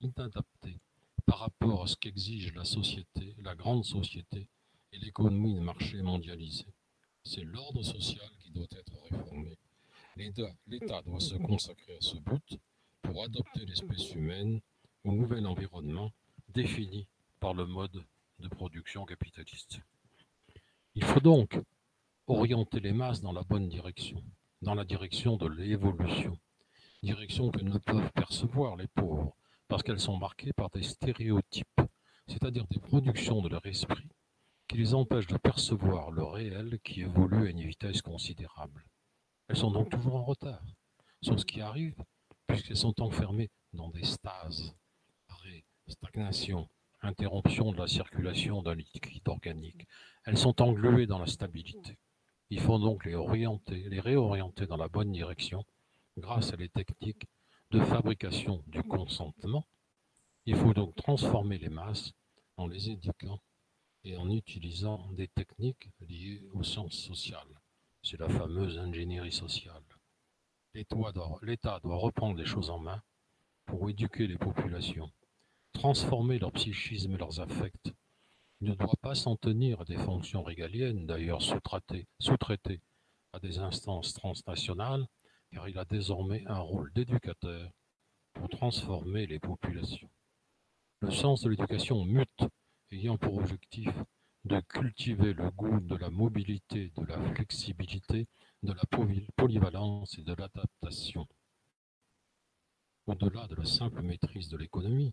inadaptés 0.00 0.80
par 1.26 1.40
rapport 1.40 1.84
à 1.84 1.86
ce 1.86 1.96
qu'exige 1.96 2.54
la 2.54 2.64
société, 2.64 3.34
la 3.38 3.54
grande 3.54 3.84
société 3.84 4.48
et 4.92 4.98
l'économie 4.98 5.54
de 5.54 5.60
marché 5.60 6.00
mondialisée. 6.02 6.74
C'est 7.22 7.44
l'ordre 7.44 7.82
social 7.82 8.30
qui 8.40 8.50
doit 8.50 8.66
être 8.72 8.96
réformé. 9.02 9.58
L'État 10.16 11.02
doit 11.02 11.20
se 11.20 11.36
consacrer 11.36 11.96
à 11.96 12.00
ce 12.00 12.16
but 12.16 12.58
pour 13.02 13.22
adopter 13.22 13.66
l'espèce 13.66 14.14
humaine 14.14 14.60
au 15.04 15.12
nouvel 15.12 15.46
environnement 15.46 16.12
défini 16.48 17.06
par 17.38 17.54
le 17.54 17.66
mode 17.66 18.02
de 18.40 18.48
production 18.48 19.04
capitaliste. 19.04 19.80
Il 20.94 21.04
faut 21.04 21.20
donc 21.20 21.60
orienter 22.26 22.80
les 22.80 22.92
masses 22.92 23.20
dans 23.20 23.32
la 23.32 23.42
bonne 23.42 23.68
direction 23.68 24.22
dans 24.62 24.74
la 24.74 24.84
direction 24.84 25.36
de 25.36 25.46
l'évolution, 25.48 26.38
direction 27.02 27.50
que 27.50 27.62
ne 27.62 27.78
peuvent 27.78 28.12
percevoir 28.12 28.76
les 28.76 28.88
pauvres, 28.88 29.36
parce 29.68 29.82
qu'elles 29.82 30.00
sont 30.00 30.18
marquées 30.18 30.52
par 30.52 30.70
des 30.70 30.82
stéréotypes, 30.82 31.80
c'est-à-dire 32.26 32.66
des 32.68 32.80
productions 32.80 33.42
de 33.42 33.48
leur 33.48 33.64
esprit, 33.66 34.08
qui 34.66 34.76
les 34.76 34.94
empêchent 34.94 35.26
de 35.28 35.36
percevoir 35.38 36.10
le 36.10 36.24
réel 36.24 36.78
qui 36.82 37.02
évolue 37.02 37.46
à 37.46 37.50
une 37.50 37.62
vitesse 37.62 38.02
considérable. 38.02 38.84
Elles 39.48 39.56
sont 39.56 39.70
donc 39.70 39.90
toujours 39.90 40.16
en 40.16 40.24
retard 40.24 40.62
sur 41.22 41.38
ce 41.38 41.44
qui 41.44 41.60
arrive, 41.60 41.96
puisqu'elles 42.46 42.76
sont 42.76 43.00
enfermées 43.00 43.50
dans 43.72 43.88
des 43.90 44.04
stases, 44.04 44.74
arrêt, 45.28 45.64
stagnation, 45.86 46.68
interruption 47.00 47.72
de 47.72 47.78
la 47.78 47.86
circulation 47.86 48.62
d'un 48.62 48.74
liquide 48.74 49.28
organique. 49.28 49.86
Elles 50.24 50.38
sont 50.38 50.60
engluées 50.60 51.06
dans 51.06 51.18
la 51.18 51.26
stabilité. 51.26 51.98
Il 52.50 52.60
faut 52.60 52.78
donc 52.78 53.04
les 53.04 53.14
orienter, 53.14 53.88
les 53.88 54.00
réorienter 54.00 54.66
dans 54.66 54.76
la 54.76 54.88
bonne 54.88 55.12
direction 55.12 55.64
grâce 56.16 56.52
à 56.52 56.56
les 56.56 56.68
techniques 56.68 57.26
de 57.70 57.80
fabrication 57.80 58.64
du 58.66 58.82
consentement. 58.82 59.66
Il 60.46 60.56
faut 60.56 60.72
donc 60.72 60.94
transformer 60.96 61.58
les 61.58 61.68
masses 61.68 62.12
en 62.56 62.66
les 62.66 62.90
éduquant 62.90 63.40
et 64.04 64.16
en 64.16 64.30
utilisant 64.30 65.12
des 65.12 65.28
techniques 65.28 65.90
liées 66.00 66.42
aux 66.54 66.62
sciences 66.62 66.96
sociales. 66.96 67.60
C'est 68.02 68.18
la 68.18 68.28
fameuse 68.28 68.78
ingénierie 68.78 69.32
sociale. 69.32 69.82
L'État 70.74 71.80
doit 71.80 71.96
reprendre 71.96 72.38
les 72.38 72.46
choses 72.46 72.70
en 72.70 72.78
main 72.78 73.02
pour 73.66 73.90
éduquer 73.90 74.26
les 74.26 74.38
populations, 74.38 75.10
transformer 75.72 76.38
leur 76.38 76.52
psychisme 76.52 77.14
et 77.14 77.18
leurs 77.18 77.40
affects 77.40 77.92
ne 78.60 78.74
doit 78.74 78.96
pas 79.00 79.14
s'en 79.14 79.36
tenir 79.36 79.80
à 79.80 79.84
des 79.84 79.98
fonctions 79.98 80.42
régaliennes, 80.42 81.06
d'ailleurs 81.06 81.42
sous-traitées 81.42 82.80
à 83.32 83.38
des 83.38 83.58
instances 83.58 84.14
transnationales, 84.14 85.06
car 85.52 85.68
il 85.68 85.78
a 85.78 85.84
désormais 85.84 86.44
un 86.46 86.58
rôle 86.58 86.92
d'éducateur 86.92 87.70
pour 88.32 88.48
transformer 88.48 89.26
les 89.26 89.38
populations. 89.38 90.10
Le 91.00 91.10
sens 91.10 91.42
de 91.42 91.50
l'éducation 91.50 92.04
mute, 92.04 92.44
ayant 92.90 93.16
pour 93.16 93.36
objectif 93.36 93.90
de 94.44 94.60
cultiver 94.60 95.34
le 95.34 95.50
goût 95.50 95.80
de 95.80 95.96
la 95.96 96.10
mobilité, 96.10 96.92
de 96.96 97.04
la 97.04 97.20
flexibilité, 97.34 98.26
de 98.62 98.72
la 98.72 98.82
polyvalence 99.36 100.18
et 100.18 100.22
de 100.22 100.34
l'adaptation. 100.34 101.26
Au-delà 103.06 103.46
de 103.46 103.54
la 103.54 103.64
simple 103.64 104.02
maîtrise 104.02 104.48
de 104.48 104.56
l'économie, 104.56 105.12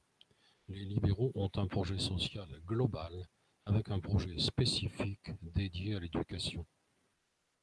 les 0.68 0.86
libéraux 0.86 1.32
ont 1.36 1.52
un 1.56 1.68
projet 1.68 2.00
social 2.00 2.48
global 2.66 3.28
avec 3.66 3.89
un 3.89 3.99
projet 3.99 4.38
spécifique 4.38 5.32
dédié 5.41 5.95
à 5.95 5.99
l'éducation. 5.99 6.66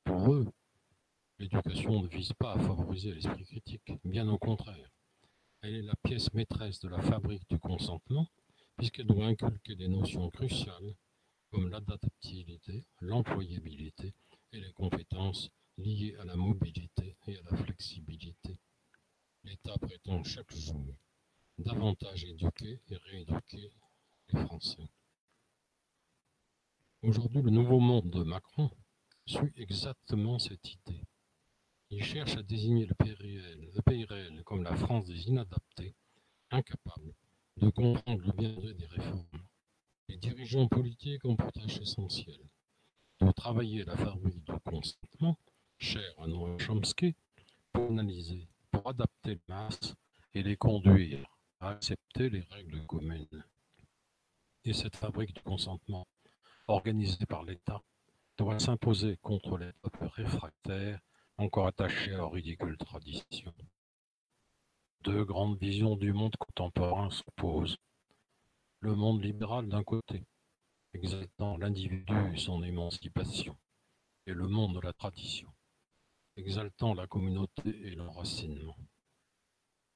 Pour 0.05 0.32
eux, 0.32 0.53
l'éducation 1.38 2.03
ne 2.03 2.09
vise 2.09 2.32
pas 2.32 2.53
à 2.53 2.59
favoriser 2.59 3.14
l'esprit 3.14 3.44
critique, 3.44 3.92
bien 4.05 4.28
au 4.28 4.38
contraire. 4.38 4.90
Elle 5.62 5.76
est 5.76 5.82
la 5.82 5.94
pièce 6.03 6.32
maîtresse 6.34 6.80
de 6.80 6.88
la 6.88 7.00
fabrique 7.00 7.48
du 7.48 7.59
consentement, 7.59 8.28
puisqu'elle 8.76 9.07
doit 9.07 9.26
inculquer 9.26 9.76
des 9.76 9.88
notions 9.88 10.28
cruciales 10.30 10.94
comme 11.50 11.68
l'adaptabilité, 11.68 12.84
l'employabilité 13.00 14.12
et 14.53 14.61
les 14.61 14.72
compétences 14.72 15.50
liées 15.78 16.16
à 16.20 16.24
la 16.24 16.34
mobilité 16.36 17.16
et 17.26 17.38
à 17.38 17.42
la 17.50 17.57
flexibilité. 17.57 18.59
L'État 19.44 19.76
prétend 19.78 20.24
chaque 20.24 20.55
jour 20.55 20.96
davantage 21.59 22.24
éduquer 22.24 22.80
et 22.88 22.96
rééduquer 22.96 23.70
les 24.32 24.40
Français. 24.46 24.88
Aujourd'hui, 27.05 27.42
le 27.42 27.50
nouveau 27.50 27.80
monde 27.80 28.11
de 28.11 28.22
Macron 28.22 28.70
suit 29.26 29.53
exactement 29.57 30.38
cette 30.38 30.72
idée. 30.72 31.03
Il 31.90 32.05
cherche 32.05 32.36
à 32.36 32.44
désigner 32.44 32.86
le 32.86 32.94
pays 32.94 33.14
réel, 33.14 33.72
le 33.74 33.82
pays 33.82 34.05
réel 34.05 34.44
comme 34.44 34.62
la 34.62 34.76
France 34.76 35.07
des 35.07 35.26
inadaptés, 35.26 35.96
incapable 36.53 37.12
de 37.57 37.70
comprendre 37.70 38.22
le 38.24 38.32
bien 38.32 38.55
des 38.74 38.86
réformes. 38.86 39.42
Les 40.09 40.16
dirigeants 40.16 40.68
politiques 40.68 41.24
ont 41.24 41.34
pour 41.34 41.50
tâche 41.50 41.80
essentielle 41.80 42.48
de 43.20 43.32
travailler 43.32 43.84
la 43.84 43.96
fabrique 43.96 44.44
du 44.44 44.53
consentement, 44.64 45.36
cher 45.78 46.14
à 46.18 46.28
Noam 46.28 46.57
Chomsky, 46.61 47.16
pour 47.72 47.90
analyser, 47.90 48.46
pour 48.70 48.88
adapter 48.88 49.30
les 49.30 49.40
masses 49.48 49.96
et 50.34 50.44
les 50.44 50.57
conduire 50.57 51.26
à 51.59 51.70
accepter 51.70 52.30
les 52.30 52.42
règles 52.42 52.86
communes. 52.86 53.44
Et 54.64 54.72
cette 54.72 54.94
fabrique 54.94 55.34
du 55.34 55.42
consentement, 55.42 56.07
organisée 56.66 57.26
par 57.26 57.44
l'État, 57.44 57.82
doit 58.38 58.58
s'imposer 58.58 59.16
contre 59.18 59.58
les 59.58 59.72
peuples 59.82 60.06
réfractaires 60.06 61.00
encore 61.36 61.66
attachés 61.66 62.14
à 62.14 62.18
leurs 62.18 62.32
ridicules 62.32 62.76
traditions. 62.78 63.54
Deux 65.02 65.24
grandes 65.24 65.58
visions 65.58 65.96
du 65.96 66.12
monde 66.12 66.36
contemporain 66.36 67.10
s'opposent. 67.10 67.76
Le 68.80 68.94
monde 68.94 69.22
libéral 69.22 69.68
d'un 69.68 69.82
côté, 69.82 70.24
exaltant 70.94 71.56
l'individu 71.56 72.14
et 72.32 72.38
son 72.38 72.62
émancipation, 72.62 73.56
et 74.26 74.32
le 74.32 74.46
monde 74.46 74.74
de 74.74 74.80
la 74.80 74.92
tradition, 74.92 75.52
exaltant 76.36 76.94
la 76.94 77.06
communauté 77.06 77.86
et 77.86 77.94
l'enracinement. 77.94 78.76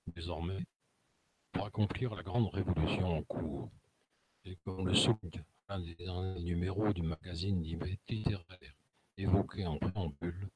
Désormais, 0.07 0.65
pour 1.53 1.67
accomplir 1.67 2.15
la 2.15 2.23
grande 2.23 2.49
révolution 2.53 3.19
en 3.19 3.23
cours, 3.23 3.71
et 4.45 4.57
comme 4.65 4.87
le 4.87 4.95
souligne 4.95 5.45
un 5.69 5.81
des 5.81 5.95
derniers 5.97 6.43
numéros 6.43 6.93
du 6.93 7.03
magazine 7.03 7.61
littéraire 7.63 8.45
évoqué 9.17 9.67
en 9.67 9.79
préambule, 9.79 10.49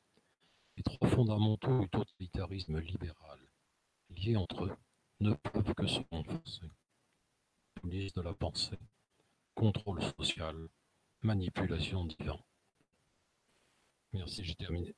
les 0.77 0.83
trois 0.83 1.09
fondamentaux 1.09 1.81
du 1.81 1.89
totalitarisme 1.89 2.79
libéral, 2.79 3.39
liés 4.11 4.37
entre 4.37 4.67
eux, 4.67 4.77
ne 5.21 5.35
peuvent 5.35 5.75
que 5.75 5.87
se 5.87 6.01
renforcer. 6.11 6.71
Police 7.75 8.13
de 8.13 8.23
la 8.23 8.35
pensée, 8.35 8.79
contrôle 9.55 10.03
social, 10.19 10.69
manipulation 11.23 12.05
divin. 12.05 12.39
Merci, 14.13 14.45
j'ai 14.45 14.55
terminé. 14.55 14.95